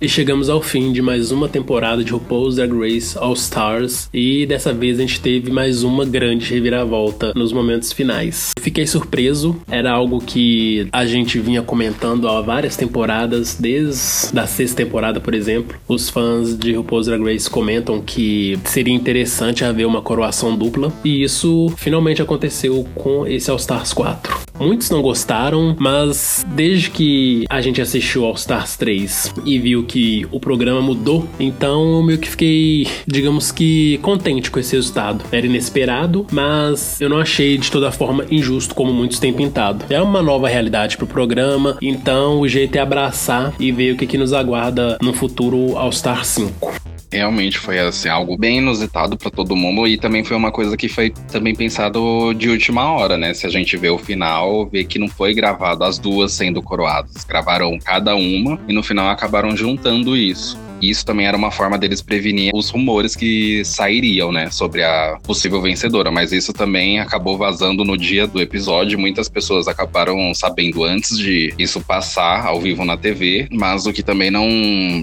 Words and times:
E 0.00 0.08
chegamos 0.08 0.48
ao 0.48 0.62
fim 0.62 0.92
de 0.92 1.02
mais 1.02 1.32
uma 1.32 1.48
temporada 1.48 2.04
de 2.04 2.12
RuPaul's 2.12 2.54
Drag 2.54 2.72
Race 2.72 3.18
All 3.18 3.32
Stars 3.32 4.08
e 4.14 4.46
dessa 4.46 4.72
vez 4.72 4.96
a 4.96 5.00
gente 5.00 5.20
teve 5.20 5.50
mais 5.50 5.82
uma 5.82 6.04
grande 6.04 6.54
reviravolta 6.54 7.32
nos 7.34 7.52
momentos 7.52 7.92
finais. 7.92 8.52
Fiquei 8.60 8.86
surpreso, 8.86 9.60
era 9.68 9.90
algo 9.90 10.20
que 10.20 10.86
a 10.92 11.04
gente 11.04 11.40
vinha 11.40 11.62
comentando 11.62 12.28
há 12.28 12.40
várias 12.40 12.76
temporadas, 12.76 13.56
desde 13.58 14.38
a 14.38 14.46
sexta 14.46 14.76
temporada, 14.76 15.18
por 15.18 15.34
exemplo. 15.34 15.76
Os 15.88 16.08
fãs 16.08 16.56
de 16.56 16.74
RuPaul's 16.74 17.06
Drag 17.06 17.24
Race 17.24 17.50
comentam 17.50 18.00
que 18.00 18.56
seria 18.66 18.94
interessante 18.94 19.64
haver 19.64 19.84
uma 19.84 20.00
coroação 20.00 20.56
dupla 20.56 20.92
e 21.04 21.24
isso 21.24 21.72
finalmente 21.76 22.22
aconteceu 22.22 22.86
com 22.94 23.26
esse 23.26 23.50
All 23.50 23.56
Stars 23.56 23.92
4. 23.92 24.48
Muitos 24.60 24.90
não 24.90 25.00
gostaram, 25.00 25.76
mas 25.78 26.44
desde 26.48 26.90
que 26.90 27.44
a 27.48 27.60
gente 27.60 27.80
assistiu 27.80 28.24
All 28.24 28.34
Stars 28.34 28.76
3 28.76 29.34
e 29.44 29.58
viu 29.58 29.84
que 29.88 30.26
o 30.30 30.38
programa 30.38 30.80
mudou, 30.80 31.26
então 31.40 31.96
eu 31.96 32.02
meio 32.02 32.18
que 32.18 32.28
fiquei, 32.28 32.86
digamos 33.06 33.50
que, 33.50 33.98
contente 34.02 34.50
com 34.50 34.60
esse 34.60 34.76
resultado. 34.76 35.24
Era 35.32 35.46
inesperado, 35.46 36.26
mas 36.30 37.00
eu 37.00 37.08
não 37.08 37.18
achei 37.18 37.56
de 37.56 37.70
toda 37.70 37.90
forma 37.90 38.24
injusto 38.30 38.74
como 38.74 38.92
muitos 38.92 39.18
têm 39.18 39.32
pintado. 39.32 39.84
É 39.88 40.00
uma 40.00 40.22
nova 40.22 40.48
realidade 40.48 40.96
pro 40.96 41.06
programa, 41.06 41.76
então 41.80 42.40
o 42.40 42.46
jeito 42.46 42.76
é 42.76 42.80
abraçar 42.80 43.54
e 43.58 43.72
ver 43.72 43.94
o 43.94 43.96
que, 43.96 44.06
que 44.06 44.18
nos 44.18 44.32
aguarda 44.32 44.98
no 45.00 45.12
futuro 45.12 45.76
All 45.76 45.90
Star 45.90 46.24
5 46.24 46.87
realmente 47.10 47.58
foi 47.58 47.78
assim, 47.78 48.08
algo 48.08 48.36
bem 48.36 48.58
inusitado 48.58 49.16
para 49.16 49.30
todo 49.30 49.56
mundo 49.56 49.86
e 49.86 49.96
também 49.96 50.24
foi 50.24 50.36
uma 50.36 50.52
coisa 50.52 50.76
que 50.76 50.88
foi 50.88 51.10
também 51.30 51.54
pensado 51.54 52.34
de 52.34 52.48
última 52.48 52.92
hora, 52.92 53.16
né? 53.16 53.32
Se 53.34 53.46
a 53.46 53.50
gente 53.50 53.76
vê 53.76 53.88
o 53.88 53.98
final, 53.98 54.66
vê 54.66 54.84
que 54.84 54.98
não 54.98 55.08
foi 55.08 55.34
gravado 55.34 55.84
as 55.84 55.98
duas 55.98 56.32
sendo 56.32 56.62
coroadas, 56.62 57.24
gravaram 57.24 57.78
cada 57.78 58.14
uma 58.14 58.58
e 58.68 58.72
no 58.72 58.82
final 58.82 59.08
acabaram 59.08 59.56
juntando 59.56 60.16
isso. 60.16 60.58
Isso 60.80 61.04
também 61.04 61.26
era 61.26 61.36
uma 61.36 61.50
forma 61.50 61.78
deles 61.78 62.02
prevenir 62.02 62.50
os 62.54 62.70
rumores 62.70 63.14
que 63.14 63.64
sairiam, 63.64 64.32
né, 64.32 64.50
sobre 64.50 64.82
a 64.82 65.18
possível 65.22 65.60
vencedora. 65.60 66.10
Mas 66.10 66.32
isso 66.32 66.52
também 66.52 66.98
acabou 66.98 67.36
vazando 67.36 67.84
no 67.84 67.96
dia 67.96 68.26
do 68.26 68.40
episódio. 68.40 68.98
Muitas 68.98 69.28
pessoas 69.28 69.68
acabaram 69.68 70.32
sabendo 70.34 70.84
antes 70.84 71.18
de 71.18 71.52
isso 71.58 71.80
passar 71.80 72.46
ao 72.46 72.60
vivo 72.60 72.84
na 72.84 72.96
TV, 72.96 73.48
mas 73.50 73.86
o 73.86 73.92
que 73.92 74.02
também 74.02 74.30
não 74.30 74.48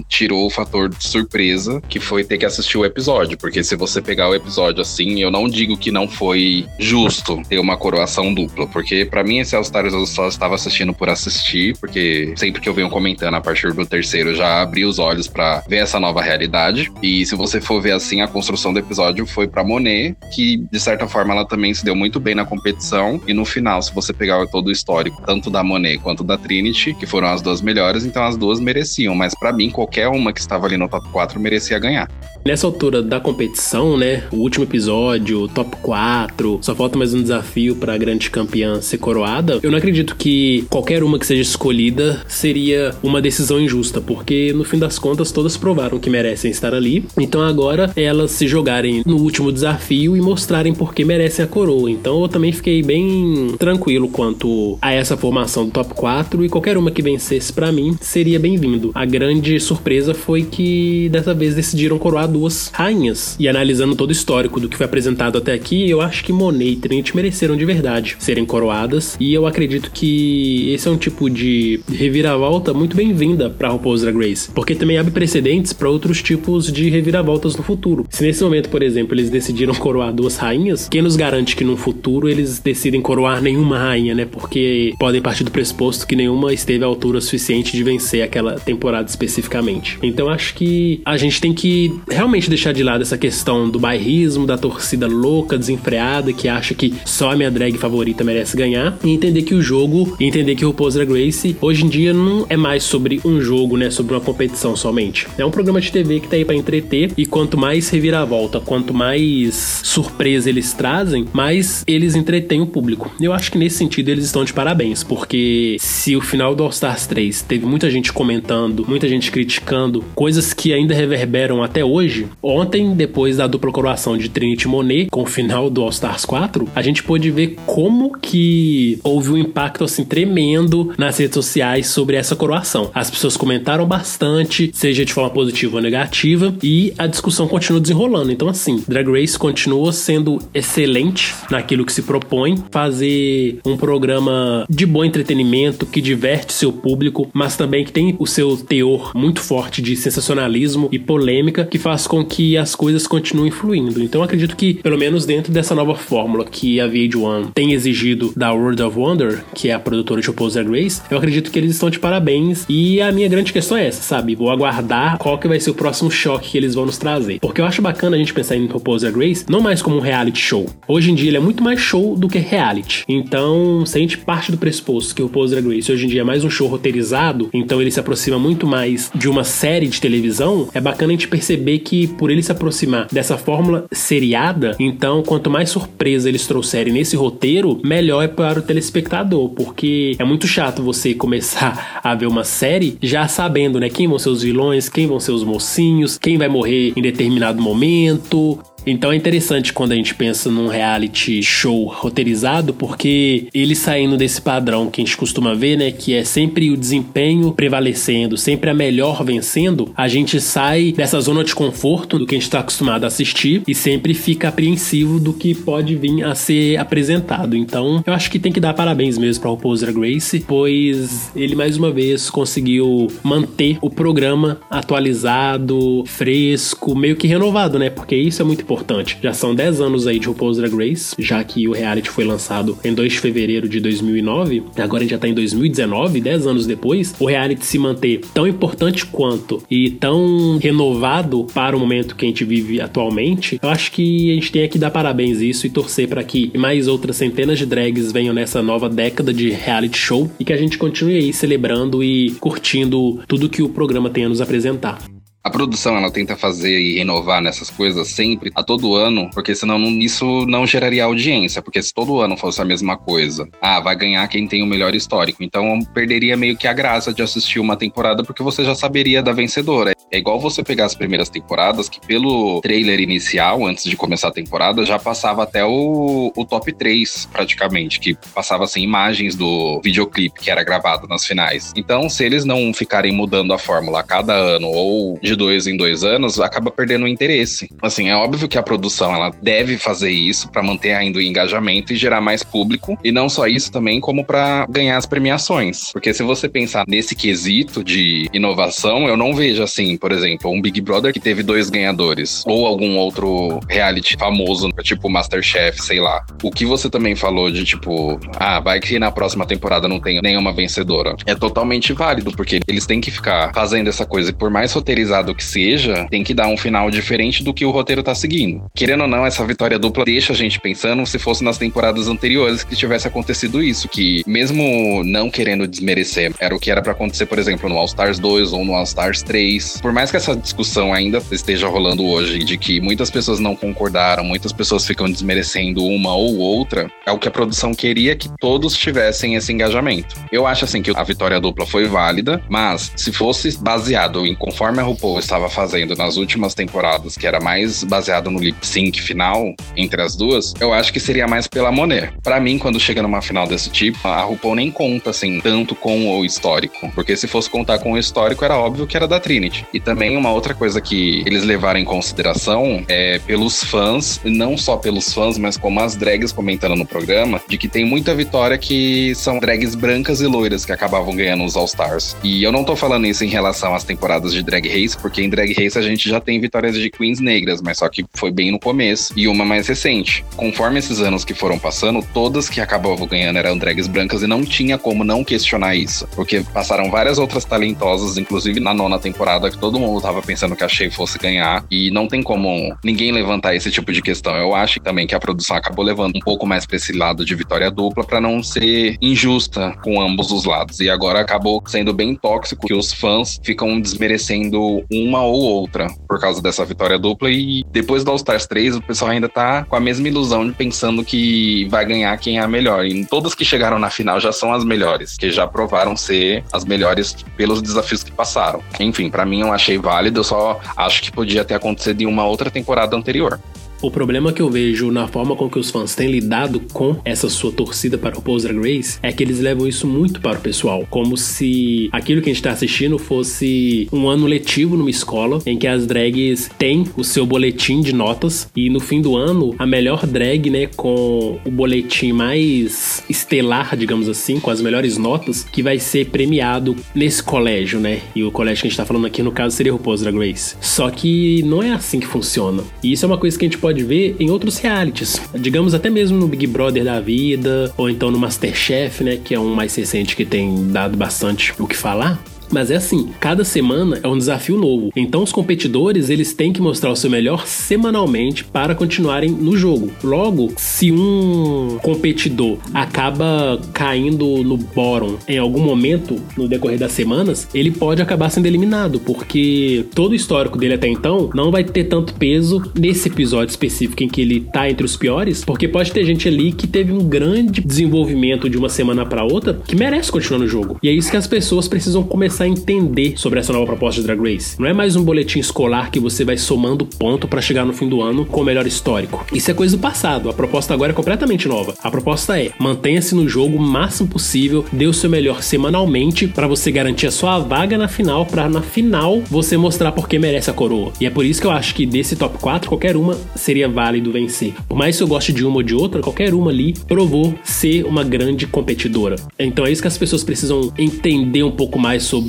tirou 0.08 0.46
o 0.46 0.50
fator 0.50 0.88
de 0.88 1.06
surpresa, 1.06 1.80
que 1.88 2.00
foi 2.00 2.24
ter 2.24 2.38
que 2.38 2.46
assistir 2.46 2.78
o 2.78 2.84
episódio. 2.84 3.36
Porque 3.38 3.62
se 3.62 3.76
você 3.76 4.00
pegar 4.00 4.28
o 4.28 4.34
episódio 4.34 4.82
assim, 4.82 5.20
eu 5.20 5.30
não 5.30 5.48
digo 5.48 5.76
que 5.76 5.90
não 5.90 6.08
foi 6.08 6.66
justo 6.78 7.42
ter 7.48 7.58
uma 7.58 7.76
coroação 7.76 8.32
dupla. 8.32 8.66
Porque 8.66 9.04
para 9.04 9.24
mim, 9.24 9.38
esse 9.38 9.54
All 9.54 9.62
Stars 9.62 9.92
eu 9.92 10.06
só 10.06 10.28
estava 10.28 10.54
assistindo 10.54 10.92
por 10.94 11.08
assistir, 11.08 11.76
porque 11.78 12.32
sempre 12.36 12.60
que 12.60 12.68
eu 12.68 12.74
venho 12.74 12.88
comentando 12.88 13.34
a 13.34 13.40
partir 13.40 13.72
do 13.72 13.86
terceiro, 13.86 14.34
já 14.34 14.62
abri 14.62 14.84
os 14.84 14.98
olhos 14.98 15.26
para 15.26 15.62
ver 15.68 15.78
essa 15.78 15.98
nova 15.98 16.22
realidade. 16.22 16.90
E 17.02 17.24
se 17.26 17.34
você 17.34 17.60
for 17.60 17.80
ver 17.80 17.92
assim, 17.92 18.20
a 18.20 18.28
construção 18.28 18.72
do 18.72 18.78
episódio 18.78 19.26
foi 19.26 19.46
para 19.46 19.64
Monet, 19.64 20.16
que 20.34 20.58
de 20.70 20.80
certa 20.80 21.06
forma 21.06 21.34
ela 21.34 21.46
também 21.46 21.72
se 21.74 21.84
deu 21.84 21.94
muito 21.94 22.20
bem 22.20 22.34
na 22.34 22.44
competição. 22.44 23.20
E 23.26 23.32
no 23.32 23.44
final, 23.44 23.80
se 23.82 23.94
você 23.94 24.12
pegar 24.12 24.46
todo 24.46 24.68
o 24.68 24.72
histórico, 24.72 25.22
tanto 25.24 25.50
da 25.50 25.62
Monet 25.62 25.98
quanto 25.98 26.22
da 26.22 26.36
Trinity, 26.36 26.94
que 26.94 27.06
foram 27.06 27.28
as 27.28 27.42
duas 27.42 27.60
melhores, 27.60 28.04
então 28.04 28.24
as 28.24 28.36
duas 28.36 28.60
mereciam. 28.60 29.14
Mas 29.14 29.34
para 29.38 29.52
mim, 29.52 29.70
qualquer 29.70 30.08
uma 30.08 30.32
que 30.32 30.40
estava 30.40 30.66
ali 30.66 30.76
no 30.76 30.88
top 30.88 31.08
4 31.10 31.40
merecia 31.40 31.78
ganhar. 31.78 32.08
Nessa 32.46 32.68
altura 32.68 33.02
da 33.02 33.18
competição, 33.18 33.96
né? 33.96 34.22
O 34.30 34.36
último 34.36 34.62
episódio, 34.62 35.48
top 35.48 35.78
4, 35.82 36.60
só 36.62 36.76
falta 36.76 36.96
mais 36.96 37.12
um 37.12 37.20
desafio 37.20 37.74
para 37.74 37.92
a 37.92 37.98
grande 37.98 38.30
campeã 38.30 38.80
ser 38.80 38.98
coroada. 38.98 39.58
Eu 39.64 39.70
não 39.72 39.78
acredito 39.78 40.14
que 40.14 40.64
qualquer 40.70 41.02
uma 41.02 41.18
que 41.18 41.26
seja 41.26 41.42
escolhida 41.42 42.22
seria 42.28 42.94
uma 43.02 43.20
decisão 43.20 43.60
injusta, 43.60 44.00
porque 44.00 44.52
no 44.52 44.62
fim 44.62 44.78
das 44.78 44.96
contas 44.96 45.32
todas 45.32 45.56
provaram 45.56 45.98
que 45.98 46.08
merecem 46.08 46.48
estar 46.48 46.72
ali. 46.72 47.04
Então 47.18 47.42
agora 47.42 47.90
é 47.96 48.04
elas 48.04 48.30
se 48.30 48.46
jogarem 48.46 49.02
no 49.04 49.16
último 49.16 49.50
desafio 49.50 50.16
e 50.16 50.20
mostrarem 50.20 50.72
por 50.72 50.94
que 50.94 51.04
merecem 51.04 51.44
a 51.44 51.48
coroa. 51.48 51.90
Então 51.90 52.22
eu 52.22 52.28
também 52.28 52.52
fiquei 52.52 52.80
bem 52.80 53.56
tranquilo 53.58 54.08
quanto 54.08 54.78
a 54.80 54.92
essa 54.92 55.16
formação 55.16 55.64
do 55.64 55.72
top 55.72 55.94
4 55.94 56.44
e 56.44 56.48
qualquer 56.48 56.78
uma 56.78 56.92
que 56.92 57.02
vencesse 57.02 57.52
para 57.52 57.72
mim 57.72 57.96
seria 58.00 58.38
bem-vindo. 58.38 58.92
A 58.94 59.04
grande 59.04 59.58
surpresa 59.58 60.14
foi 60.14 60.44
que 60.44 61.08
dessa 61.08 61.34
vez 61.34 61.52
decidiram 61.56 61.98
coroar 61.98 62.35
duas 62.36 62.70
rainhas. 62.72 63.34
E 63.40 63.48
analisando 63.48 63.96
todo 63.96 64.10
o 64.10 64.12
histórico 64.12 64.60
do 64.60 64.68
que 64.68 64.76
foi 64.76 64.84
apresentado 64.84 65.38
até 65.38 65.54
aqui, 65.54 65.88
eu 65.88 66.02
acho 66.02 66.22
que 66.22 66.32
Monet 66.32 66.72
e 66.72 66.76
Trinity 66.76 67.16
mereceram 67.16 67.56
de 67.56 67.64
verdade 67.64 68.16
serem 68.18 68.44
coroadas. 68.44 69.16
E 69.18 69.32
eu 69.32 69.46
acredito 69.46 69.90
que 69.90 70.70
esse 70.72 70.86
é 70.86 70.90
um 70.90 70.98
tipo 70.98 71.30
de 71.30 71.80
reviravolta 71.90 72.74
muito 72.74 72.94
bem-vinda 72.94 73.48
para 73.48 73.70
RuPaul's 73.70 74.02
Drag 74.02 74.16
Race, 74.16 74.50
porque 74.54 74.74
também 74.74 74.98
abre 74.98 75.10
precedentes 75.10 75.72
para 75.72 75.88
outros 75.88 76.22
tipos 76.22 76.70
de 76.70 76.90
reviravoltas 76.90 77.56
no 77.56 77.62
futuro. 77.62 78.06
Se 78.10 78.22
nesse 78.22 78.44
momento, 78.44 78.68
por 78.68 78.82
exemplo, 78.82 79.14
eles 79.14 79.30
decidiram 79.30 79.74
coroar 79.74 80.12
duas 80.12 80.36
rainhas, 80.36 80.88
quem 80.90 81.00
nos 81.00 81.16
garante 81.16 81.56
que 81.56 81.64
no 81.64 81.76
futuro 81.76 82.28
eles 82.28 82.58
decidem 82.58 83.00
coroar 83.00 83.40
nenhuma 83.40 83.78
rainha, 83.78 84.14
né? 84.14 84.26
Porque 84.26 84.92
podem 84.98 85.22
partir 85.22 85.44
do 85.44 85.50
pressuposto 85.50 86.06
que 86.06 86.14
nenhuma 86.14 86.52
esteve 86.52 86.84
à 86.84 86.86
altura 86.86 87.20
suficiente 87.20 87.74
de 87.74 87.82
vencer 87.82 88.22
aquela 88.22 88.60
temporada 88.60 89.08
especificamente. 89.08 89.98
Então 90.02 90.28
acho 90.28 90.54
que 90.54 91.00
a 91.04 91.16
gente 91.16 91.40
tem 91.40 91.54
que 91.54 91.94
realmente 92.10 92.25
realmente 92.26 92.48
deixar 92.48 92.72
de 92.72 92.82
lado 92.82 93.02
essa 93.02 93.16
questão 93.16 93.70
do 93.70 93.78
bairrismo, 93.78 94.46
da 94.46 94.58
torcida 94.58 95.06
louca, 95.06 95.56
desenfreada, 95.56 96.32
que 96.32 96.48
acha 96.48 96.74
que 96.74 96.92
só 97.04 97.30
a 97.30 97.36
minha 97.36 97.52
drag 97.52 97.78
favorita 97.78 98.24
merece 98.24 98.56
ganhar, 98.56 98.98
e 99.04 99.10
entender 99.10 99.42
que 99.42 99.54
o 99.54 99.62
jogo, 99.62 100.16
entender 100.18 100.56
que 100.56 100.64
o 100.64 100.68
RuPaul's 100.70 100.94
Drag 100.94 101.08
Race 101.08 101.56
hoje 101.60 101.84
em 101.84 101.88
dia 101.88 102.12
não 102.12 102.44
é 102.48 102.56
mais 102.56 102.82
sobre 102.82 103.20
um 103.24 103.40
jogo, 103.40 103.76
né, 103.76 103.90
sobre 103.90 104.12
uma 104.14 104.20
competição 104.20 104.74
somente. 104.74 105.28
É 105.38 105.44
um 105.44 105.52
programa 105.52 105.80
de 105.80 105.92
TV 105.92 106.18
que 106.18 106.26
tá 106.26 106.34
aí 106.34 106.44
para 106.44 106.56
entreter 106.56 107.12
e 107.16 107.24
quanto 107.24 107.56
mais 107.56 107.88
reviravolta, 107.90 108.58
quanto 108.58 108.92
mais 108.92 109.82
surpresa 109.84 110.50
eles 110.50 110.72
trazem, 110.72 111.26
mais 111.32 111.84
eles 111.86 112.16
entretêm 112.16 112.60
o 112.60 112.66
público. 112.66 113.14
Eu 113.20 113.32
acho 113.32 113.52
que 113.52 113.58
nesse 113.58 113.76
sentido 113.76 114.08
eles 114.08 114.24
estão 114.24 114.44
de 114.44 114.52
parabéns, 114.52 115.04
porque 115.04 115.76
se 115.78 116.16
o 116.16 116.20
final 116.20 116.56
do 116.56 116.64
All 116.64 116.70
Stars 116.70 117.06
3 117.06 117.42
teve 117.42 117.64
muita 117.66 117.88
gente 117.88 118.12
comentando, 118.12 118.84
muita 118.88 119.08
gente 119.08 119.30
criticando, 119.30 120.04
coisas 120.12 120.52
que 120.52 120.72
ainda 120.72 120.92
reverberam 120.92 121.62
até 121.62 121.84
hoje, 121.84 122.15
hoje. 122.16 122.28
Ontem, 122.42 122.94
depois 122.94 123.36
da 123.36 123.46
dupla 123.46 123.70
coroação 123.70 124.16
de 124.16 124.28
Trinity 124.28 124.68
Monet, 124.68 125.08
com 125.10 125.22
o 125.22 125.26
final 125.26 125.68
do 125.68 125.82
All 125.82 125.90
Stars 125.90 126.24
4, 126.24 126.68
a 126.74 126.82
gente 126.82 127.02
pôde 127.02 127.30
ver 127.30 127.56
como 127.66 128.16
que 128.18 128.98
houve 129.02 129.32
um 129.32 129.36
impacto 129.36 129.84
assim 129.84 130.04
tremendo 130.04 130.92
nas 130.96 131.18
redes 131.18 131.34
sociais 131.34 131.88
sobre 131.88 132.16
essa 132.16 132.34
coroação. 132.34 132.90
As 132.94 133.10
pessoas 133.10 133.36
comentaram 133.36 133.86
bastante, 133.86 134.70
seja 134.72 135.04
de 135.04 135.12
forma 135.12 135.30
positiva 135.30 135.76
ou 135.76 135.82
negativa, 135.82 136.54
e 136.62 136.94
a 136.96 137.06
discussão 137.06 137.48
continua 137.48 137.80
desenrolando. 137.80 138.32
Então, 138.32 138.48
assim, 138.48 138.82
Drag 138.86 139.08
Race 139.10 139.38
continua 139.38 139.92
sendo 139.92 140.40
excelente 140.54 141.34
naquilo 141.50 141.84
que 141.84 141.92
se 141.92 142.02
propõe, 142.02 142.56
fazer 142.70 143.58
um 143.64 143.76
programa 143.76 144.64
de 144.68 144.86
bom 144.86 145.04
entretenimento 145.04 145.86
que 145.86 146.00
diverte 146.00 146.52
seu 146.52 146.72
público, 146.72 147.28
mas 147.32 147.56
também 147.56 147.84
que 147.84 147.92
tem 147.92 148.16
o 148.18 148.26
seu 148.26 148.56
teor 148.56 149.12
muito 149.14 149.40
forte 149.40 149.82
de 149.82 149.96
sensacionalismo 149.96 150.88
e 150.92 150.98
polêmica 150.98 151.64
que 151.64 151.78
faz 151.78 151.95
com 152.04 152.24
que 152.24 152.56
as 152.56 152.74
coisas 152.74 153.06
continuem 153.06 153.52
fluindo. 153.52 154.02
Então 154.02 154.24
acredito 154.24 154.56
que, 154.56 154.74
pelo 154.74 154.98
menos 154.98 155.24
dentro 155.24 155.52
dessa 155.52 155.72
nova 155.72 155.94
fórmula 155.94 156.44
que 156.44 156.80
a 156.80 156.88
VH1 156.88 157.52
tem 157.54 157.72
exigido 157.72 158.32
da 158.36 158.52
World 158.52 158.82
of 158.82 158.98
Wonder, 158.98 159.44
que 159.54 159.68
é 159.68 159.72
a 159.72 159.78
produtora 159.78 160.20
de 160.20 160.28
Opposed 160.28 160.64
Grace, 160.64 161.00
eu 161.08 161.16
acredito 161.16 161.52
que 161.52 161.58
eles 161.58 161.70
estão 161.70 161.88
de 161.88 162.00
parabéns. 162.00 162.64
E 162.68 163.00
a 163.00 163.12
minha 163.12 163.28
grande 163.28 163.52
questão 163.52 163.76
é 163.76 163.86
essa, 163.86 164.02
sabe? 164.02 164.34
Vou 164.34 164.50
aguardar 164.50 165.18
qual 165.18 165.38
que 165.38 165.46
vai 165.46 165.60
ser 165.60 165.70
o 165.70 165.74
próximo 165.74 166.10
choque 166.10 166.50
que 166.50 166.58
eles 166.58 166.74
vão 166.74 166.86
nos 166.86 166.98
trazer. 166.98 167.38
Porque 167.38 167.60
eu 167.60 167.64
acho 167.64 167.80
bacana 167.80 168.16
a 168.16 168.18
gente 168.18 168.34
pensar 168.34 168.56
em 168.56 168.68
Opposed 168.72 169.12
Grace 169.12 169.44
não 169.48 169.60
mais 169.60 169.80
como 169.80 169.96
um 169.96 170.00
reality 170.00 170.40
show. 170.40 170.66
Hoje 170.88 171.10
em 171.10 171.14
dia 171.14 171.28
ele 171.28 171.36
é 171.36 171.40
muito 171.40 171.62
mais 171.62 171.78
show 171.78 172.16
do 172.16 172.28
que 172.28 172.38
reality. 172.38 173.04
Então, 173.08 173.84
se 173.86 173.96
a 173.96 174.00
gente 174.00 174.18
parte 174.18 174.50
do 174.50 174.58
pressuposto 174.58 175.14
que 175.14 175.22
o 175.22 175.26
Opposed 175.26 175.60
Grace 175.62 175.92
hoje 175.92 176.06
em 176.06 176.08
dia 176.08 176.22
é 176.22 176.24
mais 176.24 176.44
um 176.44 176.50
show 176.50 176.66
roteirizado, 176.66 177.48
então 177.52 177.80
ele 177.80 177.90
se 177.90 178.00
aproxima 178.00 178.38
muito 178.38 178.66
mais 178.66 179.10
de 179.14 179.28
uma 179.28 179.44
série 179.44 179.86
de 179.86 180.00
televisão, 180.00 180.68
é 180.74 180.80
bacana 180.80 181.12
a 181.12 181.16
gente 181.16 181.28
perceber 181.28 181.78
que 181.86 182.08
por 182.08 182.32
ele 182.32 182.42
se 182.42 182.50
aproximar 182.50 183.06
dessa 183.12 183.38
fórmula 183.38 183.86
seriada, 183.92 184.74
então 184.80 185.22
quanto 185.22 185.48
mais 185.48 185.70
surpresa 185.70 186.28
eles 186.28 186.44
trouxerem 186.44 186.92
nesse 186.92 187.14
roteiro, 187.14 187.80
melhor 187.84 188.24
é 188.24 188.28
para 188.28 188.58
o 188.58 188.62
telespectador, 188.62 189.50
porque 189.50 190.16
é 190.18 190.24
muito 190.24 190.48
chato 190.48 190.82
você 190.82 191.14
começar 191.14 192.00
a 192.02 192.12
ver 192.16 192.26
uma 192.26 192.42
série 192.42 192.98
já 193.00 193.28
sabendo, 193.28 193.78
né, 193.78 193.88
quem 193.88 194.08
vão 194.08 194.18
ser 194.18 194.30
os 194.30 194.42
vilões, 194.42 194.88
quem 194.88 195.06
vão 195.06 195.20
ser 195.20 195.30
os 195.30 195.44
mocinhos, 195.44 196.18
quem 196.18 196.36
vai 196.36 196.48
morrer 196.48 196.92
em 196.96 197.02
determinado 197.02 197.62
momento, 197.62 198.58
Então 198.86 199.10
é 199.10 199.16
interessante 199.16 199.72
quando 199.72 199.92
a 199.92 199.96
gente 199.96 200.14
pensa 200.14 200.50
num 200.50 200.68
reality 200.68 201.42
show 201.42 201.86
roteirizado, 201.86 202.72
porque 202.72 203.48
ele 203.52 203.74
saindo 203.74 204.16
desse 204.16 204.40
padrão 204.40 204.88
que 204.88 205.00
a 205.00 205.04
gente 205.04 205.16
costuma 205.16 205.54
ver, 205.54 205.76
né, 205.76 205.90
que 205.90 206.14
é 206.14 206.22
sempre 206.22 206.70
o 206.70 206.76
desempenho 206.76 207.52
prevalecendo, 207.52 208.36
sempre 208.36 208.70
a 208.70 208.74
melhor 208.74 209.24
vencendo, 209.24 209.90
a 209.96 210.06
gente 210.06 210.40
sai 210.40 210.92
dessa 210.92 211.20
zona 211.20 211.42
de 211.42 211.54
conforto 211.54 212.18
do 212.18 212.26
que 212.26 212.34
a 212.34 212.38
gente 212.38 212.46
está 212.46 212.60
acostumado 212.60 213.04
a 213.04 213.08
assistir 213.08 213.62
e 213.66 213.74
sempre 213.74 214.14
fica 214.14 214.48
apreensivo 214.48 215.18
do 215.18 215.32
que 215.32 215.54
pode 215.54 215.96
vir 215.96 216.22
a 216.24 216.34
ser 216.34 216.76
apresentado. 216.76 217.56
Então, 217.56 218.04
eu 218.06 218.12
acho 218.12 218.30
que 218.30 218.38
tem 218.38 218.52
que 218.52 218.60
dar 218.60 218.72
parabéns 218.74 219.18
mesmo 219.18 219.42
para 219.42 219.50
o 219.50 219.54
RuPaul's 219.54 219.82
Grace, 219.82 220.44
pois 220.46 221.32
ele 221.34 221.56
mais 221.56 221.76
uma 221.76 221.90
vez 221.90 222.30
conseguiu 222.30 223.08
manter 223.22 223.78
o 223.80 223.90
programa 223.90 224.60
atualizado, 224.70 226.04
fresco, 226.06 226.94
meio 226.94 227.16
que 227.16 227.26
renovado, 227.26 227.78
né? 227.78 227.90
Porque 227.90 228.14
isso 228.14 228.42
é 228.42 228.44
muito 228.44 228.62
importante. 228.62 228.75
Já 229.22 229.32
são 229.32 229.54
10 229.54 229.80
anos 229.80 230.06
aí 230.06 230.18
de 230.18 230.26
RuPaul's 230.26 230.58
Drag 230.58 230.74
Race, 230.74 231.14
já 231.18 231.42
que 231.42 231.66
o 231.68 231.72
reality 231.72 232.10
foi 232.10 232.24
lançado 232.24 232.78
em 232.84 232.92
2 232.92 233.12
de 233.12 233.20
fevereiro 233.20 233.68
de 233.68 233.80
2009, 233.80 234.64
agora 234.76 234.98
a 234.98 235.04
gente 235.04 235.10
já 235.10 235.18
tá 235.18 235.28
em 235.28 235.34
2019, 235.34 236.20
10 236.20 236.46
anos 236.46 236.66
depois, 236.66 237.14
o 237.18 237.26
reality 237.26 237.64
se 237.64 237.78
manter 237.78 238.20
tão 238.32 238.46
importante 238.46 239.06
quanto 239.06 239.62
e 239.70 239.90
tão 239.90 240.58
renovado 240.58 241.46
para 241.52 241.76
o 241.76 241.80
momento 241.80 242.16
que 242.16 242.24
a 242.24 242.28
gente 242.28 242.44
vive 242.44 242.80
atualmente, 242.80 243.58
eu 243.62 243.68
acho 243.68 243.92
que 243.92 244.30
a 244.30 244.34
gente 244.34 244.52
tem 244.52 244.68
que 244.68 244.78
dar 244.78 244.90
parabéns 244.90 245.40
isso 245.40 245.66
e 245.66 245.70
torcer 245.70 246.08
para 246.08 246.22
que 246.22 246.50
mais 246.56 246.88
outras 246.88 247.16
centenas 247.16 247.58
de 247.58 247.66
drags 247.66 248.12
venham 248.12 248.34
nessa 248.34 248.62
nova 248.62 248.88
década 248.88 249.32
de 249.32 249.50
reality 249.50 249.98
show 249.98 250.30
e 250.38 250.44
que 250.44 250.52
a 250.52 250.56
gente 250.56 250.78
continue 250.78 251.16
aí 251.16 251.32
celebrando 251.32 252.02
e 252.02 252.30
curtindo 252.40 253.20
tudo 253.26 253.48
que 253.48 253.62
o 253.62 253.68
programa 253.68 254.10
tem 254.10 254.24
a 254.24 254.28
nos 254.28 254.40
apresentar. 254.40 255.15
A 255.46 255.50
produção 255.50 255.96
ela 255.96 256.10
tenta 256.10 256.34
fazer 256.34 256.76
e 256.76 256.98
renovar 256.98 257.40
nessas 257.40 257.70
coisas 257.70 258.08
sempre, 258.08 258.50
a 258.52 258.64
todo 258.64 258.96
ano, 258.96 259.30
porque 259.32 259.54
senão 259.54 259.78
não, 259.78 259.90
isso 259.90 260.44
não 260.44 260.66
geraria 260.66 261.04
audiência, 261.04 261.62
porque 261.62 261.80
se 261.80 261.94
todo 261.94 262.20
ano 262.20 262.36
fosse 262.36 262.60
a 262.60 262.64
mesma 262.64 262.96
coisa, 262.96 263.48
ah, 263.62 263.78
vai 263.78 263.94
ganhar 263.94 264.26
quem 264.26 264.48
tem 264.48 264.60
o 264.60 264.66
melhor 264.66 264.92
histórico. 264.96 265.44
Então 265.44 265.78
perderia 265.94 266.36
meio 266.36 266.56
que 266.56 266.66
a 266.66 266.72
graça 266.72 267.14
de 267.14 267.22
assistir 267.22 267.60
uma 267.60 267.76
temporada 267.76 268.24
porque 268.24 268.42
você 268.42 268.64
já 268.64 268.74
saberia 268.74 269.22
da 269.22 269.30
vencedora. 269.32 269.92
É 270.10 270.18
igual 270.18 270.40
você 270.40 270.64
pegar 270.64 270.86
as 270.86 270.96
primeiras 270.96 271.28
temporadas, 271.28 271.88
que 271.88 272.00
pelo 272.00 272.60
trailer 272.60 272.98
inicial, 272.98 273.64
antes 273.66 273.84
de 273.84 273.96
começar 273.96 274.28
a 274.28 274.32
temporada, 274.32 274.84
já 274.84 274.98
passava 274.98 275.44
até 275.44 275.64
o, 275.64 276.32
o 276.34 276.44
top 276.44 276.72
3, 276.72 277.28
praticamente, 277.30 278.00
que 278.00 278.16
passava 278.34 278.64
assim 278.64 278.82
imagens 278.82 279.36
do 279.36 279.80
videoclipe 279.82 280.40
que 280.40 280.50
era 280.50 280.64
gravado 280.64 281.06
nas 281.06 281.24
finais. 281.24 281.72
Então, 281.76 282.08
se 282.08 282.24
eles 282.24 282.44
não 282.44 282.72
ficarem 282.72 283.12
mudando 283.12 283.52
a 283.52 283.58
fórmula 283.58 284.00
a 284.00 284.02
cada 284.02 284.32
ano 284.32 284.68
ou 284.68 285.18
de 285.20 285.35
dois 285.36 285.66
em 285.66 285.76
dois 285.76 286.02
anos, 286.02 286.40
acaba 286.40 286.70
perdendo 286.70 287.04
o 287.04 287.08
interesse. 287.08 287.68
Assim, 287.82 288.08
é 288.08 288.16
óbvio 288.16 288.48
que 288.48 288.58
a 288.58 288.62
produção 288.62 289.14
ela 289.14 289.30
deve 289.42 289.78
fazer 289.78 290.10
isso 290.10 290.50
para 290.50 290.62
manter 290.62 290.92
ainda 290.92 291.18
o 291.18 291.22
engajamento 291.22 291.92
e 291.92 291.96
gerar 291.96 292.20
mais 292.20 292.42
público, 292.42 292.98
e 293.04 293.12
não 293.12 293.28
só 293.28 293.46
isso 293.46 293.70
também, 293.70 294.00
como 294.00 294.24
para 294.24 294.66
ganhar 294.68 294.96
as 294.96 295.06
premiações. 295.06 295.92
Porque 295.92 296.12
se 296.12 296.22
você 296.22 296.48
pensar 296.48 296.84
nesse 296.88 297.14
quesito 297.14 297.84
de 297.84 298.28
inovação, 298.32 299.08
eu 299.08 299.16
não 299.16 299.34
vejo 299.34 299.62
assim, 299.62 299.96
por 299.96 300.12
exemplo, 300.12 300.50
um 300.50 300.60
Big 300.60 300.80
Brother 300.80 301.12
que 301.12 301.20
teve 301.20 301.42
dois 301.42 301.70
ganhadores, 301.70 302.42
ou 302.46 302.66
algum 302.66 302.96
outro 302.96 303.60
reality 303.68 304.16
famoso, 304.18 304.70
tipo 304.82 305.08
Masterchef, 305.08 305.82
sei 305.82 306.00
lá. 306.00 306.24
O 306.42 306.50
que 306.50 306.64
você 306.64 306.88
também 306.88 307.14
falou 307.14 307.50
de 307.50 307.64
tipo, 307.64 308.18
ah, 308.38 308.60
vai 308.60 308.80
que 308.80 308.98
na 308.98 309.10
próxima 309.10 309.46
temporada 309.46 309.88
não 309.88 310.00
tem 310.00 310.20
nenhuma 310.22 310.52
vencedora. 310.52 311.14
É 311.26 311.34
totalmente 311.34 311.92
válido, 311.92 312.32
porque 312.32 312.60
eles 312.66 312.86
têm 312.86 313.00
que 313.00 313.10
ficar 313.10 313.52
fazendo 313.54 313.88
essa 313.88 314.06
coisa, 314.06 314.30
e 314.30 314.34
por 314.34 314.50
mais 314.50 314.72
roteirizado 314.72 315.25
que 315.34 315.44
seja, 315.44 316.06
tem 316.10 316.22
que 316.24 316.34
dar 316.34 316.48
um 316.48 316.56
final 316.56 316.90
diferente 316.90 317.42
do 317.42 317.52
que 317.52 317.64
o 317.64 317.70
roteiro 317.70 318.02
tá 318.02 318.14
seguindo. 318.14 318.64
Querendo 318.74 319.02
ou 319.02 319.08
não, 319.08 319.24
essa 319.24 319.44
vitória 319.46 319.78
dupla 319.78 320.04
deixa 320.04 320.32
a 320.32 320.36
gente 320.36 320.60
pensando 320.60 321.04
se 321.06 321.18
fosse 321.18 321.42
nas 321.42 321.58
temporadas 321.58 322.08
anteriores 322.08 322.64
que 322.64 322.76
tivesse 322.76 323.06
acontecido 323.08 323.62
isso, 323.62 323.88
que 323.88 324.22
mesmo 324.26 325.02
não 325.04 325.30
querendo 325.30 325.66
desmerecer, 325.66 326.32
era 326.38 326.54
o 326.54 326.58
que 326.58 326.70
era 326.70 326.82
para 326.82 326.92
acontecer, 326.92 327.26
por 327.26 327.38
exemplo, 327.38 327.68
no 327.68 327.76
All 327.76 327.86
Stars 327.86 328.18
2 328.18 328.52
ou 328.52 328.64
no 328.64 328.74
All 328.74 328.84
Stars 328.84 329.22
3. 329.22 329.80
Por 329.80 329.92
mais 329.92 330.10
que 330.10 330.16
essa 330.16 330.36
discussão 330.36 330.92
ainda 330.92 331.22
esteja 331.30 331.68
rolando 331.68 332.04
hoje, 332.04 332.38
de 332.38 332.56
que 332.56 332.80
muitas 332.80 333.10
pessoas 333.10 333.40
não 333.40 333.56
concordaram, 333.56 334.24
muitas 334.24 334.52
pessoas 334.52 334.86
ficam 334.86 335.10
desmerecendo 335.10 335.84
uma 335.84 336.14
ou 336.14 336.36
outra, 336.38 336.90
é 337.04 337.12
o 337.12 337.18
que 337.18 337.28
a 337.28 337.30
produção 337.30 337.74
queria 337.74 338.16
que 338.16 338.28
todos 338.38 338.76
tivessem 338.76 339.34
esse 339.34 339.52
engajamento. 339.52 340.16
Eu 340.30 340.46
acho 340.46 340.64
assim 340.64 340.82
que 340.82 340.92
a 340.94 341.02
vitória 341.02 341.40
dupla 341.40 341.66
foi 341.66 341.86
válida, 341.86 342.42
mas 342.48 342.92
se 342.96 343.12
fosse 343.12 343.56
baseado 343.58 344.26
em 344.26 344.34
conforme 344.34 344.80
a 344.80 344.82
RuPaul 344.82 345.15
estava 345.18 345.48
fazendo 345.48 345.94
nas 345.96 346.16
últimas 346.16 346.54
temporadas, 346.54 347.16
que 347.16 347.26
era 347.26 347.40
mais 347.40 347.84
baseado 347.84 348.30
no 348.30 348.38
lip 348.38 348.66
sync 348.66 349.00
final 349.00 349.54
entre 349.76 350.00
as 350.02 350.16
duas, 350.16 350.54
eu 350.60 350.72
acho 350.72 350.92
que 350.92 351.00
seria 351.00 351.26
mais 351.26 351.46
pela 351.46 351.72
Monet. 351.72 352.12
Para 352.22 352.40
mim, 352.40 352.58
quando 352.58 352.80
chega 352.80 353.02
numa 353.02 353.22
final 353.22 353.46
desse 353.46 353.70
tipo, 353.70 354.06
a 354.08 354.22
RuPaul 354.22 354.54
nem 354.54 354.70
conta 354.70 355.10
assim 355.10 355.40
tanto 355.40 355.74
com 355.74 356.18
o 356.18 356.24
histórico, 356.24 356.90
porque 356.94 357.16
se 357.16 357.26
fosse 357.26 357.48
contar 357.50 357.78
com 357.78 357.92
o 357.92 357.98
histórico, 357.98 358.44
era 358.44 358.56
óbvio 358.56 358.86
que 358.86 358.96
era 358.96 359.06
da 359.06 359.20
Trinity. 359.20 359.66
E 359.72 359.80
também 359.80 360.16
uma 360.16 360.30
outra 360.30 360.54
coisa 360.54 360.80
que 360.80 361.22
eles 361.26 361.44
levaram 361.44 361.80
em 361.80 361.84
consideração 361.84 362.84
é 362.88 363.18
pelos 363.20 363.62
fãs, 363.62 364.20
não 364.24 364.56
só 364.56 364.76
pelos 364.76 365.12
fãs, 365.12 365.38
mas 365.38 365.56
como 365.56 365.80
as 365.80 365.96
drags 365.96 366.32
comentando 366.32 366.76
no 366.76 366.86
programa, 366.86 367.40
de 367.48 367.58
que 367.58 367.68
tem 367.68 367.84
muita 367.84 368.14
vitória 368.14 368.58
que 368.58 369.14
são 369.14 369.38
drags 369.38 369.74
brancas 369.74 370.20
e 370.20 370.26
loiras 370.26 370.64
que 370.64 370.72
acabavam 370.72 371.14
ganhando 371.14 371.44
os 371.44 371.56
All 371.56 371.64
Stars. 371.64 372.16
E 372.22 372.42
eu 372.42 372.52
não 372.52 372.64
tô 372.64 372.76
falando 372.76 373.06
isso 373.06 373.24
em 373.24 373.28
relação 373.28 373.74
às 373.74 373.84
temporadas 373.84 374.32
de 374.32 374.42
Drag 374.42 374.66
Race, 374.68 374.95
porque 374.96 375.22
em 375.22 375.30
Drag 375.30 375.52
Race 375.52 375.78
a 375.78 375.82
gente 375.82 376.08
já 376.08 376.20
tem 376.20 376.40
vitórias 376.40 376.74
de 376.74 376.90
queens 376.90 377.20
negras, 377.20 377.60
mas 377.62 377.78
só 377.78 377.88
que 377.88 378.04
foi 378.14 378.30
bem 378.30 378.50
no 378.50 378.58
começo 378.58 379.12
e 379.16 379.28
uma 379.28 379.44
mais 379.44 379.66
recente. 379.66 380.24
Conforme 380.36 380.78
esses 380.78 381.00
anos 381.00 381.24
que 381.24 381.34
foram 381.34 381.58
passando, 381.58 382.04
todas 382.12 382.48
que 382.48 382.60
acabavam 382.60 383.06
ganhando 383.06 383.38
eram 383.38 383.56
drags 383.56 383.86
brancas 383.86 384.22
e 384.22 384.26
não 384.26 384.44
tinha 384.44 384.78
como 384.78 385.04
não 385.04 385.24
questionar 385.24 385.74
isso, 385.74 386.08
porque 386.14 386.42
passaram 386.52 386.90
várias 386.90 387.18
outras 387.18 387.44
talentosas, 387.44 388.18
inclusive 388.18 388.60
na 388.60 388.74
nona 388.74 388.98
temporada, 388.98 389.50
que 389.50 389.58
todo 389.58 389.78
mundo 389.78 390.00
tava 390.00 390.22
pensando 390.22 390.56
que 390.56 390.64
a 390.64 390.68
Shea 390.68 390.90
fosse 390.90 391.18
ganhar 391.18 391.64
e 391.70 391.90
não 391.90 392.06
tem 392.06 392.22
como 392.22 392.76
ninguém 392.84 393.12
levantar 393.12 393.54
esse 393.54 393.70
tipo 393.70 393.92
de 393.92 394.02
questão. 394.02 394.36
Eu 394.36 394.54
acho 394.54 394.80
também 394.80 395.06
que 395.06 395.14
a 395.14 395.20
produção 395.20 395.56
acabou 395.56 395.84
levando 395.84 396.16
um 396.16 396.20
pouco 396.20 396.46
mais 396.46 396.66
para 396.66 396.76
esse 396.76 396.92
lado 396.92 397.24
de 397.24 397.34
vitória 397.34 397.70
dupla 397.70 398.04
para 398.04 398.20
não 398.20 398.42
ser 398.42 398.96
injusta 399.00 399.76
com 399.82 400.00
ambos 400.00 400.30
os 400.30 400.44
lados. 400.44 400.80
E 400.80 400.88
agora 400.88 401.20
acabou 401.20 401.62
sendo 401.66 401.92
bem 401.92 402.14
tóxico 402.14 402.66
que 402.66 402.74
os 402.74 402.92
fãs 402.92 403.38
ficam 403.42 403.80
desmerecendo 403.80 404.84
uma 404.90 405.22
ou 405.22 405.40
outra 405.40 405.88
por 406.08 406.20
causa 406.20 406.42
dessa 406.42 406.64
vitória 406.64 406.98
dupla. 406.98 407.30
E 407.30 407.64
depois 407.70 408.04
do 408.04 408.10
All 408.10 408.16
Stars 408.16 408.46
3, 408.46 408.76
o 408.76 408.82
pessoal 408.82 409.10
ainda 409.10 409.28
tá 409.28 409.64
com 409.64 409.76
a 409.76 409.80
mesma 409.80 410.08
ilusão 410.08 410.46
de 410.46 410.52
pensando 410.52 411.04
que 411.04 411.66
vai 411.68 411.84
ganhar 411.84 412.16
quem 412.18 412.38
é 412.38 412.42
a 412.42 412.48
melhor. 412.48 412.84
E 412.84 413.04
todas 413.04 413.34
que 413.34 413.44
chegaram 413.44 413.78
na 413.78 413.90
final 413.90 414.20
já 414.20 414.32
são 414.32 414.52
as 414.52 414.64
melhores, 414.64 415.16
que 415.16 415.30
já 415.30 415.46
provaram 415.46 415.96
ser 415.96 416.44
as 416.52 416.64
melhores 416.64 417.16
pelos 417.36 417.62
desafios 417.62 418.02
que 418.02 418.12
passaram. 418.12 418.62
Enfim, 418.80 419.10
para 419.10 419.24
mim 419.24 419.40
eu 419.40 419.52
achei 419.52 419.78
válido, 419.78 420.20
eu 420.20 420.24
só 420.24 420.60
acho 420.76 421.02
que 421.02 421.12
podia 421.12 421.44
ter 421.44 421.54
acontecido 421.54 422.02
em 422.02 422.06
uma 422.06 422.24
outra 422.24 422.50
temporada 422.50 422.96
anterior. 422.96 423.40
O 423.82 423.90
problema 423.90 424.32
que 424.32 424.40
eu 424.40 424.48
vejo 424.48 424.90
na 424.90 425.06
forma 425.06 425.36
com 425.36 425.50
que 425.50 425.58
os 425.58 425.70
fãs 425.70 425.94
têm 425.94 426.10
lidado 426.10 426.60
com 426.72 426.96
essa 427.04 427.28
sua 427.28 427.52
torcida 427.52 427.98
para 427.98 428.18
o 428.18 428.22
Paul's 428.22 428.42
Drag 428.42 428.56
Race 428.56 428.98
é 429.02 429.12
que 429.12 429.22
eles 429.22 429.38
levam 429.38 429.66
isso 429.66 429.86
muito 429.86 430.20
para 430.20 430.38
o 430.38 430.40
pessoal, 430.40 430.86
como 430.88 431.16
se 431.16 431.88
aquilo 431.92 432.22
que 432.22 432.30
a 432.30 432.32
gente 432.32 432.40
está 432.40 432.52
assistindo 432.52 432.98
fosse 432.98 433.86
um 433.92 434.08
ano 434.08 434.26
letivo 434.26 434.76
numa 434.76 434.88
escola 434.88 435.40
em 435.44 435.58
que 435.58 435.66
as 435.66 435.86
drags 435.86 436.50
têm 436.58 436.84
o 436.96 437.04
seu 437.04 437.26
boletim 437.26 437.82
de 437.82 437.92
notas 437.92 438.48
e 438.56 438.70
no 438.70 438.80
fim 438.80 439.02
do 439.02 439.14
ano 439.14 439.54
a 439.58 439.66
melhor 439.66 440.06
drag, 440.06 440.48
né, 440.48 440.68
com 440.74 441.38
o 441.44 441.50
boletim 441.50 442.12
mais 442.12 443.04
estelar, 443.10 443.76
digamos 443.76 444.08
assim, 444.08 444.40
com 444.40 444.50
as 444.50 444.60
melhores 444.60 444.96
notas, 444.96 445.44
que 445.44 445.62
vai 445.62 445.78
ser 445.78 446.06
premiado 446.06 446.74
nesse 446.94 447.22
colégio, 447.22 447.78
né? 447.78 448.00
E 448.14 448.24
o 448.24 448.30
colégio 448.30 448.62
que 448.62 448.68
a 448.68 448.70
gente 448.70 448.76
tá 448.78 448.86
falando 448.86 449.06
aqui 449.06 449.22
no 449.22 449.32
caso 449.32 449.54
seria 449.54 449.74
o 449.74 449.78
Paul's 449.78 450.00
Drag 450.00 450.16
Race. 450.16 450.56
Só 450.60 450.90
que 450.90 451.42
não 451.42 451.62
é 451.62 451.72
assim 451.72 452.00
que 452.00 452.06
funciona. 452.06 452.62
E 452.82 452.92
isso 452.92 453.04
é 453.04 453.08
uma 453.08 453.18
coisa 453.18 453.38
que 453.38 453.44
a 453.44 453.48
gente 453.48 453.58
pode 453.66 453.82
ver 453.82 454.14
em 454.20 454.30
outros 454.30 454.58
realities. 454.58 455.20
Digamos 455.34 455.74
até 455.74 455.90
mesmo 455.90 456.16
no 456.16 456.28
Big 456.28 456.46
Brother 456.46 456.84
da 456.84 457.00
vida, 457.00 457.72
ou 457.76 457.90
então 457.90 458.12
no 458.12 458.18
Masterchef, 458.18 459.02
né? 459.02 459.16
Que 459.16 459.34
é 459.34 459.40
um 459.40 459.56
mais 459.56 459.74
recente 459.74 460.14
que 460.14 460.24
tem 460.24 460.68
dado 460.70 460.96
bastante 460.96 461.52
o 461.58 461.66
que 461.66 461.74
falar. 461.74 462.22
Mas 462.50 462.70
é 462.70 462.76
assim, 462.76 463.10
cada 463.20 463.44
semana 463.44 463.98
é 464.02 464.08
um 464.08 464.18
desafio 464.18 464.56
novo. 464.56 464.90
Então 464.96 465.22
os 465.22 465.32
competidores, 465.32 466.10
eles 466.10 466.32
têm 466.32 466.52
que 466.52 466.60
mostrar 466.60 466.90
o 466.90 466.96
seu 466.96 467.10
melhor 467.10 467.46
semanalmente 467.46 468.44
para 468.44 468.74
continuarem 468.74 469.30
no 469.30 469.56
jogo. 469.56 469.90
Logo, 470.02 470.52
se 470.56 470.92
um 470.92 471.78
competidor 471.82 472.58
acaba 472.72 473.60
caindo 473.72 474.42
no 474.44 474.56
bottom 474.56 475.16
em 475.28 475.38
algum 475.38 475.60
momento 475.60 476.20
no 476.36 476.48
decorrer 476.48 476.78
das 476.78 476.92
semanas, 476.92 477.48
ele 477.54 477.70
pode 477.70 478.02
acabar 478.02 478.30
sendo 478.30 478.46
eliminado, 478.46 479.00
porque 479.00 479.84
todo 479.94 480.12
o 480.12 480.14
histórico 480.14 480.58
dele 480.58 480.74
até 480.74 480.88
então 480.88 481.30
não 481.34 481.50
vai 481.50 481.64
ter 481.64 481.84
tanto 481.84 482.14
peso 482.14 482.62
nesse 482.78 483.08
episódio 483.08 483.50
específico 483.50 484.02
em 484.02 484.08
que 484.08 484.20
ele 484.20 484.40
tá 484.40 484.68
entre 484.70 484.84
os 484.84 484.96
piores, 484.96 485.44
porque 485.44 485.68
pode 485.68 485.92
ter 485.92 486.04
gente 486.04 486.28
ali 486.28 486.52
que 486.52 486.66
teve 486.66 486.92
um 486.92 487.08
grande 487.08 487.60
desenvolvimento 487.60 488.48
de 488.48 488.56
uma 488.56 488.68
semana 488.68 489.04
para 489.04 489.24
outra 489.24 489.54
que 489.66 489.76
merece 489.76 490.10
continuar 490.10 490.40
no 490.40 490.48
jogo. 490.48 490.78
E 490.82 490.88
é 490.88 490.92
isso 490.92 491.10
que 491.10 491.16
as 491.16 491.26
pessoas 491.26 491.68
precisam 491.68 492.02
começar 492.02 492.35
começar 492.36 492.44
a 492.44 492.48
entender 492.48 493.14
sobre 493.16 493.40
essa 493.40 493.52
nova 493.52 493.64
proposta 493.64 494.00
de 494.00 494.06
Drag 494.06 494.20
Race. 494.20 494.60
Não 494.60 494.68
é 494.68 494.72
mais 494.72 494.94
um 494.94 495.02
boletim 495.02 495.38
escolar 495.38 495.90
que 495.90 495.98
você 495.98 496.22
vai 496.22 496.36
somando 496.36 496.84
ponto 496.84 497.26
para 497.26 497.40
chegar 497.40 497.64
no 497.64 497.72
fim 497.72 497.88
do 497.88 498.02
ano 498.02 498.26
com 498.26 498.42
o 498.42 498.44
melhor 498.44 498.66
histórico. 498.66 499.24
Isso 499.32 499.50
é 499.50 499.54
coisa 499.54 499.76
do 499.76 499.80
passado. 499.80 500.28
A 500.28 500.34
proposta 500.34 500.74
agora 500.74 500.92
é 500.92 500.94
completamente 500.94 501.48
nova. 501.48 501.74
A 501.82 501.90
proposta 501.90 502.38
é: 502.38 502.50
mantenha-se 502.58 503.14
no 503.14 503.26
jogo 503.26 503.56
o 503.56 503.60
máximo 503.60 504.08
possível, 504.08 504.64
dê 504.70 504.86
o 504.86 504.92
seu 504.92 505.08
melhor 505.08 505.42
semanalmente 505.42 506.28
para 506.28 506.46
você 506.46 506.70
garantir 506.70 507.06
a 507.06 507.10
sua 507.10 507.38
vaga 507.38 507.78
na 507.78 507.88
final, 507.88 508.26
para 508.26 508.48
na 508.48 508.60
final 508.60 509.22
você 509.30 509.56
mostrar 509.56 509.92
por 509.92 510.06
que 510.06 510.18
merece 510.18 510.50
a 510.50 510.52
coroa. 510.52 510.92
E 511.00 511.06
é 511.06 511.10
por 511.10 511.24
isso 511.24 511.40
que 511.40 511.46
eu 511.46 511.52
acho 511.52 511.74
que 511.74 511.86
desse 511.86 512.16
top 512.16 512.38
4, 512.38 512.68
qualquer 512.68 512.96
uma 512.96 513.16
seria 513.34 513.68
válido 513.68 514.12
vencer. 514.12 514.52
Por 514.68 514.76
mais 514.76 514.96
que 514.96 515.02
eu 515.02 515.08
goste 515.08 515.32
de 515.32 515.44
uma 515.44 515.56
ou 515.56 515.62
de 515.62 515.74
outra, 515.74 516.02
qualquer 516.02 516.34
uma 516.34 516.50
ali 516.50 516.74
provou 516.86 517.34
ser 517.42 517.86
uma 517.86 518.04
grande 518.04 518.46
competidora. 518.46 519.16
Então 519.38 519.64
é 519.64 519.72
isso 519.72 519.80
que 519.80 519.88
as 519.88 519.96
pessoas 519.96 520.22
precisam 520.22 520.72
entender 520.76 521.42
um 521.42 521.50
pouco 521.50 521.78
mais 521.78 522.02
sobre 522.02 522.25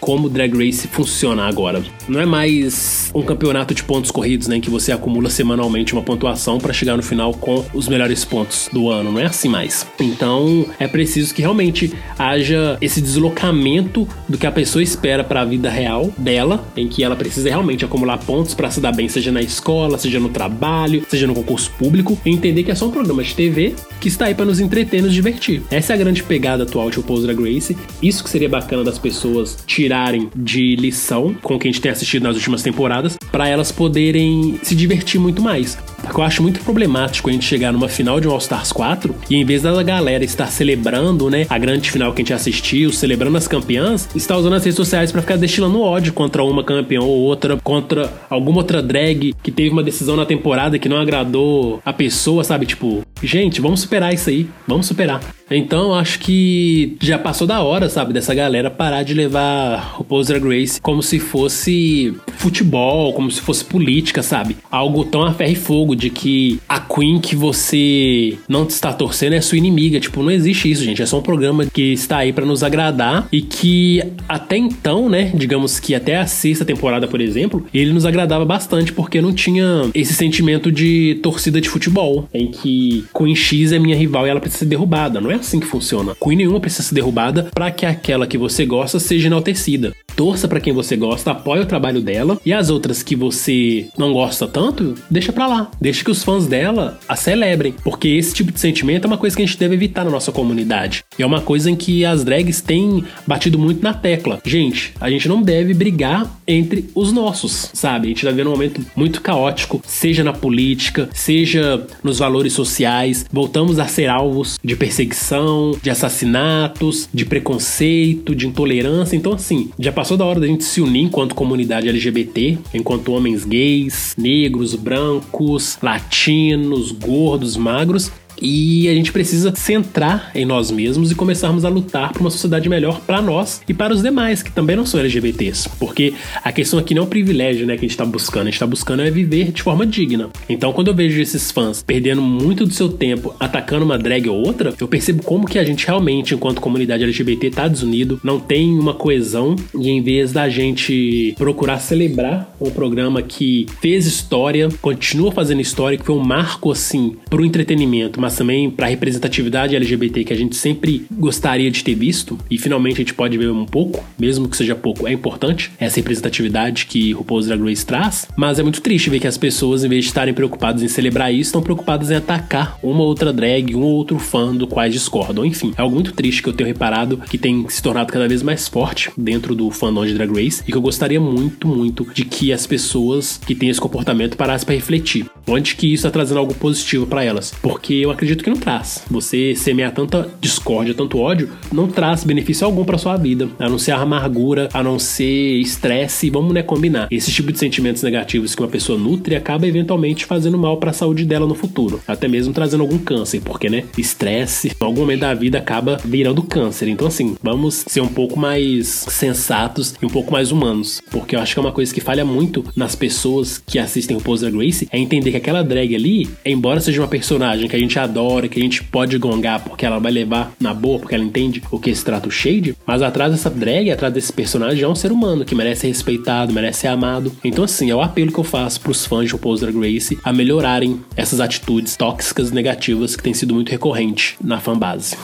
como 0.00 0.28
Drag 0.28 0.52
Race 0.56 0.88
funciona 0.88 1.46
agora. 1.46 1.82
Não 2.08 2.20
é 2.20 2.26
mais 2.26 3.10
um 3.14 3.22
campeonato 3.22 3.74
de 3.74 3.84
pontos 3.84 4.10
corridos, 4.10 4.48
né, 4.48 4.56
em 4.56 4.60
que 4.60 4.70
você 4.70 4.92
acumula 4.92 5.28
semanalmente 5.28 5.92
uma 5.92 6.02
pontuação 6.02 6.58
para 6.58 6.72
chegar 6.72 6.96
no 6.96 7.02
final 7.02 7.34
com 7.34 7.64
os 7.74 7.88
melhores 7.88 8.24
pontos 8.24 8.68
do 8.72 8.88
ano. 8.88 9.12
Não 9.12 9.20
é 9.20 9.26
assim 9.26 9.48
mais. 9.48 9.86
Então 10.00 10.66
é 10.78 10.88
preciso 10.88 11.34
que 11.34 11.42
realmente 11.42 11.92
haja 12.18 12.78
esse 12.80 13.00
deslocamento 13.00 14.08
do 14.28 14.38
que 14.38 14.46
a 14.46 14.52
pessoa 14.52 14.82
espera 14.82 15.22
para 15.22 15.42
a 15.42 15.44
vida 15.44 15.68
real 15.68 16.10
dela, 16.16 16.66
em 16.76 16.88
que 16.88 17.04
ela 17.04 17.16
precisa 17.16 17.48
realmente 17.48 17.84
acumular 17.84 18.18
pontos 18.18 18.54
para 18.54 18.70
se 18.70 18.80
dar 18.80 18.92
bem, 18.92 19.08
seja 19.08 19.30
na 19.30 19.42
escola, 19.42 19.98
seja 19.98 20.18
no 20.18 20.30
trabalho, 20.30 21.04
seja 21.08 21.26
no 21.26 21.34
concurso 21.34 21.70
público, 21.72 22.18
e 22.24 22.30
entender 22.30 22.62
que 22.62 22.70
é 22.70 22.74
só 22.74 22.86
um 22.86 22.90
programa 22.90 23.22
de 23.22 23.34
TV 23.34 23.74
que 24.00 24.08
está 24.08 24.26
aí 24.26 24.34
para 24.34 24.46
nos 24.46 24.60
entreter, 24.60 25.02
nos 25.02 25.12
divertir. 25.12 25.62
Essa 25.70 25.92
é 25.92 25.94
a 25.94 25.98
grande 25.98 26.22
pegada 26.22 26.62
atual 26.62 26.90
de 26.90 26.96
RuPaul's 26.96 27.24
Drag 27.24 27.38
Race. 27.38 27.76
Isso 28.02 28.24
que 28.24 28.30
seria 28.30 28.48
bacana 28.48 28.82
das 28.82 28.98
pessoas 28.98 29.17
tirarem 29.66 30.30
de 30.34 30.76
lição 30.76 31.34
com 31.42 31.56
o 31.56 31.58
que 31.58 31.68
a 31.68 31.70
gente 31.70 31.80
tem 31.80 31.90
assistido 31.90 32.22
nas 32.22 32.36
últimas 32.36 32.62
temporadas, 32.62 33.16
para 33.30 33.48
elas 33.48 33.72
poderem 33.72 34.58
se 34.62 34.74
divertir 34.74 35.20
muito 35.20 35.42
mais. 35.42 35.78
Porque 36.02 36.20
eu 36.20 36.24
acho 36.24 36.42
muito 36.42 36.60
problemático 36.60 37.28
a 37.28 37.32
gente 37.32 37.44
chegar 37.44 37.72
numa 37.72 37.88
final 37.88 38.20
de 38.20 38.28
um 38.28 38.30
All 38.30 38.38
Stars 38.38 38.72
4 38.72 39.14
e 39.28 39.36
em 39.36 39.44
vez 39.44 39.62
da 39.62 39.82
galera 39.82 40.24
estar 40.24 40.46
celebrando, 40.46 41.30
né, 41.30 41.46
a 41.48 41.58
grande 41.58 41.90
final 41.90 42.12
que 42.12 42.22
a 42.22 42.24
gente 42.24 42.32
assistiu, 42.32 42.92
celebrando 42.92 43.36
as 43.36 43.48
campeãs, 43.48 44.08
está 44.14 44.36
usando 44.36 44.54
as 44.54 44.64
redes 44.64 44.76
sociais 44.76 45.12
para 45.12 45.20
ficar 45.20 45.36
destilando 45.36 45.80
ódio 45.80 46.12
contra 46.12 46.42
uma 46.42 46.64
campeã 46.64 47.00
ou 47.00 47.20
outra, 47.20 47.56
contra 47.62 48.12
alguma 48.30 48.58
outra 48.58 48.82
drag 48.82 49.34
que 49.42 49.50
teve 49.50 49.70
uma 49.70 49.82
decisão 49.82 50.16
na 50.16 50.24
temporada 50.24 50.78
que 50.78 50.88
não 50.88 50.96
agradou 50.96 51.80
a 51.84 51.92
pessoa, 51.92 52.42
sabe? 52.44 52.66
Tipo, 52.66 53.02
gente, 53.22 53.60
vamos 53.60 53.80
superar 53.80 54.12
isso 54.12 54.30
aí, 54.30 54.48
vamos 54.66 54.86
superar. 54.86 55.20
Então, 55.50 55.94
acho 55.94 56.18
que 56.18 56.96
já 57.00 57.18
passou 57.18 57.46
da 57.46 57.62
hora, 57.62 57.88
sabe, 57.88 58.12
dessa 58.12 58.34
galera 58.34 58.70
parar 58.70 59.02
de 59.02 59.14
levar 59.14 59.96
o 59.98 60.04
Pose 60.04 60.28
Drag 60.28 60.44
Race 60.44 60.80
como 60.80 61.02
se 61.02 61.18
fosse 61.18 62.14
futebol, 62.36 63.14
como 63.14 63.30
se 63.30 63.40
fosse 63.40 63.64
política, 63.64 64.22
sabe? 64.22 64.56
Algo 64.70 65.04
tão 65.04 65.22
a 65.22 65.32
ferro 65.32 65.52
e 65.52 65.56
fogo 65.56 65.87
de 65.94 66.10
que 66.10 66.60
a 66.68 66.80
Queen 66.80 67.20
que 67.20 67.36
você 67.36 68.36
não 68.48 68.64
está 68.64 68.92
torcendo 68.92 69.34
é 69.34 69.40
sua 69.40 69.58
inimiga. 69.58 70.00
Tipo, 70.00 70.22
não 70.22 70.30
existe 70.30 70.70
isso, 70.70 70.84
gente. 70.84 71.02
É 71.02 71.06
só 71.06 71.18
um 71.18 71.22
programa 71.22 71.66
que 71.66 71.92
está 71.92 72.18
aí 72.18 72.32
para 72.32 72.46
nos 72.46 72.62
agradar 72.62 73.28
e 73.32 73.40
que 73.40 74.02
até 74.28 74.56
então, 74.56 75.08
né, 75.08 75.32
digamos 75.34 75.78
que 75.80 75.94
até 75.94 76.16
a 76.16 76.26
sexta 76.26 76.64
temporada, 76.64 77.06
por 77.06 77.20
exemplo, 77.20 77.66
ele 77.72 77.92
nos 77.92 78.06
agradava 78.06 78.44
bastante 78.44 78.92
porque 78.92 79.20
não 79.20 79.32
tinha 79.32 79.90
esse 79.94 80.14
sentimento 80.14 80.70
de 80.70 81.18
torcida 81.22 81.60
de 81.60 81.68
futebol, 81.68 82.28
em 82.32 82.48
que 82.48 83.04
Queen 83.16 83.34
X 83.34 83.72
é 83.72 83.78
minha 83.78 83.96
rival 83.96 84.26
e 84.26 84.30
ela 84.30 84.40
precisa 84.40 84.60
ser 84.60 84.66
derrubada. 84.66 85.20
Não 85.20 85.30
é 85.30 85.34
assim 85.34 85.60
que 85.60 85.66
funciona. 85.66 86.14
Queen 86.22 86.36
nenhuma 86.36 86.60
precisa 86.60 86.82
ser 86.82 86.94
derrubada 86.94 87.48
para 87.54 87.70
que 87.70 87.86
aquela 87.86 88.26
que 88.26 88.38
você 88.38 88.64
gosta 88.64 88.98
seja 88.98 89.28
enaltecida. 89.28 89.92
Torça 90.18 90.48
para 90.48 90.58
quem 90.58 90.72
você 90.72 90.96
gosta, 90.96 91.30
apoie 91.30 91.60
o 91.60 91.64
trabalho 91.64 92.00
dela 92.00 92.40
e 92.44 92.52
as 92.52 92.70
outras 92.70 93.04
que 93.04 93.14
você 93.14 93.86
não 93.96 94.12
gosta 94.12 94.48
tanto, 94.48 94.96
deixa 95.08 95.32
pra 95.32 95.46
lá. 95.46 95.70
Deixa 95.80 96.02
que 96.02 96.10
os 96.10 96.24
fãs 96.24 96.48
dela 96.48 96.98
a 97.08 97.14
celebrem, 97.14 97.72
porque 97.84 98.08
esse 98.08 98.34
tipo 98.34 98.50
de 98.50 98.58
sentimento 98.58 99.04
é 99.04 99.06
uma 99.06 99.16
coisa 99.16 99.36
que 99.36 99.44
a 99.44 99.46
gente 99.46 99.56
deve 99.56 99.76
evitar 99.76 100.04
na 100.04 100.10
nossa 100.10 100.32
comunidade. 100.32 101.04
E 101.16 101.22
é 101.22 101.26
uma 101.26 101.40
coisa 101.40 101.70
em 101.70 101.76
que 101.76 102.04
as 102.04 102.24
drags 102.24 102.60
têm 102.60 103.04
batido 103.28 103.60
muito 103.60 103.80
na 103.80 103.94
tecla. 103.94 104.40
Gente, 104.44 104.92
a 105.00 105.08
gente 105.08 105.28
não 105.28 105.40
deve 105.40 105.72
brigar 105.72 106.28
entre 106.48 106.90
os 106.96 107.12
nossos, 107.12 107.70
sabe? 107.72 108.06
A 108.06 108.08
gente 108.08 108.24
tá 108.24 108.30
vivendo 108.32 108.48
um 108.48 108.54
momento 108.54 108.84
muito 108.96 109.22
caótico, 109.22 109.80
seja 109.86 110.24
na 110.24 110.32
política, 110.32 111.08
seja 111.14 111.86
nos 112.02 112.18
valores 112.18 112.54
sociais. 112.54 113.24
Voltamos 113.30 113.78
a 113.78 113.86
ser 113.86 114.08
alvos 114.08 114.58
de 114.64 114.74
perseguição, 114.74 115.78
de 115.80 115.90
assassinatos, 115.90 117.08
de 117.14 117.24
preconceito, 117.24 118.34
de 118.34 118.48
intolerância. 118.48 119.14
Então, 119.14 119.34
assim, 119.34 119.70
já 119.78 119.92
passou 119.92 120.07
da 120.16 120.24
hora 120.24 120.40
da 120.40 120.46
gente 120.46 120.64
se 120.64 120.80
unir 120.80 121.04
enquanto 121.04 121.34
comunidade 121.34 121.88
LGBT, 121.88 122.58
enquanto 122.74 123.12
homens 123.12 123.44
gays, 123.44 124.14
negros, 124.16 124.74
brancos, 124.74 125.78
latinos, 125.82 126.92
gordos, 126.92 127.56
magros 127.56 128.10
e 128.40 128.88
a 128.88 128.94
gente 128.94 129.12
precisa 129.12 129.52
centrar 129.54 130.30
em 130.34 130.44
nós 130.44 130.70
mesmos 130.70 131.10
e 131.10 131.14
começarmos 131.14 131.64
a 131.64 131.68
lutar 131.68 132.12
por 132.12 132.20
uma 132.20 132.30
sociedade 132.30 132.68
melhor 132.68 133.00
para 133.00 133.20
nós 133.20 133.60
e 133.68 133.74
para 133.74 133.92
os 133.92 134.02
demais 134.02 134.42
que 134.42 134.50
também 134.50 134.76
não 134.76 134.86
são 134.86 135.00
LGBTs. 135.00 135.68
Porque 135.78 136.14
a 136.42 136.52
questão 136.52 136.78
aqui 136.78 136.94
não 136.94 137.02
é 137.02 137.04
um 137.06 137.08
privilégio, 137.08 137.66
né, 137.66 137.76
que 137.76 137.84
a 137.84 137.88
gente 137.88 137.96
tá 137.96 138.04
buscando, 138.04 138.48
a 138.48 138.50
gente 138.50 138.60
tá 138.60 138.66
buscando 138.66 139.02
é 139.02 139.10
viver 139.10 139.52
de 139.52 139.62
forma 139.62 139.86
digna. 139.86 140.30
Então, 140.48 140.72
quando 140.72 140.88
eu 140.88 140.94
vejo 140.94 141.20
esses 141.20 141.50
fãs 141.50 141.82
perdendo 141.82 142.22
muito 142.22 142.64
do 142.64 142.72
seu 142.72 142.88
tempo 142.88 143.34
atacando 143.38 143.84
uma 143.84 143.98
drag 143.98 144.28
ou 144.28 144.36
outra, 144.36 144.74
eu 144.80 144.88
percebo 144.88 145.22
como 145.22 145.46
que 145.46 145.58
a 145.58 145.64
gente 145.64 145.86
realmente, 145.86 146.34
enquanto 146.34 146.60
comunidade 146.60 147.04
LGBT, 147.04 147.50
tá 147.50 147.68
desunido, 147.68 148.20
não 148.22 148.40
tem 148.40 148.78
uma 148.78 148.94
coesão 148.94 149.56
e 149.74 149.88
em 149.90 150.02
vez 150.02 150.32
da 150.32 150.48
gente 150.48 151.34
procurar 151.36 151.78
celebrar 151.78 152.54
um 152.60 152.70
programa 152.70 153.22
que 153.22 153.66
fez 153.80 154.06
história, 154.06 154.68
continua 154.80 155.32
fazendo 155.32 155.60
história, 155.60 155.98
que 155.98 156.04
foi 156.04 156.14
um 156.14 156.24
marco 156.24 156.70
assim 156.70 157.16
pro 157.28 157.44
entretenimento, 157.44 158.20
mas 158.28 158.36
também 158.36 158.70
para 158.70 158.86
a 158.86 158.90
representatividade 158.90 159.74
LGBT 159.74 160.22
que 160.22 160.32
a 160.34 160.36
gente 160.36 160.54
sempre 160.54 161.06
gostaria 161.10 161.70
de 161.70 161.82
ter 161.82 161.94
visto, 161.94 162.38
e 162.50 162.58
finalmente 162.58 162.96
a 162.96 162.98
gente 162.98 163.14
pode 163.14 163.38
ver 163.38 163.50
um 163.50 163.64
pouco, 163.64 164.04
mesmo 164.18 164.46
que 164.48 164.56
seja 164.56 164.74
pouco, 164.74 165.08
é 165.08 165.12
importante 165.12 165.72
essa 165.80 165.96
representatividade 165.96 166.84
que 166.84 167.12
RuPaul's 167.12 167.46
Drag 167.46 167.62
Race 167.62 167.86
traz, 167.86 168.28
mas 168.36 168.58
é 168.58 168.62
muito 168.62 168.82
triste 168.82 169.08
ver 169.08 169.18
que 169.18 169.26
as 169.26 169.38
pessoas, 169.38 169.82
em 169.82 169.88
vez 169.88 170.04
de 170.04 170.10
estarem 170.10 170.34
preocupadas 170.34 170.82
em 170.82 170.88
celebrar 170.88 171.32
isso, 171.32 171.48
estão 171.48 171.62
preocupadas 171.62 172.10
em 172.10 172.16
atacar 172.16 172.78
uma 172.82 173.02
outra 173.02 173.32
drag, 173.32 173.74
um 173.74 173.80
ou 173.80 173.92
outro 173.92 174.18
fã 174.18 174.54
do 174.54 174.66
quais 174.66 174.92
discordam. 174.92 175.42
Enfim, 175.42 175.72
é 175.78 175.80
algo 175.80 175.94
muito 175.94 176.12
triste 176.12 176.42
que 176.42 176.50
eu 176.50 176.52
tenho 176.52 176.68
reparado 176.68 177.16
que 177.30 177.38
tem 177.38 177.66
se 177.70 177.82
tornado 177.82 178.12
cada 178.12 178.28
vez 178.28 178.42
mais 178.42 178.68
forte 178.68 179.10
dentro 179.16 179.54
do 179.54 179.70
fandom 179.70 180.04
de 180.04 180.12
Drag 180.12 180.30
Race 180.30 180.62
e 180.68 180.70
que 180.70 180.76
eu 180.76 180.82
gostaria 180.82 181.18
muito, 181.18 181.66
muito 181.66 182.06
de 182.12 182.26
que 182.26 182.52
as 182.52 182.66
pessoas 182.66 183.40
que 183.46 183.54
têm 183.54 183.70
esse 183.70 183.80
comportamento 183.80 184.36
parassem 184.36 184.66
para 184.66 184.74
refletir. 184.74 185.24
Onde 185.48 185.74
que 185.76 185.86
isso 185.86 186.06
está 186.06 186.10
trazendo 186.10 186.38
algo 186.38 186.54
positivo 186.54 187.06
para 187.06 187.24
elas? 187.24 187.54
Porque 187.62 187.94
eu 187.94 188.10
acredito 188.10 188.44
que 188.44 188.50
não 188.50 188.58
traz. 188.58 189.02
Você 189.10 189.54
semear 189.54 189.92
tanta 189.92 190.28
discórdia, 190.38 190.92
tanto 190.92 191.18
ódio, 191.18 191.48
não 191.72 191.88
traz 191.88 192.22
benefício 192.22 192.66
algum 192.66 192.84
para 192.84 192.98
sua 192.98 193.16
vida, 193.16 193.48
a 193.58 193.66
não 193.66 193.78
ser 193.78 193.92
amargura, 193.92 194.68
a 194.74 194.82
não 194.82 194.98
ser 194.98 195.58
estresse. 195.58 196.28
Vamos 196.28 196.52
né, 196.52 196.62
combinar. 196.62 197.08
Esse 197.10 197.32
tipo 197.32 197.50
de 197.50 197.58
sentimentos 197.58 198.02
negativos 198.02 198.54
que 198.54 198.60
uma 198.60 198.68
pessoa 198.68 198.98
nutre 198.98 199.34
acaba 199.34 199.66
eventualmente 199.66 200.26
fazendo 200.26 200.58
mal 200.58 200.76
para 200.76 200.90
a 200.90 200.92
saúde 200.92 201.24
dela 201.24 201.46
no 201.46 201.54
futuro, 201.54 202.00
até 202.06 202.28
mesmo 202.28 202.52
trazendo 202.52 202.82
algum 202.82 202.98
câncer, 202.98 203.40
porque 203.40 203.70
né, 203.70 203.84
estresse, 203.96 204.68
em 204.68 204.84
algum 204.84 205.00
momento 205.00 205.20
da 205.20 205.32
vida 205.32 205.56
acaba 205.56 205.98
virando 206.04 206.42
câncer. 206.42 206.88
Então 206.88 207.06
assim, 207.06 207.36
vamos 207.42 207.84
ser 207.86 208.02
um 208.02 208.08
pouco 208.08 208.38
mais 208.38 209.06
sensatos 209.08 209.94
e 210.02 210.04
um 210.04 210.10
pouco 210.10 210.30
mais 210.30 210.52
humanos, 210.52 211.00
porque 211.10 211.34
eu 211.34 211.40
acho 211.40 211.54
que 211.54 211.58
é 211.58 211.62
uma 211.62 211.72
coisa 211.72 211.94
que 211.94 212.02
falha 212.02 212.24
muito 212.24 212.62
nas 212.76 212.94
pessoas 212.94 213.62
que 213.66 213.78
assistem 213.78 214.14
o 214.14 214.20
Poser 214.20 214.52
Grace 214.52 214.86
é 214.92 214.98
entender 214.98 215.30
que 215.30 215.37
aquela 215.38 215.62
drag 215.62 215.94
ali, 215.94 216.28
embora 216.44 216.80
seja 216.80 217.00
uma 217.00 217.08
personagem 217.08 217.68
que 217.68 217.76
a 217.76 217.78
gente 217.78 217.98
adora, 217.98 218.48
que 218.48 218.58
a 218.58 218.62
gente 218.62 218.84
pode 218.84 219.16
gongar 219.18 219.62
porque 219.64 219.86
ela 219.86 219.98
vai 219.98 220.12
levar 220.12 220.52
na 220.60 220.74
boa, 220.74 220.98
porque 220.98 221.14
ela 221.14 221.24
entende 221.24 221.62
o 221.70 221.78
que 221.78 221.94
se 221.94 222.04
trata 222.04 222.28
o 222.28 222.30
Shade, 222.30 222.76
mas 222.86 223.02
atrás 223.02 223.32
dessa 223.32 223.50
drag, 223.50 223.90
atrás 223.90 224.12
desse 224.12 224.32
personagem 224.32 224.84
é 224.84 224.88
um 224.88 224.94
ser 224.94 225.12
humano 225.12 225.44
que 225.44 225.54
merece 225.54 225.82
ser 225.82 225.88
respeitado, 225.88 226.52
merece 226.52 226.80
ser 226.80 226.88
amado. 226.88 227.32
Então, 227.44 227.64
assim, 227.64 227.90
é 227.90 227.94
o 227.94 228.00
apelo 228.00 228.32
que 228.32 228.38
eu 228.38 228.44
faço 228.44 228.80
pros 228.80 229.06
fãs 229.06 229.26
de 229.26 229.32
RuPaul's 229.32 229.60
Drag 229.60 229.76
Race 229.76 230.18
a 230.22 230.32
melhorarem 230.32 231.00
essas 231.16 231.40
atitudes 231.40 231.96
tóxicas 231.96 232.50
negativas 232.50 233.16
que 233.16 233.22
tem 233.22 233.34
sido 233.34 233.54
muito 233.54 233.70
recorrente 233.70 234.36
na 234.42 234.60
fanbase 234.60 235.16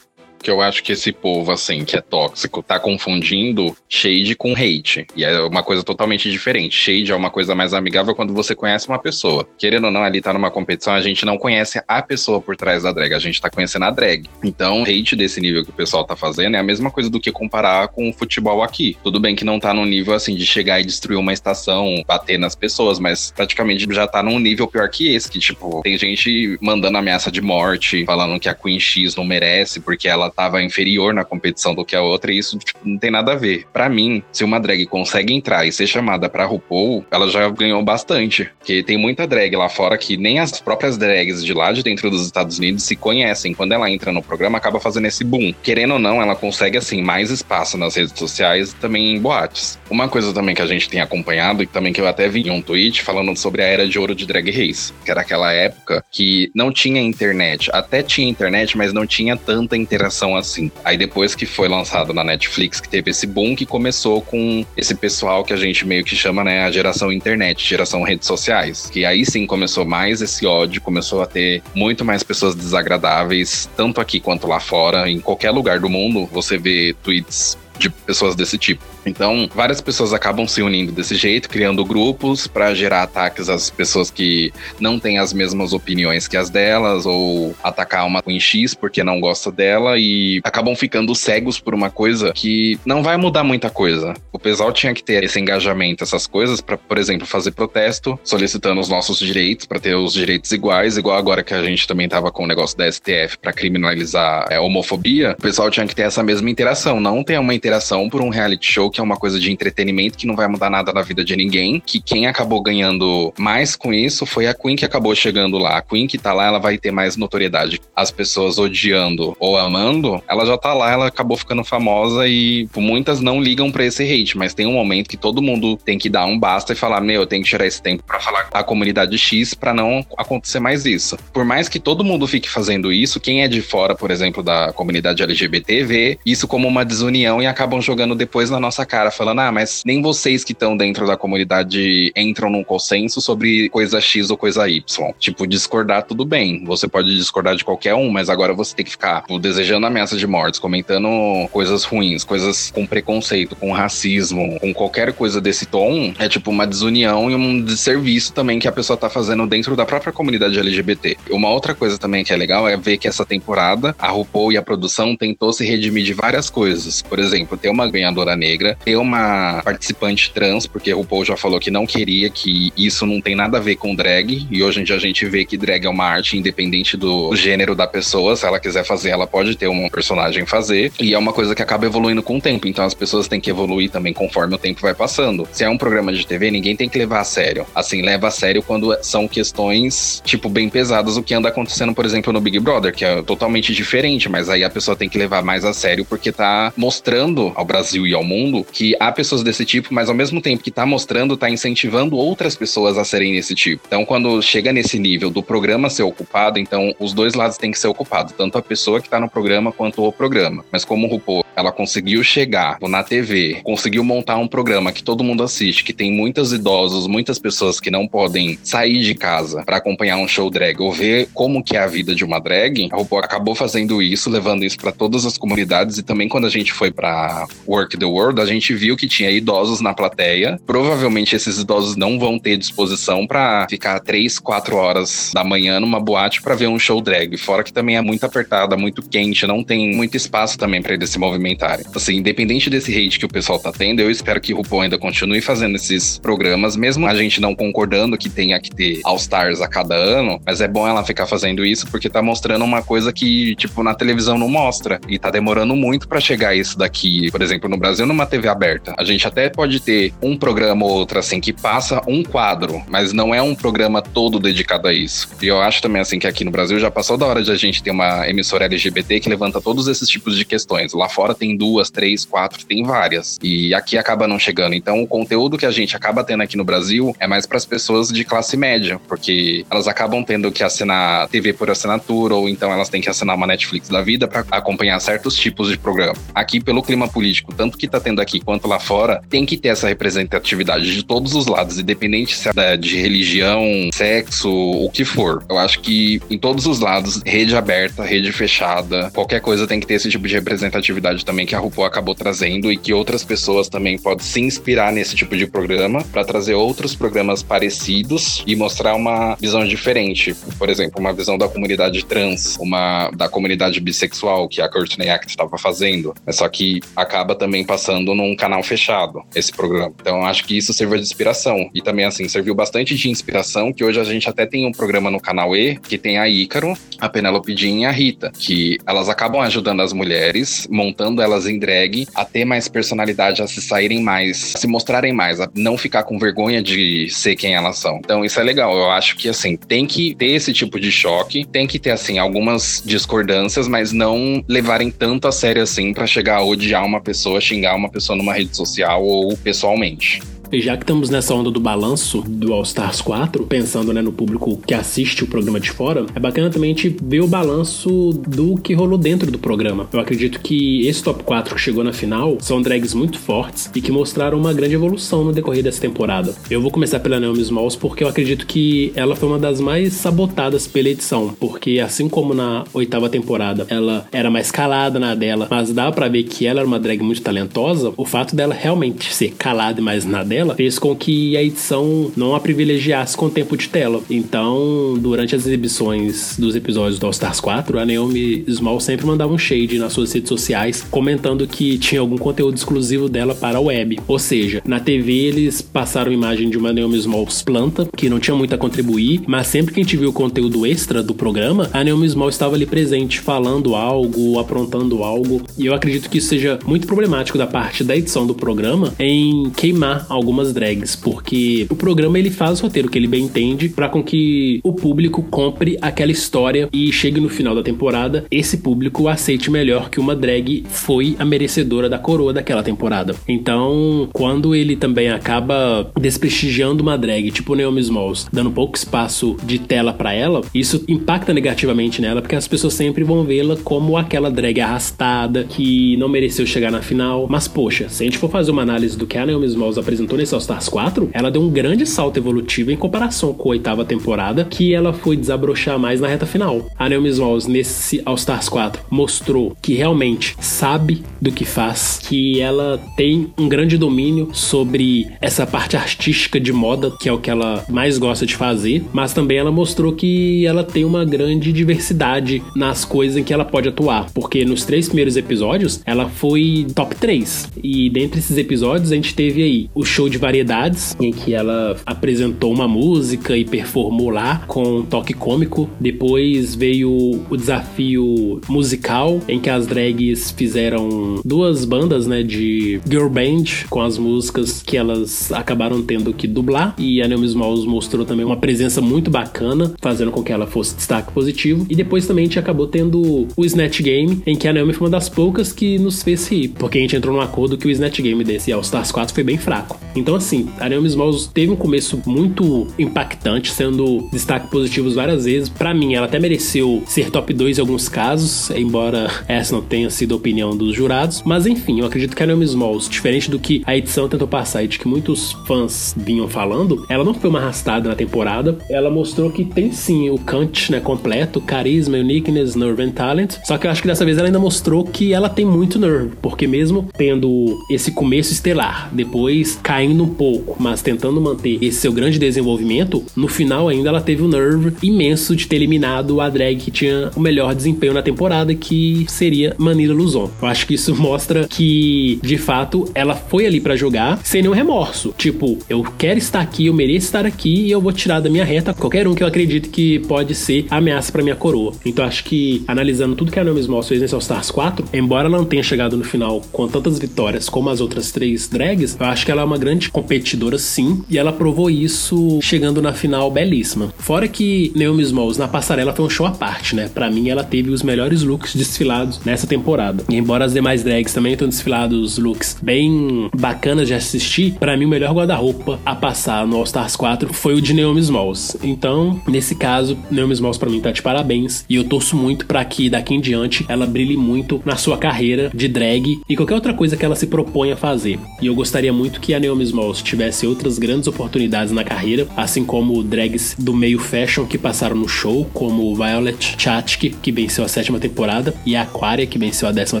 que 0.42 0.50
eu 0.50 0.60
acho 0.60 0.82
que 0.82 0.92
esse 0.92 1.12
povo, 1.12 1.52
assim, 1.52 1.84
que 1.84 1.96
é 1.96 2.00
tóxico, 2.00 2.62
tá 2.62 2.78
confundindo 2.78 3.76
shade 3.88 4.34
com 4.34 4.52
hate. 4.52 5.06
E 5.14 5.24
é 5.24 5.40
uma 5.40 5.62
coisa 5.62 5.82
totalmente 5.82 6.30
diferente. 6.30 6.76
Shade 6.76 7.12
é 7.12 7.14
uma 7.14 7.30
coisa 7.30 7.54
mais 7.54 7.74
amigável 7.74 8.14
quando 8.14 8.32
você 8.32 8.54
conhece 8.54 8.88
uma 8.88 8.98
pessoa. 8.98 9.46
Querendo 9.58 9.84
ou 9.84 9.90
não, 9.90 10.02
ali 10.02 10.20
tá 10.20 10.32
numa 10.32 10.50
competição, 10.50 10.94
a 10.94 11.00
gente 11.00 11.24
não 11.24 11.36
conhece 11.36 11.82
a 11.86 12.02
pessoa 12.02 12.40
por 12.40 12.56
trás 12.56 12.82
da 12.82 12.92
drag, 12.92 13.14
a 13.14 13.18
gente 13.18 13.40
tá 13.40 13.50
conhecendo 13.50 13.84
a 13.84 13.90
drag. 13.90 14.24
Então, 14.42 14.82
hate 14.82 15.14
desse 15.14 15.40
nível 15.40 15.64
que 15.64 15.70
o 15.70 15.74
pessoal 15.74 16.04
tá 16.04 16.16
fazendo 16.16 16.56
é 16.56 16.58
a 16.58 16.62
mesma 16.62 16.90
coisa 16.90 17.10
do 17.10 17.20
que 17.20 17.30
comparar 17.30 17.88
com 17.88 18.08
o 18.08 18.12
futebol 18.12 18.62
aqui. 18.62 18.96
Tudo 19.02 19.20
bem 19.20 19.36
que 19.36 19.44
não 19.44 19.60
tá 19.60 19.74
no 19.74 19.84
nível, 19.84 20.14
assim, 20.14 20.34
de 20.34 20.46
chegar 20.46 20.80
e 20.80 20.84
destruir 20.84 21.16
uma 21.16 21.32
estação, 21.32 22.02
bater 22.06 22.38
nas 22.38 22.54
pessoas, 22.54 22.98
mas 22.98 23.30
praticamente 23.30 23.86
já 23.90 24.06
tá 24.06 24.22
num 24.22 24.38
nível 24.38 24.66
pior 24.66 24.88
que 24.88 25.14
esse, 25.14 25.30
que, 25.30 25.38
tipo, 25.38 25.82
tem 25.82 25.98
gente 25.98 26.58
mandando 26.60 26.96
ameaça 26.96 27.30
de 27.30 27.40
morte, 27.40 28.04
falando 28.04 28.38
que 28.40 28.48
a 28.48 28.54
Queen 28.54 28.78
X 28.78 29.16
não 29.16 29.24
merece 29.24 29.80
porque 29.80 30.08
ela 30.08 30.29
ela 30.30 30.48
tava 30.50 30.62
inferior 30.62 31.12
na 31.12 31.24
competição 31.24 31.74
do 31.74 31.84
que 31.84 31.96
a 31.96 32.02
outra, 32.02 32.32
e 32.32 32.38
isso 32.38 32.58
tipo, 32.58 32.78
não 32.84 32.96
tem 32.96 33.10
nada 33.10 33.32
a 33.32 33.36
ver. 33.36 33.66
Para 33.72 33.88
mim, 33.88 34.22
se 34.32 34.44
uma 34.44 34.60
drag 34.60 34.86
consegue 34.86 35.34
entrar 35.34 35.66
e 35.66 35.72
ser 35.72 35.86
chamada 35.86 36.28
pra 36.28 36.46
RuPaul, 36.46 37.04
ela 37.10 37.28
já 37.28 37.48
ganhou 37.50 37.82
bastante. 37.82 38.48
Porque 38.58 38.82
tem 38.82 38.96
muita 38.96 39.26
drag 39.26 39.54
lá 39.56 39.68
fora 39.68 39.98
que 39.98 40.16
nem 40.16 40.38
as 40.38 40.60
próprias 40.60 40.96
drags 40.96 41.44
de 41.44 41.52
lá 41.52 41.72
de 41.72 41.82
dentro 41.82 42.08
dos 42.10 42.24
Estados 42.24 42.58
Unidos 42.58 42.84
se 42.84 42.94
conhecem. 42.94 43.52
Quando 43.52 43.72
ela 43.72 43.90
entra 43.90 44.12
no 44.12 44.22
programa, 44.22 44.58
acaba 44.58 44.78
fazendo 44.78 45.06
esse 45.06 45.24
boom. 45.24 45.52
Querendo 45.62 45.94
ou 45.94 45.98
não, 45.98 46.22
ela 46.22 46.36
consegue, 46.36 46.78
assim, 46.78 47.02
mais 47.02 47.30
espaço 47.30 47.76
nas 47.76 47.96
redes 47.96 48.16
sociais 48.16 48.70
e 48.70 48.76
também 48.76 49.16
em 49.16 49.20
boates. 49.20 49.78
Uma 49.90 50.08
coisa 50.08 50.32
também 50.32 50.54
que 50.54 50.62
a 50.62 50.66
gente 50.66 50.88
tem 50.88 51.00
acompanhado, 51.00 51.62
e 51.62 51.66
também 51.66 51.92
que 51.92 52.00
eu 52.00 52.06
até 52.06 52.28
vi 52.28 52.42
em 52.42 52.50
um 52.50 52.62
tweet 52.62 53.02
falando 53.02 53.36
sobre 53.36 53.62
a 53.62 53.66
era 53.66 53.88
de 53.88 53.98
ouro 53.98 54.14
de 54.14 54.26
Drag 54.26 54.50
Race, 54.50 54.92
que 55.04 55.10
era 55.10 55.22
aquela 55.22 55.52
época 55.52 56.04
que 56.10 56.50
não 56.54 56.72
tinha 56.72 57.00
internet. 57.00 57.70
Até 57.72 58.02
tinha 58.02 58.28
internet, 58.28 58.76
mas 58.76 58.92
não 58.92 59.06
tinha 59.06 59.36
tanta 59.36 59.76
interação 59.76 60.19
assim. 60.36 60.70
Aí 60.84 60.96
depois 60.96 61.34
que 61.34 61.46
foi 61.46 61.68
lançado 61.68 62.12
na 62.12 62.24
Netflix, 62.24 62.80
que 62.80 62.88
teve 62.88 63.10
esse 63.10 63.26
boom 63.26 63.54
que 63.54 63.66
começou 63.66 64.20
com 64.22 64.64
esse 64.76 64.94
pessoal 64.94 65.44
que 65.44 65.52
a 65.52 65.56
gente 65.56 65.86
meio 65.86 66.04
que 66.04 66.16
chama, 66.16 66.44
né, 66.44 66.64
a 66.64 66.70
geração 66.70 67.12
internet, 67.12 67.66
geração 67.66 68.02
redes 68.02 68.26
sociais. 68.26 68.88
Que 68.90 69.04
aí 69.04 69.24
sim 69.24 69.46
começou 69.46 69.84
mais 69.84 70.22
esse 70.22 70.46
ódio, 70.46 70.80
começou 70.80 71.22
a 71.22 71.26
ter 71.26 71.62
muito 71.74 72.04
mais 72.04 72.22
pessoas 72.22 72.54
desagradáveis, 72.54 73.68
tanto 73.76 74.00
aqui 74.00 74.20
quanto 74.20 74.46
lá 74.46 74.60
fora, 74.60 75.08
em 75.08 75.20
qualquer 75.20 75.50
lugar 75.50 75.78
do 75.80 75.88
mundo, 75.88 76.26
você 76.32 76.58
vê 76.58 76.94
tweets 77.02 77.56
de 77.80 77.90
pessoas 77.90 78.36
desse 78.36 78.58
tipo. 78.58 78.84
Então, 79.04 79.48
várias 79.54 79.80
pessoas 79.80 80.12
acabam 80.12 80.46
se 80.46 80.62
unindo 80.62 80.92
desse 80.92 81.16
jeito, 81.16 81.48
criando 81.48 81.84
grupos 81.84 82.46
para 82.46 82.74
gerar 82.74 83.02
ataques 83.02 83.48
às 83.48 83.70
pessoas 83.70 84.10
que 84.10 84.52
não 84.78 85.00
têm 85.00 85.18
as 85.18 85.32
mesmas 85.32 85.72
opiniões 85.72 86.28
que 86.28 86.36
as 86.36 86.50
delas, 86.50 87.06
ou 87.06 87.54
atacar 87.62 88.06
uma 88.06 88.22
Queen 88.22 88.38
X 88.38 88.74
porque 88.74 89.02
não 89.02 89.18
gosta 89.18 89.50
dela 89.50 89.98
e 89.98 90.40
acabam 90.44 90.76
ficando 90.76 91.14
cegos 91.14 91.58
por 91.58 91.74
uma 91.74 91.90
coisa 91.90 92.32
que 92.32 92.78
não 92.84 93.02
vai 93.02 93.16
mudar 93.16 93.42
muita 93.42 93.70
coisa. 93.70 94.14
O 94.32 94.38
pessoal 94.38 94.72
tinha 94.72 94.92
que 94.92 95.02
ter 95.02 95.24
esse 95.24 95.40
engajamento, 95.40 96.04
essas 96.04 96.26
coisas, 96.26 96.60
para, 96.60 96.76
por 96.76 96.98
exemplo, 96.98 97.26
fazer 97.26 97.52
protesto, 97.52 98.18
solicitando 98.22 98.80
os 98.80 98.88
nossos 98.88 99.18
direitos, 99.18 99.64
para 99.66 99.80
ter 99.80 99.94
os 99.94 100.12
direitos 100.12 100.52
iguais, 100.52 100.98
igual 100.98 101.16
agora 101.16 101.42
que 101.42 101.54
a 101.54 101.62
gente 101.62 101.86
também 101.86 102.08
tava 102.08 102.30
com 102.30 102.44
o 102.44 102.46
negócio 102.46 102.76
da 102.76 102.90
STF 102.90 103.38
para 103.40 103.52
criminalizar 103.52 104.46
é, 104.50 104.60
homofobia. 104.60 105.34
O 105.38 105.42
pessoal 105.42 105.70
tinha 105.70 105.86
que 105.86 105.94
ter 105.94 106.02
essa 106.02 106.22
mesma 106.22 106.50
interação, 106.50 107.00
não 107.00 107.24
ter 107.24 107.38
uma 107.38 107.54
interação 107.54 107.69
por 108.08 108.22
um 108.22 108.28
reality 108.28 108.72
show 108.72 108.90
que 108.90 109.00
é 109.00 109.04
uma 109.04 109.16
coisa 109.16 109.38
de 109.38 109.52
entretenimento 109.52 110.16
que 110.18 110.26
não 110.26 110.34
vai 110.34 110.48
mudar 110.48 110.70
nada 110.70 110.92
na 110.92 111.02
vida 111.02 111.24
de 111.24 111.36
ninguém. 111.36 111.82
Que 111.84 112.00
quem 112.00 112.26
acabou 112.26 112.62
ganhando 112.62 113.32
mais 113.38 113.76
com 113.76 113.92
isso 113.92 114.26
foi 114.26 114.46
a 114.46 114.54
Queen 114.54 114.76
que 114.76 114.84
acabou 114.84 115.14
chegando 115.14 115.58
lá. 115.58 115.78
A 115.78 115.82
Queen 115.82 116.06
que 116.06 116.18
tá 116.18 116.32
lá, 116.32 116.46
ela 116.46 116.58
vai 116.58 116.78
ter 116.78 116.90
mais 116.90 117.16
notoriedade. 117.16 117.80
As 117.94 118.10
pessoas 118.10 118.58
odiando 118.58 119.36
ou 119.38 119.58
amando, 119.58 120.22
ela 120.28 120.44
já 120.46 120.56
tá 120.56 120.74
lá, 120.74 120.90
ela 120.90 121.06
acabou 121.06 121.36
ficando 121.36 121.62
famosa 121.62 122.26
e 122.26 122.68
muitas 122.76 123.20
não 123.20 123.40
ligam 123.40 123.70
para 123.70 123.84
esse 123.84 124.02
hate, 124.02 124.36
mas 124.36 124.54
tem 124.54 124.66
um 124.66 124.72
momento 124.72 125.08
que 125.08 125.16
todo 125.16 125.42
mundo 125.42 125.76
tem 125.76 125.98
que 125.98 126.08
dar 126.08 126.24
um 126.26 126.38
basta 126.38 126.72
e 126.72 126.76
falar: 126.76 127.00
Meu, 127.00 127.22
eu 127.22 127.26
tenho 127.26 127.42
que 127.42 127.50
tirar 127.50 127.66
esse 127.66 127.82
tempo 127.82 128.02
para 128.04 128.20
falar 128.20 128.44
com 128.44 128.56
a 128.56 128.64
comunidade 128.64 129.16
X 129.18 129.54
para 129.54 129.74
não 129.74 130.04
acontecer 130.16 130.60
mais 130.60 130.86
isso. 130.86 131.16
Por 131.32 131.44
mais 131.44 131.68
que 131.68 131.78
todo 131.78 132.04
mundo 132.04 132.26
fique 132.26 132.48
fazendo 132.48 132.92
isso, 132.92 133.20
quem 133.20 133.42
é 133.42 133.48
de 133.48 133.60
fora, 133.60 133.94
por 133.94 134.10
exemplo, 134.10 134.42
da 134.42 134.72
comunidade 134.72 135.22
LGBT, 135.22 135.84
vê 135.84 136.18
isso 136.24 136.48
como 136.48 136.66
uma 136.66 136.84
desunião 136.84 137.42
e 137.42 137.46
acabam 137.50 137.80
jogando 137.80 138.14
depois 138.14 138.50
na 138.50 138.60
nossa 138.60 138.84
cara, 138.86 139.10
falando: 139.10 139.40
ah, 139.40 139.52
mas 139.52 139.82
nem 139.84 140.00
vocês 140.00 140.44
que 140.44 140.52
estão 140.52 140.76
dentro 140.76 141.06
da 141.06 141.16
comunidade 141.16 142.12
entram 142.16 142.50
num 142.50 142.64
consenso 142.64 143.20
sobre 143.20 143.68
coisa 143.68 144.00
X 144.00 144.30
ou 144.30 144.36
coisa 144.36 144.68
Y. 144.68 145.12
Tipo, 145.18 145.46
discordar 145.46 146.04
tudo 146.04 146.24
bem. 146.24 146.64
Você 146.64 146.88
pode 146.88 147.14
discordar 147.14 147.56
de 147.56 147.64
qualquer 147.64 147.94
um, 147.94 148.10
mas 148.10 148.28
agora 148.28 148.54
você 148.54 148.74
tem 148.74 148.84
que 148.84 148.90
ficar 148.90 149.22
tipo, 149.22 149.38
desejando 149.38 149.86
ameaça 149.86 150.16
de 150.16 150.26
mortes, 150.26 150.60
comentando 150.60 151.08
coisas 151.52 151.84
ruins, 151.84 152.24
coisas 152.24 152.70
com 152.70 152.86
preconceito, 152.86 153.56
com 153.56 153.72
racismo, 153.72 154.58
com 154.60 154.72
qualquer 154.72 155.12
coisa 155.12 155.40
desse 155.40 155.66
tom. 155.66 156.14
É 156.18 156.28
tipo 156.28 156.50
uma 156.50 156.66
desunião 156.66 157.30
e 157.30 157.34
um 157.34 157.62
desserviço 157.62 158.32
também 158.32 158.58
que 158.58 158.68
a 158.68 158.72
pessoa 158.72 158.96
tá 158.96 159.08
fazendo 159.10 159.46
dentro 159.46 159.76
da 159.76 159.84
própria 159.84 160.12
comunidade 160.12 160.58
LGBT. 160.58 161.16
Uma 161.30 161.50
outra 161.50 161.74
coisa 161.74 161.98
também 161.98 162.24
que 162.24 162.32
é 162.32 162.36
legal 162.36 162.68
é 162.68 162.76
ver 162.76 162.98
que 162.98 163.08
essa 163.08 163.24
temporada 163.24 163.94
a 163.98 164.08
RuPaul 164.08 164.52
e 164.52 164.56
a 164.56 164.62
produção 164.62 165.16
tentou 165.16 165.52
se 165.52 165.64
redimir 165.64 166.04
de 166.04 166.12
várias 166.12 166.48
coisas. 166.50 167.02
Por 167.02 167.18
exemplo, 167.18 167.39
ter 167.46 167.68
uma 167.68 167.90
ganhadora 167.90 168.36
negra, 168.36 168.76
ter 168.84 168.96
uma 168.96 169.60
participante 169.64 170.30
trans, 170.32 170.66
porque 170.66 170.92
o 170.92 171.04
Paul 171.04 171.24
já 171.24 171.36
falou 171.36 171.60
que 171.60 171.70
não 171.70 171.86
queria, 171.86 172.30
que 172.30 172.72
isso 172.76 173.06
não 173.06 173.20
tem 173.20 173.34
nada 173.34 173.58
a 173.58 173.60
ver 173.60 173.76
com 173.76 173.94
drag, 173.94 174.46
e 174.50 174.62
hoje 174.62 174.80
em 174.80 174.84
dia 174.84 174.96
a 174.96 175.00
gente 175.00 175.24
vê 175.26 175.44
que 175.44 175.56
drag 175.56 175.86
é 175.86 175.88
uma 175.88 176.04
arte 176.04 176.36
independente 176.36 176.96
do 176.96 177.34
gênero 177.34 177.74
da 177.74 177.86
pessoa, 177.86 178.36
se 178.36 178.46
ela 178.46 178.60
quiser 178.60 178.84
fazer, 178.84 179.10
ela 179.10 179.26
pode 179.26 179.56
ter 179.56 179.68
um 179.68 179.88
personagem 179.88 180.46
fazer, 180.46 180.92
e 181.00 181.14
é 181.14 181.18
uma 181.18 181.32
coisa 181.32 181.54
que 181.54 181.62
acaba 181.62 181.86
evoluindo 181.86 182.22
com 182.22 182.38
o 182.38 182.40
tempo, 182.40 182.66
então 182.66 182.84
as 182.84 182.94
pessoas 182.94 183.28
têm 183.28 183.40
que 183.40 183.50
evoluir 183.50 183.90
também 183.90 184.12
conforme 184.12 184.54
o 184.54 184.58
tempo 184.58 184.80
vai 184.80 184.94
passando. 184.94 185.48
Se 185.52 185.64
é 185.64 185.68
um 185.68 185.78
programa 185.78 186.12
de 186.12 186.26
TV, 186.26 186.50
ninguém 186.50 186.76
tem 186.76 186.88
que 186.88 186.98
levar 186.98 187.20
a 187.20 187.24
sério. 187.24 187.66
Assim, 187.74 188.02
leva 188.02 188.28
a 188.28 188.30
sério 188.30 188.62
quando 188.62 188.96
são 189.02 189.28
questões, 189.28 190.22
tipo, 190.24 190.48
bem 190.48 190.68
pesadas, 190.68 191.16
o 191.16 191.22
que 191.22 191.34
anda 191.34 191.48
acontecendo, 191.48 191.94
por 191.94 192.04
exemplo, 192.04 192.32
no 192.32 192.40
Big 192.40 192.58
Brother, 192.58 192.94
que 192.94 193.04
é 193.04 193.22
totalmente 193.22 193.74
diferente, 193.74 194.28
mas 194.28 194.48
aí 194.48 194.64
a 194.64 194.70
pessoa 194.70 194.96
tem 194.96 195.08
que 195.08 195.18
levar 195.18 195.42
mais 195.42 195.64
a 195.64 195.72
sério 195.72 196.04
porque 196.04 196.32
tá 196.32 196.72
mostrando 196.76 197.29
ao 197.54 197.64
Brasil 197.64 198.06
e 198.06 198.14
ao 198.14 198.24
mundo 198.24 198.66
que 198.72 198.96
há 198.98 199.12
pessoas 199.12 199.42
desse 199.42 199.64
tipo, 199.64 199.92
mas 199.92 200.08
ao 200.08 200.14
mesmo 200.14 200.40
tempo 200.40 200.62
que 200.62 200.70
tá 200.70 200.84
mostrando, 200.84 201.36
tá 201.36 201.48
incentivando 201.48 202.16
outras 202.16 202.56
pessoas 202.56 202.98
a 202.98 203.04
serem 203.04 203.34
desse 203.34 203.54
tipo. 203.54 203.82
Então, 203.86 204.04
quando 204.04 204.40
chega 204.42 204.72
nesse 204.72 204.98
nível 204.98 205.30
do 205.30 205.42
programa 205.42 205.90
ser 205.90 206.02
ocupado, 206.02 206.58
então 206.58 206.94
os 206.98 207.12
dois 207.12 207.34
lados 207.34 207.56
têm 207.56 207.70
que 207.70 207.78
ser 207.78 207.88
ocupados, 207.88 208.32
tanto 208.32 208.58
a 208.58 208.62
pessoa 208.62 209.00
que 209.00 209.08
tá 209.08 209.20
no 209.20 209.28
programa 209.28 209.72
quanto 209.72 210.02
o 210.02 210.12
programa. 210.12 210.64
Mas 210.72 210.84
como 210.84 211.06
o 211.06 211.10
RuPaul, 211.10 211.44
ela 211.56 211.72
conseguiu 211.72 212.22
chegar 212.22 212.78
na 212.80 213.02
TV, 213.02 213.60
conseguiu 213.62 214.02
montar 214.02 214.36
um 214.36 214.48
programa 214.48 214.92
que 214.92 215.02
todo 215.02 215.24
mundo 215.24 215.42
assiste, 215.42 215.84
que 215.84 215.92
tem 215.92 216.12
muitos 216.12 216.52
idosos, 216.52 217.06
muitas 217.06 217.38
pessoas 217.38 217.78
que 217.78 217.90
não 217.90 218.06
podem 218.06 218.58
sair 218.62 219.00
de 219.02 219.14
casa 219.14 219.62
para 219.64 219.76
acompanhar 219.76 220.16
um 220.16 220.26
show 220.28 220.50
drag 220.50 220.80
ou 220.80 220.92
ver 220.92 221.28
como 221.34 221.62
que 221.62 221.76
é 221.76 221.80
a 221.80 221.86
vida 221.86 222.14
de 222.14 222.24
uma 222.24 222.40
drag, 222.40 222.88
a 222.92 222.96
RuPaul 222.96 223.22
acabou 223.22 223.54
fazendo 223.54 224.02
isso, 224.02 224.30
levando 224.30 224.64
isso 224.64 224.76
para 224.78 224.92
todas 224.92 225.24
as 225.24 225.36
comunidades 225.36 225.98
e 225.98 226.02
também 226.02 226.28
quando 226.28 226.46
a 226.46 226.50
gente 226.50 226.72
foi 226.72 226.90
para 226.90 227.19
Work 227.66 227.96
the 227.96 228.06
World, 228.06 228.40
a 228.40 228.46
gente 228.46 228.74
viu 228.74 228.96
que 228.96 229.08
tinha 229.08 229.30
idosos 229.30 229.80
na 229.80 229.94
plateia. 229.94 230.60
Provavelmente 230.66 231.34
esses 231.34 231.58
idosos 231.58 231.96
não 231.96 232.18
vão 232.18 232.38
ter 232.38 232.56
disposição 232.56 233.26
para 233.26 233.66
ficar 233.68 234.00
três, 234.00 234.38
quatro 234.38 234.76
horas 234.76 235.30
da 235.34 235.44
manhã 235.44 235.80
numa 235.80 236.00
boate 236.00 236.42
para 236.42 236.54
ver 236.54 236.68
um 236.68 236.78
show 236.78 237.00
drag. 237.00 237.36
Fora 237.36 237.62
que 237.62 237.72
também 237.72 237.96
é 237.96 238.00
muito 238.00 238.24
apertada, 238.24 238.76
muito 238.76 239.02
quente, 239.02 239.46
não 239.46 239.62
tem 239.62 239.94
muito 239.94 240.16
espaço 240.16 240.58
também 240.58 240.82
para 240.82 240.94
eles 240.94 241.10
se 241.10 241.18
movimentarem. 241.18 241.84
Assim, 241.94 242.16
independente 242.16 242.70
desse 242.70 242.92
hate 242.96 243.18
que 243.18 243.26
o 243.26 243.28
pessoal 243.28 243.58
tá 243.58 243.72
tendo, 243.72 244.00
eu 244.00 244.10
espero 244.10 244.40
que 244.40 244.52
o 244.52 244.58
RuPaul 244.58 244.82
ainda 244.82 244.98
continue 244.98 245.40
fazendo 245.40 245.76
esses 245.76 246.18
programas, 246.18 246.76
mesmo 246.76 247.06
a 247.06 247.14
gente 247.14 247.40
não 247.40 247.54
concordando 247.54 248.16
que 248.16 248.28
tenha 248.28 248.60
que 248.60 248.70
ter 248.70 249.00
All 249.04 249.16
Stars 249.16 249.60
a 249.60 249.68
cada 249.68 249.94
ano, 249.94 250.40
mas 250.46 250.60
é 250.60 250.68
bom 250.68 250.86
ela 250.86 251.04
ficar 251.04 251.26
fazendo 251.26 251.64
isso 251.64 251.86
porque 251.90 252.08
tá 252.08 252.22
mostrando 252.22 252.64
uma 252.64 252.82
coisa 252.82 253.12
que, 253.12 253.54
tipo, 253.56 253.82
na 253.82 253.94
televisão 253.94 254.38
não 254.38 254.48
mostra. 254.48 255.00
E 255.08 255.18
tá 255.18 255.30
demorando 255.30 255.74
muito 255.74 256.08
para 256.08 256.20
chegar 256.20 256.54
isso 256.54 256.78
daqui, 256.78 257.09
por 257.30 257.42
exemplo, 257.42 257.68
no 257.68 257.76
Brasil, 257.76 258.06
numa 258.06 258.26
TV 258.26 258.48
aberta. 258.48 258.94
A 258.98 259.04
gente 259.04 259.26
até 259.26 259.48
pode 259.48 259.80
ter 259.80 260.12
um 260.22 260.36
programa 260.36 260.84
ou 260.84 260.92
outro 260.92 261.18
assim 261.18 261.40
que 261.40 261.52
passa 261.52 262.02
um 262.06 262.22
quadro, 262.22 262.82
mas 262.88 263.12
não 263.12 263.34
é 263.34 263.42
um 263.42 263.54
programa 263.54 264.02
todo 264.02 264.38
dedicado 264.38 264.88
a 264.88 264.92
isso. 264.92 265.28
E 265.40 265.46
eu 265.46 265.60
acho 265.60 265.82
também 265.82 266.00
assim 266.00 266.18
que 266.18 266.26
aqui 266.26 266.44
no 266.44 266.50
Brasil 266.50 266.78
já 266.78 266.90
passou 266.90 267.16
da 267.16 267.26
hora 267.26 267.42
de 267.42 267.50
a 267.50 267.56
gente 267.56 267.82
ter 267.82 267.90
uma 267.90 268.28
emissora 268.28 268.64
LGBT 268.64 269.20
que 269.20 269.28
levanta 269.28 269.60
todos 269.60 269.88
esses 269.88 270.08
tipos 270.08 270.36
de 270.36 270.44
questões. 270.44 270.92
Lá 270.92 271.08
fora 271.08 271.34
tem 271.34 271.56
duas, 271.56 271.90
três, 271.90 272.24
quatro, 272.24 272.64
tem 272.64 272.82
várias. 272.82 273.38
E 273.42 273.74
aqui 273.74 273.96
acaba 273.96 274.26
não 274.26 274.38
chegando. 274.38 274.74
Então 274.74 275.02
o 275.02 275.06
conteúdo 275.06 275.58
que 275.58 275.66
a 275.66 275.70
gente 275.70 275.96
acaba 275.96 276.24
tendo 276.24 276.42
aqui 276.42 276.56
no 276.56 276.64
Brasil 276.64 277.14
é 277.18 277.26
mais 277.26 277.46
para 277.46 277.56
as 277.56 277.64
pessoas 277.64 278.08
de 278.08 278.24
classe 278.24 278.56
média, 278.56 279.00
porque 279.08 279.64
elas 279.70 279.88
acabam 279.88 280.24
tendo 280.24 280.50
que 280.50 280.62
assinar 280.62 281.28
TV 281.28 281.52
por 281.52 281.70
assinatura 281.70 282.34
ou 282.34 282.48
então 282.48 282.72
elas 282.72 282.88
têm 282.88 283.00
que 283.00 283.08
assinar 283.08 283.36
uma 283.36 283.46
Netflix 283.46 283.88
da 283.88 284.02
vida 284.02 284.26
para 284.28 284.44
acompanhar 284.50 285.00
certos 285.00 285.34
tipos 285.36 285.68
de 285.68 285.78
programa. 285.78 286.16
Aqui 286.34 286.60
pelo 286.60 286.82
clima 286.82 286.99
político, 287.08 287.54
tanto 287.54 287.78
que 287.78 287.88
tá 287.88 288.00
tendo 288.00 288.20
aqui 288.20 288.40
quanto 288.40 288.68
lá 288.68 288.78
fora, 288.78 289.22
tem 289.28 289.44
que 289.46 289.56
ter 289.56 289.68
essa 289.68 289.88
representatividade 289.88 290.94
de 290.94 291.02
todos 291.02 291.34
os 291.34 291.46
lados, 291.46 291.78
independente 291.78 292.36
se 292.36 292.48
é 292.56 292.76
de 292.76 292.96
religião, 292.96 293.62
sexo, 293.92 294.50
o 294.50 294.90
que 294.90 295.04
for. 295.04 295.44
Eu 295.48 295.58
acho 295.58 295.80
que 295.80 296.20
em 296.30 296.38
todos 296.38 296.66
os 296.66 296.80
lados, 296.80 297.20
rede 297.24 297.54
aberta, 297.56 298.04
rede 298.04 298.32
fechada, 298.32 299.10
qualquer 299.12 299.40
coisa 299.40 299.66
tem 299.66 299.80
que 299.80 299.86
ter 299.86 299.94
esse 299.94 300.08
tipo 300.08 300.26
de 300.26 300.34
representatividade 300.34 301.24
também 301.24 301.46
que 301.46 301.54
a 301.54 301.58
RuPaul 301.58 301.86
acabou 301.86 302.14
trazendo 302.14 302.72
e 302.72 302.76
que 302.76 302.92
outras 302.92 303.24
pessoas 303.24 303.68
também 303.68 303.98
podem 303.98 304.24
se 304.24 304.40
inspirar 304.40 304.92
nesse 304.92 305.14
tipo 305.14 305.36
de 305.36 305.46
programa 305.46 306.02
para 306.04 306.24
trazer 306.24 306.54
outros 306.54 306.94
programas 306.94 307.42
parecidos 307.42 308.42
e 308.46 308.54
mostrar 308.56 308.94
uma 308.94 309.36
visão 309.36 309.64
diferente. 309.64 310.34
Por 310.58 310.68
exemplo, 310.68 311.00
uma 311.00 311.12
visão 311.12 311.38
da 311.38 311.48
comunidade 311.48 312.04
trans, 312.04 312.56
uma 312.58 313.10
da 313.10 313.28
comunidade 313.28 313.80
bissexual 313.80 314.48
que 314.48 314.60
a 314.60 314.68
Courtney 314.68 315.08
Act 315.08 315.28
estava 315.28 315.56
fazendo. 315.58 316.14
Só 316.30 316.48
que 316.48 316.80
acaba 316.94 317.34
também 317.34 317.64
passando 317.64 318.14
num 318.14 318.34
canal 318.34 318.62
fechado 318.62 319.22
esse 319.34 319.52
programa. 319.52 319.92
Então 320.00 320.24
acho 320.24 320.44
que 320.44 320.56
isso 320.56 320.72
serviu 320.72 320.96
de 320.96 321.02
inspiração 321.02 321.70
e 321.74 321.80
também 321.82 322.04
assim 322.04 322.28
serviu 322.28 322.54
bastante 322.54 322.94
de 322.94 323.10
inspiração 323.10 323.72
que 323.72 323.84
hoje 323.84 324.00
a 324.00 324.04
gente 324.04 324.28
até 324.28 324.46
tem 324.46 324.66
um 324.66 324.72
programa 324.72 325.10
no 325.10 325.20
canal 325.20 325.56
E 325.56 325.76
que 325.76 325.98
tem 325.98 326.18
a 326.18 326.28
Ícaro, 326.28 326.74
a 326.98 327.08
Penelope 327.08 327.56
Jean 327.56 327.80
e 327.80 327.84
a 327.84 327.90
Rita, 327.90 328.32
que 328.36 328.78
elas 328.86 329.08
acabam 329.08 329.40
ajudando 329.40 329.80
as 329.80 329.92
mulheres, 329.92 330.66
montando 330.70 331.22
elas 331.22 331.46
em 331.46 331.58
drag 331.58 332.06
a 332.14 332.24
ter 332.24 332.44
mais 332.44 332.68
personalidade, 332.68 333.42
a 333.42 333.46
se 333.46 333.60
saírem 333.60 334.02
mais, 334.02 334.54
a 334.54 334.58
se 334.58 334.66
mostrarem 334.66 335.12
mais, 335.12 335.40
a 335.40 335.48
não 335.54 335.76
ficar 335.76 336.04
com 336.04 336.18
vergonha 336.18 336.62
de 336.62 337.08
ser 337.10 337.36
quem 337.36 337.54
elas 337.54 337.78
são. 337.78 337.98
Então 337.98 338.24
isso 338.24 338.38
é 338.40 338.42
legal. 338.42 338.76
Eu 338.76 338.90
acho 338.90 339.16
que 339.16 339.28
assim, 339.28 339.56
tem 339.56 339.86
que 339.86 340.14
ter 340.14 340.32
esse 340.32 340.52
tipo 340.52 340.78
de 340.78 340.90
choque, 340.90 341.44
tem 341.44 341.66
que 341.66 341.78
ter 341.78 341.90
assim 341.90 342.18
algumas 342.18 342.82
discordâncias, 342.84 343.68
mas 343.68 343.92
não 343.92 344.44
levarem 344.48 344.90
tanto 344.90 345.28
a 345.28 345.32
sério 345.32 345.62
assim 345.62 345.92
para 345.92 346.06
chegar 346.06 346.36
a 346.36 346.44
odiar 346.44 346.79
uma 346.84 347.00
pessoa, 347.00 347.40
xingar 347.40 347.74
uma 347.76 347.88
pessoa 347.88 348.16
numa 348.16 348.32
rede 348.34 348.56
social 348.56 349.04
ou 349.04 349.36
pessoalmente. 349.36 350.20
E 350.52 350.60
já 350.60 350.76
que 350.76 350.82
estamos 350.82 351.10
nessa 351.10 351.32
onda 351.32 351.48
do 351.48 351.60
balanço 351.60 352.24
do 352.26 352.52
All 352.52 352.64
Stars 352.64 353.00
4, 353.00 353.44
pensando 353.44 353.92
né, 353.92 354.02
no 354.02 354.10
público 354.10 354.60
que 354.66 354.74
assiste 354.74 355.22
o 355.22 355.26
programa 355.28 355.60
de 355.60 355.70
fora, 355.70 356.06
é 356.12 356.18
bacana 356.18 356.50
também 356.50 356.72
a 356.72 356.74
gente 356.74 356.96
ver 357.00 357.20
o 357.20 357.28
balanço 357.28 358.20
do 358.26 358.56
que 358.56 358.74
rolou 358.74 358.98
dentro 358.98 359.30
do 359.30 359.38
programa. 359.38 359.88
Eu 359.92 360.00
acredito 360.00 360.40
que 360.40 360.88
esse 360.88 361.04
top 361.04 361.22
4 361.22 361.54
que 361.54 361.60
chegou 361.60 361.84
na 361.84 361.92
final 361.92 362.36
são 362.40 362.60
drags 362.60 362.94
muito 362.94 363.16
fortes 363.20 363.70
e 363.76 363.80
que 363.80 363.92
mostraram 363.92 364.36
uma 364.36 364.52
grande 364.52 364.74
evolução 364.74 365.22
no 365.22 365.32
decorrer 365.32 365.62
dessa 365.62 365.80
temporada. 365.80 366.34
Eu 366.50 366.60
vou 366.60 366.72
começar 366.72 366.98
pela 366.98 367.20
Naomi 367.20 367.42
Smalls 367.42 367.76
porque 367.78 368.02
eu 368.02 368.08
acredito 368.08 368.44
que 368.44 368.92
ela 368.96 369.14
foi 369.14 369.28
uma 369.28 369.38
das 369.38 369.60
mais 369.60 369.92
sabotadas 369.92 370.66
pela 370.66 370.88
edição, 370.88 371.32
porque 371.38 371.78
assim 371.78 372.08
como 372.08 372.34
na 372.34 372.64
oitava 372.74 373.08
temporada 373.08 373.68
ela 373.70 374.04
era 374.10 374.28
mais 374.28 374.50
calada 374.50 374.98
na 374.98 375.14
dela, 375.14 375.46
mas 375.48 375.72
dá 375.72 375.92
para 375.92 376.08
ver 376.08 376.24
que 376.24 376.44
ela 376.44 376.58
era 376.58 376.66
uma 376.66 376.80
drag 376.80 377.00
muito 377.04 377.22
talentosa, 377.22 377.92
o 377.96 378.04
fato 378.04 378.34
dela 378.34 378.52
realmente 378.52 379.14
ser 379.14 379.30
calada 379.38 379.80
e 379.80 379.84
mais 379.84 380.04
na 380.04 380.24
dela 380.24 380.39
dela 380.40 380.54
fez 380.54 380.78
com 380.78 380.96
que 380.96 381.36
a 381.36 381.42
edição 381.42 382.10
não 382.16 382.34
a 382.34 382.40
privilegiasse 382.40 383.16
com 383.16 383.28
tempo 383.28 383.56
de 383.56 383.68
tela. 383.68 384.02
Então, 384.08 384.96
durante 384.98 385.34
as 385.34 385.46
exibições 385.46 386.36
dos 386.38 386.56
episódios 386.56 386.98
do 386.98 387.06
All 387.06 387.12
Stars 387.12 387.40
4, 387.40 387.78
a 387.78 387.84
Naomi 387.84 388.44
Small 388.48 388.80
sempre 388.80 389.06
mandava 389.06 389.32
um 389.32 389.38
shade 389.38 389.78
nas 389.78 389.92
suas 389.92 390.12
redes 390.12 390.28
sociais, 390.28 390.86
comentando 390.90 391.46
que 391.46 391.76
tinha 391.78 392.00
algum 392.00 392.16
conteúdo 392.16 392.56
exclusivo 392.56 393.08
dela 393.08 393.34
para 393.34 393.58
a 393.58 393.60
web. 393.60 393.98
Ou 394.08 394.18
seja, 394.18 394.62
na 394.64 394.80
TV 394.80 395.12
eles 395.12 395.60
passaram 395.60 396.10
imagem 396.10 396.48
de 396.48 396.56
uma 396.56 396.72
Naomi 396.72 396.96
Smalls 396.96 397.42
planta, 397.42 397.86
que 397.94 398.08
não 398.08 398.18
tinha 398.18 398.34
muito 398.34 398.54
a 398.54 398.58
contribuir, 398.58 399.22
mas 399.26 399.46
sempre 399.46 399.74
que 399.74 399.80
a 399.80 399.82
gente 399.82 399.96
viu 399.96 400.08
o 400.08 400.12
conteúdo 400.12 400.64
extra 400.64 401.02
do 401.02 401.14
programa, 401.14 401.68
a 401.72 401.84
Naomi 401.84 402.08
Small 402.08 402.30
estava 402.30 402.54
ali 402.54 402.64
presente, 402.64 403.20
falando 403.20 403.74
algo, 403.74 404.38
aprontando 404.38 405.04
algo. 405.04 405.42
E 405.58 405.66
eu 405.66 405.74
acredito 405.74 406.08
que 406.08 406.18
isso 406.18 406.28
seja 406.28 406.58
muito 406.64 406.86
problemático 406.86 407.36
da 407.36 407.46
parte 407.46 407.84
da 407.84 407.94
edição 407.94 408.26
do 408.26 408.34
programa 408.34 408.94
em 408.98 409.50
queimar 409.50 410.06
algo 410.08 410.29
algumas 410.30 410.52
drags, 410.52 410.94
porque 410.94 411.66
o 411.68 411.74
programa 411.74 412.18
ele 412.18 412.30
faz 412.30 412.60
o 412.60 412.62
roteiro 412.62 412.88
que 412.88 412.96
ele 412.96 413.08
bem 413.08 413.24
entende 413.24 413.68
para 413.68 413.88
com 413.88 414.02
que 414.02 414.60
o 414.62 414.72
público 414.72 415.22
compre 415.24 415.76
aquela 415.82 416.12
história 416.12 416.68
e 416.72 416.92
chegue 416.92 417.20
no 417.20 417.28
final 417.28 417.54
da 417.54 417.62
temporada, 417.62 418.24
esse 418.30 418.58
público 418.58 419.08
aceite 419.08 419.50
melhor 419.50 419.90
que 419.90 419.98
uma 419.98 420.14
drag 420.14 420.64
foi 420.68 421.16
a 421.18 421.24
merecedora 421.24 421.88
da 421.88 421.98
coroa 421.98 422.32
daquela 422.32 422.62
temporada. 422.62 423.14
Então, 423.28 424.08
quando 424.12 424.54
ele 424.54 424.76
também 424.76 425.10
acaba 425.10 425.90
desprestigiando 426.00 426.82
uma 426.82 426.96
drag, 426.96 427.30
tipo 427.32 427.56
Naomi 427.56 427.80
Smalls, 427.80 428.28
dando 428.32 428.52
pouco 428.52 428.76
espaço 428.76 429.36
de 429.44 429.58
tela 429.58 429.92
para 429.92 430.12
ela, 430.12 430.42
isso 430.54 430.84
impacta 430.86 431.34
negativamente 431.34 432.00
nela, 432.00 432.22
porque 432.22 432.36
as 432.36 432.46
pessoas 432.46 432.74
sempre 432.74 433.02
vão 433.02 433.24
vê-la 433.24 433.56
como 433.56 433.96
aquela 433.96 434.30
drag 434.30 434.60
arrastada 434.60 435.44
que 435.44 435.96
não 435.96 436.08
mereceu 436.08 436.46
chegar 436.46 436.70
na 436.70 436.82
final. 436.82 437.26
Mas 437.28 437.48
poxa, 437.48 437.88
se 437.88 438.04
a 438.04 438.06
gente 438.06 438.18
for 438.18 438.30
fazer 438.30 438.52
uma 438.52 438.62
análise 438.62 438.96
do 438.96 439.06
que 439.06 439.18
a 439.18 439.26
Naomi 439.26 439.46
Smalls 439.46 439.78
apresentou 439.78 440.19
nesse 440.20 440.34
All 440.34 440.40
Stars 440.40 440.68
4, 440.68 441.10
ela 441.12 441.30
deu 441.30 441.40
um 441.40 441.50
grande 441.50 441.86
salto 441.86 442.18
evolutivo 442.18 442.70
em 442.70 442.76
comparação 442.76 443.32
com 443.32 443.48
a 443.48 443.52
oitava 443.52 443.84
temporada, 443.84 444.44
que 444.44 444.74
ela 444.74 444.92
foi 444.92 445.16
desabrochar 445.16 445.78
mais 445.78 446.00
na 446.00 446.08
reta 446.08 446.26
final. 446.26 446.66
A 446.78 446.88
Naomi 446.88 447.08
Smalls, 447.08 447.48
nesse 447.48 448.02
All 448.04 448.16
Stars 448.16 448.48
4, 448.48 448.82
mostrou 448.90 449.56
que 449.62 449.74
realmente 449.74 450.36
sabe 450.40 451.02
do 451.20 451.32
que 451.32 451.44
faz, 451.44 451.98
que 452.02 452.40
ela 452.40 452.78
tem 452.96 453.32
um 453.38 453.48
grande 453.48 453.78
domínio 453.78 454.28
sobre 454.32 455.06
essa 455.20 455.46
parte 455.46 455.76
artística 455.76 456.38
de 456.38 456.52
moda, 456.52 456.92
que 457.00 457.08
é 457.08 457.12
o 457.12 457.18
que 457.18 457.30
ela 457.30 457.64
mais 457.68 457.96
gosta 457.96 458.26
de 458.26 458.36
fazer, 458.36 458.84
mas 458.92 459.14
também 459.14 459.38
ela 459.38 459.50
mostrou 459.50 459.92
que 459.92 460.44
ela 460.44 460.62
tem 460.62 460.84
uma 460.84 461.04
grande 461.04 461.50
diversidade 461.52 462.42
nas 462.54 462.84
coisas 462.84 463.16
em 463.16 463.24
que 463.24 463.32
ela 463.32 463.44
pode 463.44 463.68
atuar, 463.68 464.10
porque 464.12 464.44
nos 464.44 464.64
três 464.64 464.86
primeiros 464.86 465.16
episódios 465.16 465.80
ela 465.86 466.08
foi 466.08 466.66
top 466.74 466.94
3, 466.94 467.52
e 467.62 467.88
dentre 467.88 468.18
esses 468.18 468.36
episódios 468.36 468.92
a 468.92 468.94
gente 468.94 469.14
teve 469.14 469.42
aí 469.42 469.70
o 469.74 469.84
show 469.84 470.09
de 470.10 470.18
variedades, 470.18 470.96
em 471.00 471.12
que 471.12 471.32
ela 471.32 471.76
apresentou 471.86 472.52
uma 472.52 472.68
música 472.68 473.36
e 473.36 473.44
performou 473.44 474.10
lá 474.10 474.42
com 474.46 474.78
um 474.78 474.82
toque 474.82 475.14
cômico. 475.14 475.68
Depois 475.78 476.54
veio 476.54 476.90
o 477.30 477.36
desafio 477.36 478.40
musical, 478.48 479.20
em 479.28 479.38
que 479.40 479.48
as 479.48 479.66
drags 479.66 480.30
fizeram 480.30 481.20
duas 481.24 481.64
bandas, 481.64 482.06
né, 482.06 482.22
de 482.22 482.80
girl 482.88 483.08
band 483.08 483.44
com 483.68 483.80
as 483.80 483.98
músicas 483.98 484.62
que 484.62 484.76
elas 484.76 485.30
acabaram 485.32 485.82
tendo 485.82 486.12
que 486.12 486.26
dublar. 486.26 486.74
E 486.78 487.02
a 487.02 487.08
Naomi 487.08 487.26
Smalls 487.26 487.66
mostrou 487.66 488.04
também 488.04 488.24
uma 488.24 488.36
presença 488.36 488.80
muito 488.80 489.10
bacana, 489.10 489.74
fazendo 489.80 490.10
com 490.10 490.22
que 490.22 490.32
ela 490.32 490.46
fosse 490.46 490.74
destaque 490.74 491.12
positivo. 491.12 491.66
E 491.68 491.74
depois 491.74 492.06
também 492.06 492.24
a 492.24 492.26
gente 492.26 492.38
acabou 492.38 492.66
tendo 492.66 493.28
o 493.36 493.44
Snatch 493.44 493.80
Game, 493.80 494.22
em 494.26 494.36
que 494.36 494.48
a 494.48 494.52
Naomi 494.52 494.72
foi 494.72 494.86
uma 494.86 494.90
das 494.90 495.08
poucas 495.08 495.52
que 495.52 495.78
nos 495.78 496.02
fez 496.02 496.28
rir, 496.28 496.48
porque 496.48 496.78
a 496.78 496.80
gente 496.80 496.96
entrou 496.96 497.14
num 497.14 497.20
acordo 497.20 497.56
que 497.56 497.66
o 497.66 497.70
Snatch 497.70 498.00
Game 498.00 498.22
desse 498.24 498.52
All 498.52 498.60
Stars 498.60 498.90
4 498.90 499.14
foi 499.14 499.24
bem 499.24 499.38
fraco. 499.38 499.78
Então, 499.94 500.14
assim, 500.14 500.48
a 500.58 500.68
Naomi 500.68 500.88
Smalls 500.88 501.28
teve 501.32 501.52
um 501.52 501.56
começo 501.56 502.00
muito 502.06 502.66
impactante, 502.78 503.52
sendo 503.52 504.08
destaque 504.12 504.50
positivos 504.50 504.94
várias 504.94 505.24
vezes. 505.24 505.48
Para 505.48 505.74
mim, 505.74 505.94
ela 505.94 506.06
até 506.06 506.18
mereceu 506.18 506.82
ser 506.86 507.10
top 507.10 507.32
2 507.32 507.58
em 507.58 507.60
alguns 507.60 507.88
casos, 507.88 508.50
embora 508.50 509.10
essa 509.28 509.54
não 509.54 509.62
tenha 509.62 509.90
sido 509.90 510.14
a 510.14 510.16
opinião 510.16 510.56
dos 510.56 510.74
jurados. 510.74 511.22
Mas 511.24 511.46
enfim, 511.46 511.80
eu 511.80 511.86
acredito 511.86 512.14
que 512.14 512.22
a 512.22 512.26
Naomi 512.26 512.44
Smalls, 512.44 512.88
diferente 512.88 513.30
do 513.30 513.38
que 513.38 513.62
a 513.66 513.76
edição 513.76 514.08
tentou 514.08 514.28
passar 514.28 514.62
e 514.62 514.68
de 514.68 514.78
que 514.78 514.88
muitos 514.88 515.32
fãs 515.46 515.94
vinham 515.96 516.28
falando, 516.28 516.84
ela 516.88 517.04
não 517.04 517.14
foi 517.14 517.30
uma 517.30 517.40
arrastada 517.40 517.88
na 517.88 517.94
temporada. 517.94 518.58
Ela 518.70 518.90
mostrou 518.90 519.30
que 519.30 519.44
tem 519.44 519.72
sim 519.72 520.10
o 520.10 520.18
Kant, 520.18 520.70
né, 520.70 520.80
completo, 520.80 521.40
carisma, 521.40 521.96
uniqueness, 521.98 522.54
nerve 522.54 522.82
and 522.82 522.90
talent. 522.92 523.36
Só 523.44 523.58
que 523.58 523.66
eu 523.66 523.70
acho 523.70 523.82
que 523.82 523.88
dessa 523.88 524.04
vez 524.04 524.18
ela 524.18 524.28
ainda 524.28 524.38
mostrou 524.38 524.84
que 524.84 525.12
ela 525.12 525.28
tem 525.28 525.44
muito 525.44 525.78
nerve, 525.78 526.12
porque 526.22 526.46
mesmo 526.46 526.88
tendo 526.96 527.58
esse 527.70 527.92
começo 527.92 528.32
estelar, 528.32 528.88
depois 528.92 529.58
caindo 529.62 529.79
caindo 529.80 530.04
um 530.04 530.08
pouco, 530.08 530.56
mas 530.62 530.82
tentando 530.82 531.18
manter 531.22 531.56
esse 531.62 531.80
seu 531.80 531.90
grande 531.90 532.18
desenvolvimento, 532.18 533.02
no 533.16 533.26
final 533.26 533.66
ainda 533.66 533.88
ela 533.88 534.02
teve 534.02 534.22
um 534.22 534.28
nerve 534.28 534.74
imenso 534.82 535.34
de 535.34 535.46
ter 535.46 535.56
eliminado 535.56 536.20
a 536.20 536.28
drag 536.28 536.56
que 536.56 536.70
tinha 536.70 537.10
o 537.16 537.20
melhor 537.20 537.54
desempenho 537.54 537.94
na 537.94 538.02
temporada, 538.02 538.54
que 538.54 539.06
seria 539.08 539.54
Manila 539.56 539.94
Luzon. 539.94 540.30
Eu 540.42 540.48
acho 540.48 540.66
que 540.66 540.74
isso 540.74 540.94
mostra 541.00 541.48
que, 541.48 542.18
de 542.22 542.36
fato, 542.36 542.90
ela 542.94 543.14
foi 543.14 543.46
ali 543.46 543.58
para 543.58 543.74
jogar 543.74 544.20
sem 544.22 544.42
nenhum 544.42 544.52
remorso. 544.52 545.14
Tipo, 545.16 545.56
eu 545.66 545.82
quero 545.96 546.18
estar 546.18 546.40
aqui, 546.40 546.66
eu 546.66 546.74
mereço 546.74 547.06
estar 547.06 547.24
aqui 547.24 547.62
e 547.62 547.70
eu 547.70 547.80
vou 547.80 547.90
tirar 547.92 548.20
da 548.20 548.28
minha 548.28 548.44
reta 548.44 548.74
qualquer 548.74 549.08
um 549.08 549.14
que 549.14 549.22
eu 549.22 549.26
acredito 549.26 549.70
que 549.70 550.00
pode 550.00 550.34
ser 550.34 550.66
ameaça 550.68 551.10
para 551.10 551.22
minha 551.22 551.36
coroa. 551.36 551.72
Então 551.86 552.04
acho 552.04 552.22
que, 552.24 552.62
analisando 552.68 553.16
tudo 553.16 553.32
que 553.32 553.40
a 553.40 553.44
Naomi 553.44 553.60
Smalls 553.60 553.88
fez 553.88 554.02
nesse 554.02 554.12
All 554.12 554.20
Stars 554.20 554.50
4, 554.50 554.84
embora 554.92 555.26
ela 555.26 555.38
não 555.38 555.46
tenha 555.46 555.62
chegado 555.62 555.96
no 555.96 556.04
final 556.04 556.42
com 556.52 556.68
tantas 556.68 556.98
vitórias 556.98 557.48
como 557.48 557.70
as 557.70 557.80
outras 557.80 558.12
três 558.12 558.46
drags, 558.46 558.94
eu 559.00 559.06
acho 559.06 559.24
que 559.24 559.32
ela 559.32 559.40
é 559.40 559.44
uma 559.44 559.56
grande 559.56 559.69
grande 559.70 559.88
competidora, 559.88 560.58
sim, 560.58 561.04
e 561.08 561.16
ela 561.16 561.32
provou 561.32 561.70
isso 561.70 562.40
chegando 562.42 562.82
na 562.82 562.92
final 562.92 563.30
belíssima. 563.30 563.94
Fora 563.98 564.26
que 564.26 564.72
Naomi 564.74 565.04
Smalls 565.04 565.38
na 565.38 565.46
passarela 565.46 565.94
foi 565.94 566.06
um 566.06 566.10
show 566.10 566.26
à 566.26 566.32
parte, 566.32 566.74
né? 566.74 566.90
Para 566.92 567.08
mim, 567.08 567.28
ela 567.28 567.44
teve 567.44 567.70
os 567.70 567.84
melhores 567.84 568.24
looks 568.24 568.56
desfilados 568.56 569.20
nessa 569.24 569.46
temporada. 569.46 570.02
E 570.08 570.16
embora 570.16 570.44
as 570.44 570.52
demais 570.52 570.82
drags 570.82 571.14
também 571.14 571.36
tenham 571.36 571.48
desfilado 571.48 572.00
os 572.00 572.18
looks 572.18 572.56
bem 572.60 573.30
bacanas 573.32 573.86
de 573.86 573.94
assistir, 573.94 574.54
para 574.58 574.76
mim 574.76 574.86
o 574.86 574.88
melhor 574.88 575.14
guarda-roupa 575.14 575.78
a 575.86 575.94
passar 575.94 576.44
no 576.48 576.56
All 576.56 576.64
Stars 576.64 576.96
4 576.96 577.32
foi 577.32 577.54
o 577.54 577.60
de 577.60 577.72
Naomi 577.72 578.00
Smalls. 578.00 578.58
Então, 578.64 579.20
nesse 579.28 579.54
caso, 579.54 579.96
Naomi 580.10 580.34
Smalls 580.34 580.58
para 580.58 580.68
mim 580.68 580.80
tá 580.80 580.90
de 580.90 581.00
parabéns 581.00 581.64
e 581.68 581.76
eu 581.76 581.84
torço 581.84 582.16
muito 582.16 582.44
para 582.44 582.64
que 582.64 582.90
daqui 582.90 583.14
em 583.14 583.20
diante 583.20 583.64
ela 583.68 583.86
brilhe 583.86 584.16
muito 584.16 584.60
na 584.64 584.74
sua 584.74 584.98
carreira 584.98 585.48
de 585.54 585.68
drag 585.68 586.20
e 586.28 586.34
qualquer 586.34 586.54
outra 586.54 586.74
coisa 586.74 586.96
que 586.96 587.04
ela 587.04 587.14
se 587.14 587.28
propõe 587.28 587.70
a 587.70 587.76
fazer. 587.76 588.18
E 588.42 588.48
eu 588.48 588.54
gostaria 588.56 588.92
muito 588.92 589.20
que 589.20 589.32
a 589.32 589.38
Naomi 589.38 589.59
Naomi 589.60 589.64
Smalls 589.64 590.02
tivesse 590.02 590.46
outras 590.46 590.78
grandes 590.78 591.06
oportunidades 591.06 591.72
na 591.72 591.84
carreira, 591.84 592.26
assim 592.36 592.64
como 592.64 593.02
drags 593.02 593.54
do 593.58 593.74
meio 593.74 593.98
fashion 593.98 594.46
que 594.46 594.56
passaram 594.56 594.96
no 594.96 595.08
show, 595.08 595.48
como 595.52 595.94
Violet 595.94 596.56
Chachki, 596.58 597.10
que 597.10 597.30
venceu 597.30 597.64
a 597.64 597.68
sétima 597.68 597.98
temporada, 597.98 598.54
e 598.64 598.74
Aquaria, 598.74 599.26
que 599.26 599.38
venceu 599.38 599.68
a 599.68 599.72
décima 599.72 600.00